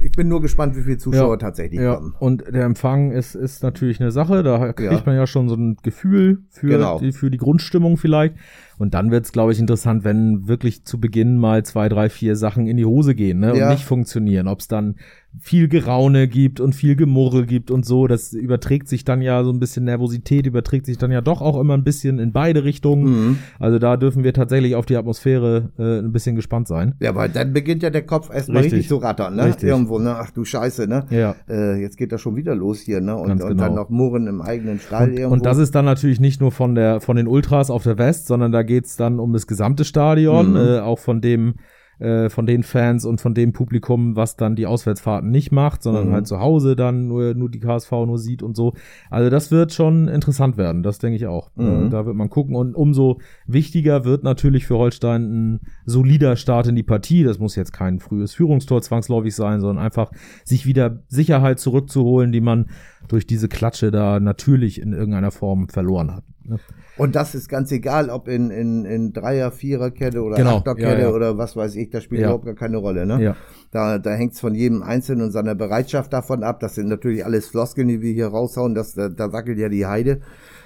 ich 0.00 0.12
bin 0.12 0.28
nur 0.28 0.40
gespannt, 0.40 0.76
wie 0.76 0.82
viele 0.82 0.98
Zuschauer 0.98 1.34
ja, 1.34 1.36
tatsächlich 1.36 1.80
ja. 1.80 1.96
kommen. 1.96 2.14
Und 2.18 2.44
der 2.52 2.64
Empfang 2.64 3.12
ist, 3.12 3.34
ist 3.34 3.62
natürlich 3.62 4.00
eine 4.00 4.10
Sache. 4.10 4.42
Da 4.42 4.72
kriegt 4.72 4.92
ja. 4.92 5.02
man 5.04 5.16
ja 5.16 5.26
schon 5.26 5.48
so 5.48 5.54
ein 5.54 5.76
Gefühl 5.82 6.42
für, 6.50 6.68
genau. 6.68 6.98
die, 6.98 7.12
für 7.12 7.30
die 7.30 7.38
Grundstimmung 7.38 7.96
vielleicht. 7.96 8.36
Und 8.78 8.94
dann 8.94 9.10
wird 9.10 9.24
es, 9.24 9.32
glaube 9.32 9.52
ich, 9.52 9.58
interessant, 9.58 10.04
wenn 10.04 10.48
wirklich 10.48 10.84
zu 10.84 11.00
Beginn 11.00 11.38
mal 11.38 11.64
zwei, 11.64 11.88
drei, 11.88 12.10
vier 12.10 12.36
Sachen 12.36 12.66
in 12.66 12.76
die 12.76 12.84
Hose 12.84 13.14
gehen 13.14 13.40
ne, 13.40 13.54
und 13.54 13.68
nicht 13.68 13.84
funktionieren. 13.84 14.48
Ob 14.48 14.60
es 14.60 14.68
dann 14.68 14.96
viel 15.40 15.68
Geraune 15.68 16.28
gibt 16.28 16.60
und 16.60 16.74
viel 16.74 16.96
Gemurre 16.96 17.46
gibt 17.46 17.70
und 17.70 17.84
so. 17.84 18.06
Das 18.06 18.32
überträgt 18.32 18.88
sich 18.88 19.04
dann 19.04 19.22
ja 19.22 19.44
so 19.44 19.50
ein 19.50 19.60
bisschen 19.60 19.84
Nervosität, 19.84 20.46
überträgt 20.46 20.86
sich 20.86 20.98
dann 20.98 21.10
ja 21.10 21.20
doch 21.20 21.42
auch 21.42 21.60
immer 21.60 21.74
ein 21.74 21.84
bisschen 21.84 22.18
in 22.18 22.32
beide 22.32 22.64
Richtungen. 22.64 23.04
Mhm. 23.04 23.38
Also 23.58 23.78
da 23.78 23.96
dürfen 23.96 24.24
wir 24.24 24.32
tatsächlich 24.32 24.74
auf 24.74 24.86
die 24.86 24.96
Atmosphäre 24.96 25.70
äh, 25.78 25.98
ein 25.98 26.12
bisschen 26.12 26.36
gespannt 26.36 26.68
sein. 26.68 26.94
Ja, 27.00 27.14
weil 27.14 27.28
dann 27.28 27.52
beginnt 27.52 27.82
ja 27.82 27.90
der 27.90 28.04
Kopf 28.04 28.30
erstmal 28.32 28.62
richtig. 28.62 28.78
richtig 28.78 28.88
zu 28.88 28.96
rattern, 28.96 29.36
ne? 29.36 29.46
Richtig. 29.46 29.68
Irgendwo, 29.68 29.98
ne? 29.98 30.16
Ach 30.16 30.30
du 30.30 30.44
Scheiße, 30.44 30.86
ne? 30.86 31.06
Ja. 31.10 31.36
Äh, 31.48 31.80
jetzt 31.80 31.96
geht 31.96 32.12
das 32.12 32.20
schon 32.20 32.36
wieder 32.36 32.54
los 32.54 32.80
hier, 32.80 33.00
ne? 33.00 33.16
Und, 33.16 33.28
genau. 33.28 33.46
und 33.46 33.58
dann 33.58 33.74
noch 33.74 33.90
Murren 33.90 34.26
im 34.26 34.40
eigenen 34.40 34.78
Stall 34.80 35.10
und, 35.10 35.16
irgendwo. 35.16 35.34
Und 35.34 35.46
das 35.46 35.58
ist 35.58 35.74
dann 35.74 35.84
natürlich 35.84 36.20
nicht 36.20 36.40
nur 36.40 36.52
von 36.52 36.74
der 36.74 37.00
von 37.00 37.16
den 37.16 37.28
Ultras 37.28 37.70
auf 37.70 37.82
der 37.82 37.98
West, 37.98 38.26
sondern 38.26 38.52
da 38.52 38.62
geht's 38.62 38.96
dann 38.96 39.18
um 39.18 39.32
das 39.32 39.46
gesamte 39.46 39.84
Stadion, 39.84 40.50
mhm. 40.50 40.56
äh, 40.56 40.78
auch 40.80 40.98
von 40.98 41.20
dem 41.20 41.54
äh, 41.98 42.28
von 42.28 42.46
den 42.46 42.62
Fans 42.62 43.04
und 43.04 43.20
von 43.20 43.34
dem 43.34 43.52
Publikum, 43.52 44.16
was 44.16 44.36
dann 44.36 44.56
die 44.56 44.66
Auswärtsfahrten 44.66 45.30
nicht 45.30 45.52
macht, 45.52 45.82
sondern 45.82 46.08
mhm. 46.08 46.12
halt 46.12 46.26
zu 46.26 46.40
Hause 46.40 46.76
dann 46.76 47.08
nur, 47.08 47.34
nur 47.34 47.50
die 47.50 47.60
KSV 47.60 47.90
nur 47.90 48.18
sieht 48.18 48.42
und 48.42 48.56
so. 48.56 48.74
Also 49.10 49.30
das 49.30 49.50
wird 49.50 49.72
schon 49.72 50.08
interessant 50.08 50.56
werden, 50.56 50.82
das 50.82 50.98
denke 50.98 51.16
ich 51.16 51.26
auch. 51.26 51.50
Mhm. 51.56 51.86
Äh, 51.86 51.90
da 51.90 52.06
wird 52.06 52.16
man 52.16 52.28
gucken 52.28 52.54
und 52.54 52.74
umso 52.74 53.18
wichtiger 53.46 54.04
wird 54.04 54.24
natürlich 54.24 54.66
für 54.66 54.76
Holstein 54.76 55.22
ein 55.22 55.60
solider 55.84 56.36
Start 56.36 56.66
in 56.66 56.76
die 56.76 56.82
Partie. 56.82 57.24
Das 57.24 57.38
muss 57.38 57.56
jetzt 57.56 57.72
kein 57.72 57.98
frühes 57.98 58.34
Führungstor 58.34 58.82
zwangsläufig 58.82 59.34
sein, 59.34 59.60
sondern 59.60 59.84
einfach 59.84 60.10
sich 60.44 60.66
wieder 60.66 61.02
Sicherheit 61.08 61.58
zurückzuholen, 61.58 62.32
die 62.32 62.40
man 62.40 62.66
durch 63.08 63.26
diese 63.26 63.48
Klatsche 63.48 63.90
da 63.90 64.20
natürlich 64.20 64.80
in 64.80 64.92
irgendeiner 64.92 65.30
Form 65.30 65.68
verloren 65.68 66.14
hat. 66.14 66.24
Ne? 66.44 66.58
Und 66.96 67.14
das 67.14 67.34
ist 67.34 67.48
ganz 67.48 67.70
egal, 67.72 68.08
ob 68.08 68.28
in, 68.28 68.50
in, 68.50 68.84
in 68.84 69.12
Dreier, 69.12 69.50
Viererkette 69.50 70.22
oder 70.22 70.36
genau. 70.36 70.58
Achterkette 70.58 71.02
ja, 71.02 71.08
ja. 71.08 71.10
oder 71.10 71.36
was 71.36 71.56
weiß 71.56 71.76
ich, 71.76 71.90
das 71.90 72.04
spielt 72.04 72.22
ja. 72.22 72.28
überhaupt 72.28 72.46
gar 72.46 72.54
keine 72.54 72.78
Rolle. 72.78 73.06
Ne? 73.06 73.22
Ja. 73.22 73.36
Da, 73.70 73.98
da 73.98 74.12
hängt 74.12 74.32
es 74.32 74.40
von 74.40 74.54
jedem 74.54 74.82
Einzelnen 74.82 75.26
und 75.26 75.32
seiner 75.32 75.54
Bereitschaft 75.54 76.12
davon 76.12 76.42
ab. 76.42 76.60
Das 76.60 76.74
sind 76.74 76.88
natürlich 76.88 77.24
alles 77.24 77.48
Floskeln, 77.48 77.88
die 77.88 78.00
wir 78.00 78.12
hier 78.12 78.28
raushauen. 78.28 78.74
Das, 78.74 78.94
da, 78.94 79.08
da 79.08 79.32
wackelt 79.32 79.58
ja 79.58 79.68
die 79.68 79.86
Heide. 79.86 80.20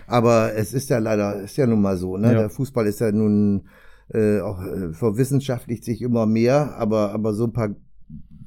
Aber 0.07 0.55
es 0.55 0.73
ist 0.73 0.91
ja 0.91 0.99
leider, 0.99 1.41
ist 1.41 1.57
ja 1.57 1.67
nun 1.67 1.83
mal 1.83 1.97
so. 1.97 2.17
Ne? 2.17 2.35
Der 2.35 2.51
Fußball 2.51 2.87
ist 2.87 3.01
ja 3.01 3.11
nun 3.11 3.63
äh, 4.13 4.41
auch 4.41 4.63
äh, 4.63 4.93
verwissenschaftlicht 4.93 5.85
sich 5.85 6.03
immer 6.03 6.27
mehr, 6.27 6.77
aber, 6.77 7.13
aber 7.13 7.33
so 7.33 7.45
ein 7.45 7.53
paar 7.53 7.71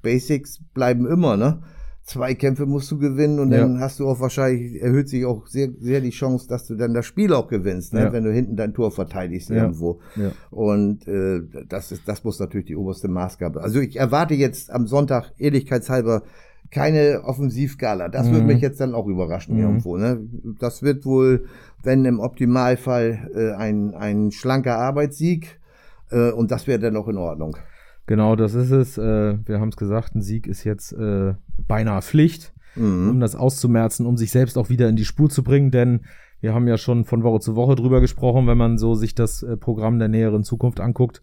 Basics 0.01 0.59
bleiben 0.73 1.05
immer, 1.07 1.37
ne? 1.37 1.63
Zwei 2.03 2.33
Kämpfe 2.35 2.65
musst 2.65 2.91
du 2.91 2.97
gewinnen 2.97 3.39
und 3.39 3.51
ja. 3.51 3.59
dann 3.59 3.79
hast 3.79 3.99
du 3.99 4.07
auch 4.07 4.19
wahrscheinlich, 4.19 4.81
erhöht 4.81 5.09
sich 5.09 5.25
auch 5.25 5.47
sehr, 5.47 5.69
sehr 5.79 6.01
die 6.01 6.09
Chance, 6.09 6.47
dass 6.47 6.67
du 6.67 6.75
dann 6.75 6.93
das 6.93 7.05
Spiel 7.05 7.33
auch 7.33 7.47
gewinnst, 7.47 7.93
ne? 7.93 8.01
Ja. 8.01 8.13
wenn 8.13 8.23
du 8.23 8.31
hinten 8.31 8.55
dein 8.55 8.73
Tor 8.73 8.91
verteidigst 8.91 9.49
ja. 9.49 9.63
irgendwo. 9.63 9.99
Und 10.51 11.07
äh, 11.07 11.41
das 11.67 11.91
ist, 11.91 12.07
das 12.07 12.23
muss 12.23 12.39
natürlich 12.39 12.67
die 12.67 12.75
oberste 12.75 13.07
Maßgabe. 13.07 13.61
Also 13.61 13.79
ich 13.79 13.95
erwarte 13.95 14.33
jetzt 14.33 14.71
am 14.71 14.87
Sonntag 14.87 15.31
ehrlichkeitshalber 15.37 16.23
keine 16.71 17.21
Offensivgala. 17.23 18.09
Das 18.09 18.27
mhm. 18.27 18.33
würde 18.33 18.45
mich 18.47 18.61
jetzt 18.61 18.81
dann 18.81 18.95
auch 18.95 19.07
überraschen 19.07 19.55
mhm. 19.55 19.61
irgendwo. 19.61 19.97
Ne? 19.97 20.19
Das 20.59 20.83
wird 20.83 21.05
wohl, 21.05 21.45
wenn 21.83 22.03
im 22.05 22.19
Optimalfall 22.19 23.29
äh, 23.35 23.51
ein, 23.53 23.93
ein 23.93 24.31
schlanker 24.31 24.77
Arbeitssieg 24.77 25.59
äh, 26.11 26.31
und 26.31 26.51
das 26.51 26.67
wäre 26.67 26.79
dann 26.79 26.97
auch 26.97 27.07
in 27.07 27.17
Ordnung. 27.17 27.57
Genau, 28.05 28.35
das 28.35 28.53
ist 28.53 28.71
es. 28.71 28.97
Äh, 28.97 29.37
wir 29.45 29.59
haben 29.59 29.69
es 29.69 29.77
gesagt, 29.77 30.15
ein 30.15 30.21
Sieg 30.21 30.47
ist 30.47 30.63
jetzt 30.63 30.91
äh, 30.93 31.33
beinahe 31.67 32.01
Pflicht, 32.01 32.53
mhm. 32.75 33.09
um 33.09 33.19
das 33.19 33.35
auszumerzen, 33.35 34.05
um 34.05 34.17
sich 34.17 34.31
selbst 34.31 34.57
auch 34.57 34.69
wieder 34.69 34.89
in 34.89 34.95
die 34.95 35.05
Spur 35.05 35.29
zu 35.29 35.43
bringen, 35.43 35.71
denn 35.71 36.01
wir 36.41 36.53
haben 36.53 36.67
ja 36.67 36.77
schon 36.77 37.05
von 37.05 37.23
Woche 37.23 37.39
zu 37.39 37.55
Woche 37.55 37.75
drüber 37.75 38.01
gesprochen, 38.01 38.47
wenn 38.47 38.57
man 38.57 38.77
so 38.77 38.95
sich 38.95 39.15
das 39.15 39.43
äh, 39.43 39.55
Programm 39.55 39.97
der 39.99 40.09
näheren 40.09 40.43
Zukunft 40.43 40.81
anguckt, 40.81 41.21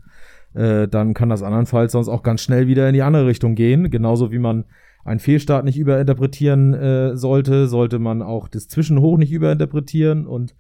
äh, 0.55 0.89
dann 0.89 1.13
kann 1.13 1.29
das 1.29 1.43
andernfalls 1.43 1.93
sonst 1.93 2.09
auch 2.09 2.23
ganz 2.23 2.41
schnell 2.41 2.67
wieder 2.67 2.89
in 2.89 2.95
die 2.95 3.03
andere 3.03 3.27
Richtung 3.27 3.55
gehen. 3.55 3.91
Genauso 3.91 4.33
wie 4.33 4.39
man 4.39 4.65
einen 5.05 5.21
Fehlstart 5.21 5.67
nicht 5.67 5.79
überinterpretieren 5.79 6.73
äh, 6.73 7.17
sollte, 7.17 7.69
sollte 7.69 7.99
man 7.99 8.23
auch 8.23 8.49
das 8.49 8.69
Zwischenhoch 8.69 9.19
nicht 9.19 9.33
überinterpretieren 9.33 10.27
und 10.27 10.55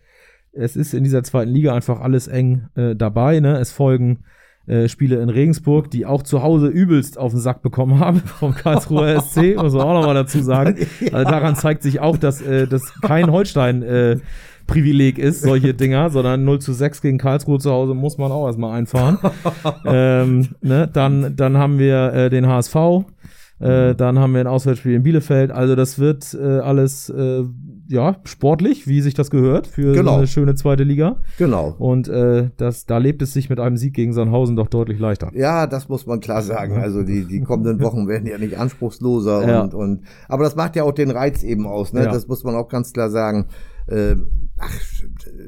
es 0.52 0.76
ist 0.76 0.94
in 0.94 1.04
dieser 1.04 1.22
zweiten 1.22 1.50
Liga 1.50 1.74
einfach 1.74 2.00
alles 2.00 2.28
eng 2.28 2.68
äh, 2.74 2.94
dabei. 2.96 3.40
Ne? 3.40 3.58
Es 3.58 3.72
folgen 3.72 4.24
äh, 4.66 4.88
Spiele 4.88 5.20
in 5.20 5.28
Regensburg, 5.28 5.90
die 5.90 6.06
auch 6.06 6.22
zu 6.22 6.42
Hause 6.42 6.68
übelst 6.68 7.18
auf 7.18 7.32
den 7.32 7.40
Sack 7.40 7.62
bekommen 7.62 7.98
haben 7.98 8.20
vom 8.24 8.54
Karlsruher 8.54 9.20
SC, 9.22 9.56
muss 9.56 9.72
man 9.72 9.82
auch 9.82 9.94
nochmal 9.94 10.14
dazu 10.14 10.42
sagen. 10.42 10.76
ja. 11.00 11.12
Also 11.12 11.30
daran 11.30 11.56
zeigt 11.56 11.82
sich 11.82 12.00
auch, 12.00 12.16
dass 12.16 12.40
äh, 12.40 12.66
das 12.66 12.82
kein 13.00 13.30
Holstein 13.30 13.82
äh, 13.82 14.18
Privileg 14.66 15.18
ist, 15.18 15.42
solche 15.42 15.74
Dinger, 15.74 16.10
sondern 16.10 16.44
0 16.44 16.60
zu 16.60 16.72
6 16.72 17.02
gegen 17.02 17.18
Karlsruhe 17.18 17.58
zu 17.58 17.72
Hause 17.72 17.94
muss 17.94 18.18
man 18.18 18.30
auch 18.30 18.46
erstmal 18.46 18.78
einfahren. 18.78 19.18
ähm, 19.84 20.50
ne? 20.60 20.88
dann, 20.92 21.34
dann 21.34 21.58
haben 21.58 21.80
wir 21.80 22.12
äh, 22.12 22.30
den 22.30 22.46
HSV, 22.46 22.76
äh, 23.58 23.96
dann 23.96 24.20
haben 24.20 24.32
wir 24.32 24.40
ein 24.40 24.46
Auswärtsspiel 24.46 24.94
in 24.94 25.02
Bielefeld. 25.02 25.50
Also 25.50 25.74
das 25.74 25.98
wird 25.98 26.34
äh, 26.34 26.60
alles 26.60 27.08
äh, 27.10 27.42
ja 27.90 28.20
sportlich, 28.24 28.86
wie 28.86 29.00
sich 29.00 29.14
das 29.14 29.30
gehört 29.30 29.66
für 29.66 29.92
genau. 29.92 30.16
eine 30.16 30.26
schöne 30.26 30.54
zweite 30.54 30.84
Liga. 30.84 31.16
Genau. 31.38 31.74
Und 31.78 32.08
äh, 32.08 32.50
das, 32.56 32.86
da 32.86 32.98
lebt 32.98 33.20
es 33.22 33.32
sich 33.32 33.50
mit 33.50 33.58
einem 33.58 33.76
Sieg 33.76 33.94
gegen 33.94 34.12
Sandhausen 34.12 34.56
doch 34.56 34.68
deutlich 34.68 34.98
leichter. 34.98 35.30
Ja, 35.34 35.66
das 35.66 35.88
muss 35.88 36.06
man 36.06 36.20
klar 36.20 36.42
sagen. 36.42 36.78
Also 36.78 37.02
die, 37.02 37.24
die 37.24 37.40
kommenden 37.40 37.80
Wochen 37.82 38.08
werden 38.08 38.26
ja 38.26 38.38
nicht 38.38 38.56
anspruchsloser 38.56 39.46
ja. 39.48 39.60
und, 39.62 39.74
und 39.74 40.02
aber 40.28 40.44
das 40.44 40.56
macht 40.56 40.76
ja 40.76 40.84
auch 40.84 40.92
den 40.92 41.10
Reiz 41.10 41.42
eben 41.42 41.66
aus. 41.66 41.92
Ne? 41.92 42.04
Ja. 42.04 42.12
Das 42.12 42.28
muss 42.28 42.44
man 42.44 42.54
auch 42.54 42.68
ganz 42.68 42.92
klar 42.92 43.10
sagen. 43.10 43.46
Äh, 43.88 44.14
ach, 44.58 44.72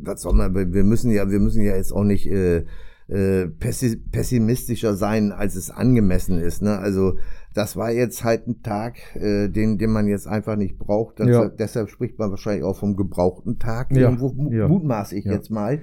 was 0.03 0.23
soll 0.23 0.35
man? 0.35 0.55
Wir 0.55 0.85
müssen 0.85 1.11
ja, 1.11 1.31
wir 1.31 1.39
müssen 1.39 1.63
ja 1.63 1.77
jetzt 1.77 1.93
auch 1.93 2.05
nicht 2.05 2.27
äh, 2.27 2.65
äh, 3.09 3.49
pessimistischer 3.49 4.95
sein, 4.95 5.33
als 5.33 5.55
es 5.55 5.71
angemessen 5.71 6.39
ist. 6.39 6.63
Ne? 6.63 6.79
Also 6.79 7.19
das 7.55 7.77
war 7.77 7.91
jetzt 7.91 8.25
halt 8.25 8.47
ein 8.47 8.63
Tag, 8.63 8.97
äh, 9.15 9.49
den, 9.49 9.79
den 9.79 9.91
man 9.91 10.07
jetzt 10.07 10.27
einfach 10.27 10.57
nicht 10.57 10.79
braucht. 10.79 11.21
Das, 11.21 11.29
ja. 11.29 11.49
Deshalb 11.49 11.91
spricht 11.91 12.19
man 12.19 12.31
wahrscheinlich 12.31 12.65
auch 12.65 12.77
vom 12.77 12.97
gebrauchten 12.97 13.59
Tag. 13.59 13.93
Ja. 13.93 14.03
Irgendwo 14.03 14.35
ja. 14.51 14.69
mutmaß 14.69 15.13
ich 15.13 15.25
ja. 15.25 15.33
jetzt 15.33 15.51
mal. 15.51 15.81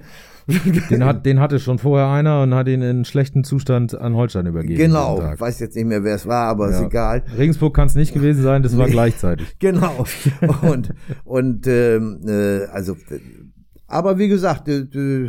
Den, 0.90 1.04
hat, 1.04 1.24
den 1.26 1.40
hatte 1.40 1.60
schon 1.60 1.78
vorher 1.78 2.08
einer 2.08 2.42
und 2.42 2.54
hat 2.54 2.66
ihn 2.68 2.82
in 2.82 3.04
schlechten 3.04 3.44
Zustand 3.44 3.94
an 3.94 4.14
Holstein 4.14 4.46
übergeben. 4.46 4.76
Genau, 4.76 5.22
weiß 5.38 5.60
jetzt 5.60 5.76
nicht 5.76 5.86
mehr, 5.86 6.02
wer 6.02 6.16
es 6.16 6.26
war, 6.26 6.48
aber 6.48 6.70
ist 6.70 6.82
egal. 6.82 7.22
Regensburg 7.36 7.74
kann 7.74 7.86
es 7.86 7.94
nicht 7.94 8.12
gewesen 8.12 8.42
sein, 8.42 8.62
das 8.62 8.76
war 8.76 8.88
gleichzeitig. 8.88 9.46
Genau. 9.60 10.04
Und, 10.62 10.94
und 11.24 11.66
ähm, 11.66 12.20
äh, 12.26 12.64
also, 12.72 12.96
aber 13.86 14.18
wie 14.18 14.28
gesagt, 14.28 14.68
äh, 14.68 15.28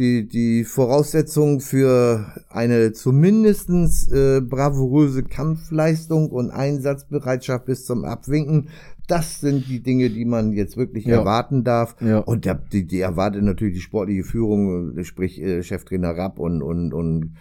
die, 0.00 0.26
die 0.26 0.64
Voraussetzung 0.64 1.60
für 1.60 2.32
eine 2.48 2.92
zumindestens 2.92 4.10
äh, 4.10 4.40
bravouröse 4.40 5.22
Kampfleistung 5.22 6.30
und 6.30 6.50
Einsatzbereitschaft 6.50 7.66
bis 7.66 7.84
zum 7.84 8.06
Abwinken, 8.06 8.70
das 9.06 9.40
sind 9.40 9.68
die 9.68 9.82
Dinge, 9.82 10.08
die 10.08 10.24
man 10.24 10.52
jetzt 10.52 10.78
wirklich 10.78 11.04
ja. 11.04 11.18
erwarten 11.18 11.64
darf. 11.64 11.96
Ja. 12.00 12.20
Und 12.20 12.48
die, 12.72 12.86
die 12.86 13.00
erwartet 13.00 13.42
natürlich 13.42 13.74
die 13.74 13.80
sportliche 13.80 14.24
Führung, 14.24 15.04
sprich 15.04 15.38
äh, 15.42 15.62
Cheftrainer 15.62 16.16
Rapp 16.16 16.38
und, 16.38 16.62
und, 16.62 16.94
und 16.94 17.34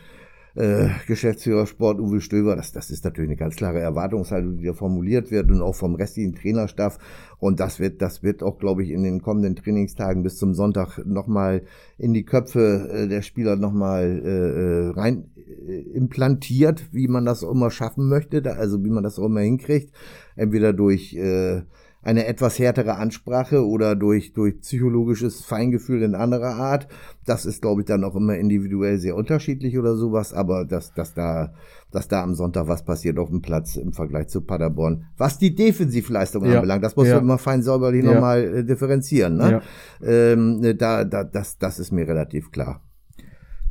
äh, 0.59 0.89
Geschäftsführer 1.07 1.65
Sport 1.65 1.99
Uwe 2.01 2.19
Stöber. 2.19 2.55
Das, 2.57 2.73
das 2.73 2.91
ist 2.91 3.05
natürlich 3.05 3.29
eine 3.29 3.37
ganz 3.37 3.55
klare 3.55 3.79
Erwartungshaltung, 3.79 4.57
die 4.57 4.65
da 4.65 4.73
formuliert 4.73 5.31
wird 5.31 5.49
und 5.49 5.61
auch 5.61 5.75
vom 5.75 5.95
restlichen 5.95 6.35
Trainerstaff. 6.35 6.97
Und 7.39 7.61
das 7.61 7.79
wird, 7.79 8.01
das 8.01 8.23
wird 8.23 8.43
auch, 8.43 8.59
glaube 8.59 8.83
ich, 8.83 8.89
in 8.89 9.03
den 9.03 9.21
kommenden 9.21 9.55
Trainingstagen 9.55 10.21
bis 10.21 10.35
zum 10.35 10.53
Sonntag 10.53 10.99
nochmal 11.05 11.63
in 11.97 12.13
die 12.13 12.25
Köpfe 12.25 12.89
äh, 12.91 13.07
der 13.07 13.21
Spieler 13.21 13.55
nochmal 13.55 14.21
äh, 14.25 14.29
äh, 14.29 14.89
rein 14.89 15.31
äh, 15.37 15.79
implantiert, 15.93 16.89
wie 16.91 17.07
man 17.07 17.25
das 17.25 17.43
auch 17.43 17.51
immer 17.51 17.71
schaffen 17.71 18.09
möchte, 18.09 18.41
da, 18.41 18.51
also 18.51 18.83
wie 18.83 18.89
man 18.89 19.03
das 19.03 19.17
auch 19.17 19.27
immer 19.27 19.41
hinkriegt. 19.41 19.93
Entweder 20.35 20.73
durch 20.73 21.13
äh, 21.13 21.61
eine 22.01 22.25
etwas 22.25 22.57
härtere 22.59 22.95
Ansprache 22.95 23.65
oder 23.65 23.95
durch, 23.95 24.33
durch 24.33 24.61
psychologisches 24.61 25.41
Feingefühl 25.41 26.01
in 26.01 26.15
anderer 26.15 26.55
Art. 26.55 26.87
Das 27.25 27.45
ist, 27.45 27.61
glaube 27.61 27.81
ich, 27.81 27.87
dann 27.87 28.03
auch 28.03 28.15
immer 28.15 28.35
individuell 28.35 28.99
sehr 28.99 29.15
unterschiedlich 29.15 29.77
oder 29.77 29.95
sowas, 29.95 30.33
aber 30.33 30.65
dass, 30.65 30.93
dass, 30.93 31.13
da, 31.13 31.53
dass 31.91 32.07
da 32.07 32.23
am 32.23 32.35
Sonntag 32.35 32.67
was 32.67 32.85
passiert 32.85 33.19
auf 33.19 33.29
dem 33.29 33.41
Platz 33.41 33.75
im 33.75 33.91
Vergleich 33.91 34.29
zu 34.29 34.41
Paderborn, 34.41 35.05
was 35.17 35.37
die 35.37 35.53
Defensivleistung 35.53 36.45
ja. 36.45 36.55
anbelangt, 36.55 36.83
das 36.83 36.95
muss 36.95 37.07
ja. 37.07 37.15
man 37.15 37.23
immer 37.23 37.37
fein 37.37 37.61
säuberlich 37.61 38.05
ja. 38.05 38.13
nochmal 38.13 38.43
äh, 38.43 38.63
differenzieren. 38.63 39.37
Ne? 39.37 39.61
Ja. 40.01 40.07
Ähm, 40.07 40.77
da, 40.77 41.03
da, 41.03 41.23
das, 41.25 41.57
das 41.57 41.79
ist 41.79 41.91
mir 41.91 42.07
relativ 42.07 42.51
klar. 42.51 42.81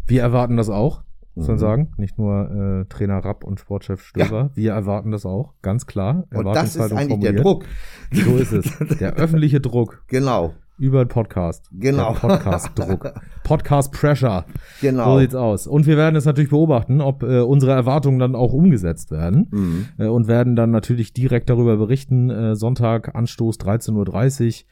Wir 0.07 0.22
erwarten 0.22 0.57
das 0.57 0.68
auch, 0.68 1.03
muss 1.39 1.47
man 1.49 1.57
Mhm. 1.57 1.61
sagen. 1.61 1.89
Nicht 1.97 2.18
nur 2.18 2.82
äh, 2.82 2.84
Trainer 2.89 3.24
Rapp 3.24 3.45
und 3.45 3.59
Sportchef 3.61 4.03
Stöber. 4.03 4.51
Wir 4.55 4.72
erwarten 4.72 5.11
das 5.11 5.24
auch, 5.24 5.55
ganz 5.62 5.86
klar. 5.86 6.24
Und 6.34 6.45
das 6.47 6.76
ist 6.76 6.93
eigentlich 6.93 7.20
der 7.20 7.34
formuliert. 7.34 7.45
Druck. 7.45 7.64
So 8.12 8.36
ist 8.36 8.53
es. 8.53 8.99
Der 8.99 9.14
öffentliche 9.16 9.61
Druck 9.61 10.03
Genau, 10.09 10.55
über 10.78 11.05
den 11.05 11.09
Podcast. 11.09 11.68
Genau. 11.72 12.12
Der 12.12 12.20
Podcast-Druck. 12.28 13.12
Podcast-Pressure. 13.45 14.45
genau. 14.80 15.14
So 15.14 15.18
sieht's 15.20 15.34
aus. 15.34 15.66
Und 15.66 15.86
wir 15.86 15.97
werden 15.97 16.16
es 16.16 16.24
natürlich 16.24 16.51
beobachten, 16.51 17.01
ob 17.01 17.22
äh, 17.22 17.41
unsere 17.41 17.72
Erwartungen 17.72 18.18
dann 18.18 18.34
auch 18.34 18.53
umgesetzt 18.53 19.11
werden. 19.11 19.49
Mhm. 19.51 19.86
Äh, 19.99 20.07
und 20.09 20.28
werden 20.28 20.55
dann 20.57 20.70
natürlich 20.70 21.12
direkt 21.12 21.51
darüber 21.51 21.76
berichten. 21.76 22.30
Äh, 22.30 22.55
Sonntag, 22.57 23.14
Anstoß 23.14 23.59
13.30 23.59 24.47
Uhr. 24.64 24.66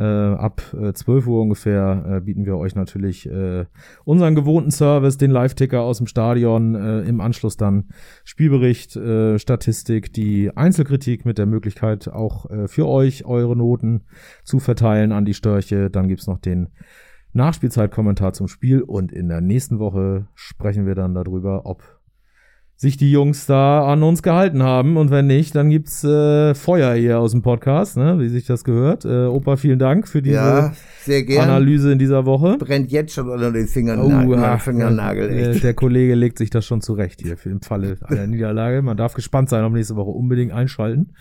Äh, 0.00 0.02
ab 0.02 0.62
äh, 0.72 0.94
12 0.94 1.26
Uhr 1.26 1.42
ungefähr 1.42 2.06
äh, 2.08 2.20
bieten 2.22 2.46
wir 2.46 2.56
euch 2.56 2.74
natürlich 2.74 3.28
äh, 3.28 3.66
unseren 4.06 4.34
gewohnten 4.34 4.70
Service, 4.70 5.18
den 5.18 5.30
Live-Ticker 5.30 5.82
aus 5.82 5.98
dem 5.98 6.06
Stadion, 6.06 6.74
äh, 6.74 7.02
im 7.02 7.20
Anschluss 7.20 7.58
dann 7.58 7.90
Spielbericht, 8.24 8.96
äh, 8.96 9.38
Statistik, 9.38 10.14
die 10.14 10.56
Einzelkritik 10.56 11.26
mit 11.26 11.36
der 11.36 11.44
Möglichkeit 11.44 12.08
auch 12.08 12.48
äh, 12.48 12.66
für 12.66 12.88
euch 12.88 13.26
eure 13.26 13.54
Noten 13.54 14.06
zu 14.42 14.58
verteilen 14.58 15.12
an 15.12 15.26
die 15.26 15.34
Störche. 15.34 15.90
Dann 15.90 16.08
gibt's 16.08 16.26
noch 16.26 16.38
den 16.38 16.70
Nachspielzeitkommentar 17.34 18.32
zum 18.32 18.48
Spiel 18.48 18.80
und 18.80 19.12
in 19.12 19.28
der 19.28 19.42
nächsten 19.42 19.78
Woche 19.78 20.28
sprechen 20.34 20.86
wir 20.86 20.94
dann 20.94 21.12
darüber, 21.12 21.66
ob 21.66 21.99
sich 22.80 22.96
die 22.96 23.12
Jungs 23.12 23.44
da 23.44 23.84
an 23.84 24.02
uns 24.02 24.22
gehalten 24.22 24.62
haben 24.62 24.96
und 24.96 25.10
wenn 25.10 25.26
nicht, 25.26 25.54
dann 25.54 25.68
gibt's 25.68 26.02
äh, 26.02 26.54
Feuer 26.54 26.94
hier 26.94 27.18
aus 27.20 27.32
dem 27.32 27.42
Podcast, 27.42 27.98
ne, 27.98 28.18
wie 28.18 28.30
sich 28.30 28.46
das 28.46 28.64
gehört. 28.64 29.04
Äh, 29.04 29.26
Opa, 29.26 29.58
vielen 29.58 29.78
Dank 29.78 30.08
für 30.08 30.22
diese 30.22 30.36
Ja, 30.36 30.72
sehr 31.04 31.22
gern. 31.22 31.48
Analyse 31.48 31.92
in 31.92 31.98
dieser 31.98 32.26
Woche. 32.26 32.56
Brennt 32.58 32.90
jetzt 32.90 33.14
schon 33.14 33.28
unter 33.28 33.52
den 33.52 33.66
Fingernagel. 33.66 34.38
ah, 34.38 34.58
Fingernagel 34.58 35.30
äh, 35.30 35.50
echt. 35.50 35.64
der 35.64 35.74
Kollege 35.74 36.14
legt 36.14 36.38
sich 36.38 36.50
das 36.50 36.66
schon 36.66 36.80
zurecht 36.80 37.20
hier 37.20 37.36
für 37.36 37.48
den 37.48 37.60
Falle 37.60 37.96
einer 38.04 38.26
Niederlage. 38.26 38.82
Man 38.82 38.96
darf 38.96 39.14
gespannt 39.14 39.48
sein, 39.48 39.64
ob 39.64 39.72
nächste 39.72 39.96
Woche 39.96 40.10
unbedingt 40.10 40.52
einschalten, 40.52 41.12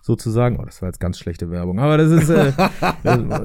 sozusagen. 0.00 0.58
Oh, 0.60 0.64
das 0.64 0.82
war 0.82 0.88
jetzt 0.88 1.00
ganz 1.00 1.18
schlechte 1.18 1.50
Werbung, 1.50 1.78
aber 1.78 1.96
das 1.96 2.10
ist, 2.10 2.30
äh, 2.30 2.52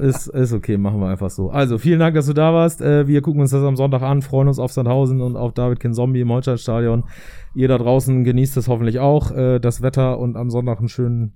ist, 0.02 0.26
ist 0.28 0.52
okay, 0.52 0.76
machen 0.76 1.00
wir 1.00 1.08
einfach 1.08 1.30
so. 1.30 1.50
Also, 1.50 1.78
vielen 1.78 2.00
Dank, 2.00 2.14
dass 2.14 2.26
du 2.26 2.32
da 2.32 2.52
warst. 2.52 2.80
Äh, 2.80 3.06
wir 3.06 3.22
gucken 3.22 3.40
uns 3.40 3.50
das 3.50 3.62
am 3.62 3.76
Sonntag 3.76 4.02
an, 4.02 4.22
freuen 4.22 4.48
uns 4.48 4.58
auf 4.58 4.72
Sandhausen 4.72 5.20
und 5.20 5.36
auf 5.36 5.52
David 5.52 5.80
Kinzombie 5.80 6.20
im 6.20 6.30
Holsteinstadion. 6.30 7.04
Ihr 7.54 7.68
da 7.68 7.78
draußen 7.78 8.24
genießt 8.24 8.56
es 8.56 8.68
hoffentlich 8.68 8.98
auch, 8.98 9.30
äh, 9.30 9.60
das 9.60 9.80
Wetter 9.80 10.18
und 10.18 10.36
am 10.36 10.50
Sonntag 10.50 10.80
einen 10.80 10.88
schönen, 10.88 11.34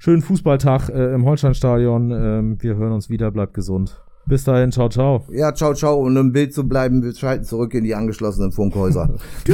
schönen 0.00 0.22
Fußballtag 0.22 0.88
äh, 0.88 1.14
im 1.14 1.24
Holsteinstadion. 1.24 2.10
Ähm, 2.10 2.56
wir 2.60 2.74
hören 2.76 2.92
uns 2.92 3.10
wieder, 3.10 3.30
bleibt 3.30 3.54
gesund. 3.54 4.02
Bis 4.26 4.44
dahin, 4.44 4.72
ciao, 4.72 4.88
ciao. 4.88 5.24
Ja, 5.30 5.54
ciao, 5.54 5.74
ciao. 5.74 6.00
Um 6.00 6.16
im 6.16 6.32
Bild 6.32 6.54
zu 6.54 6.66
bleiben, 6.66 7.02
wir 7.02 7.14
schalten 7.14 7.44
zurück 7.44 7.74
in 7.74 7.84
die 7.84 7.94
angeschlossenen 7.94 8.50
Funkhäuser. 8.50 9.14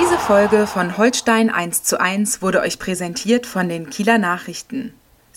Diese 0.00 0.18
Folge 0.18 0.66
von 0.66 0.96
Holstein 0.96 1.50
1 1.50 1.82
zu 1.82 2.00
1 2.00 2.40
wurde 2.40 2.60
euch 2.60 2.78
präsentiert 2.78 3.46
von 3.46 3.68
den 3.68 3.90
Kieler 3.90 4.18
Nachrichten. 4.18 4.92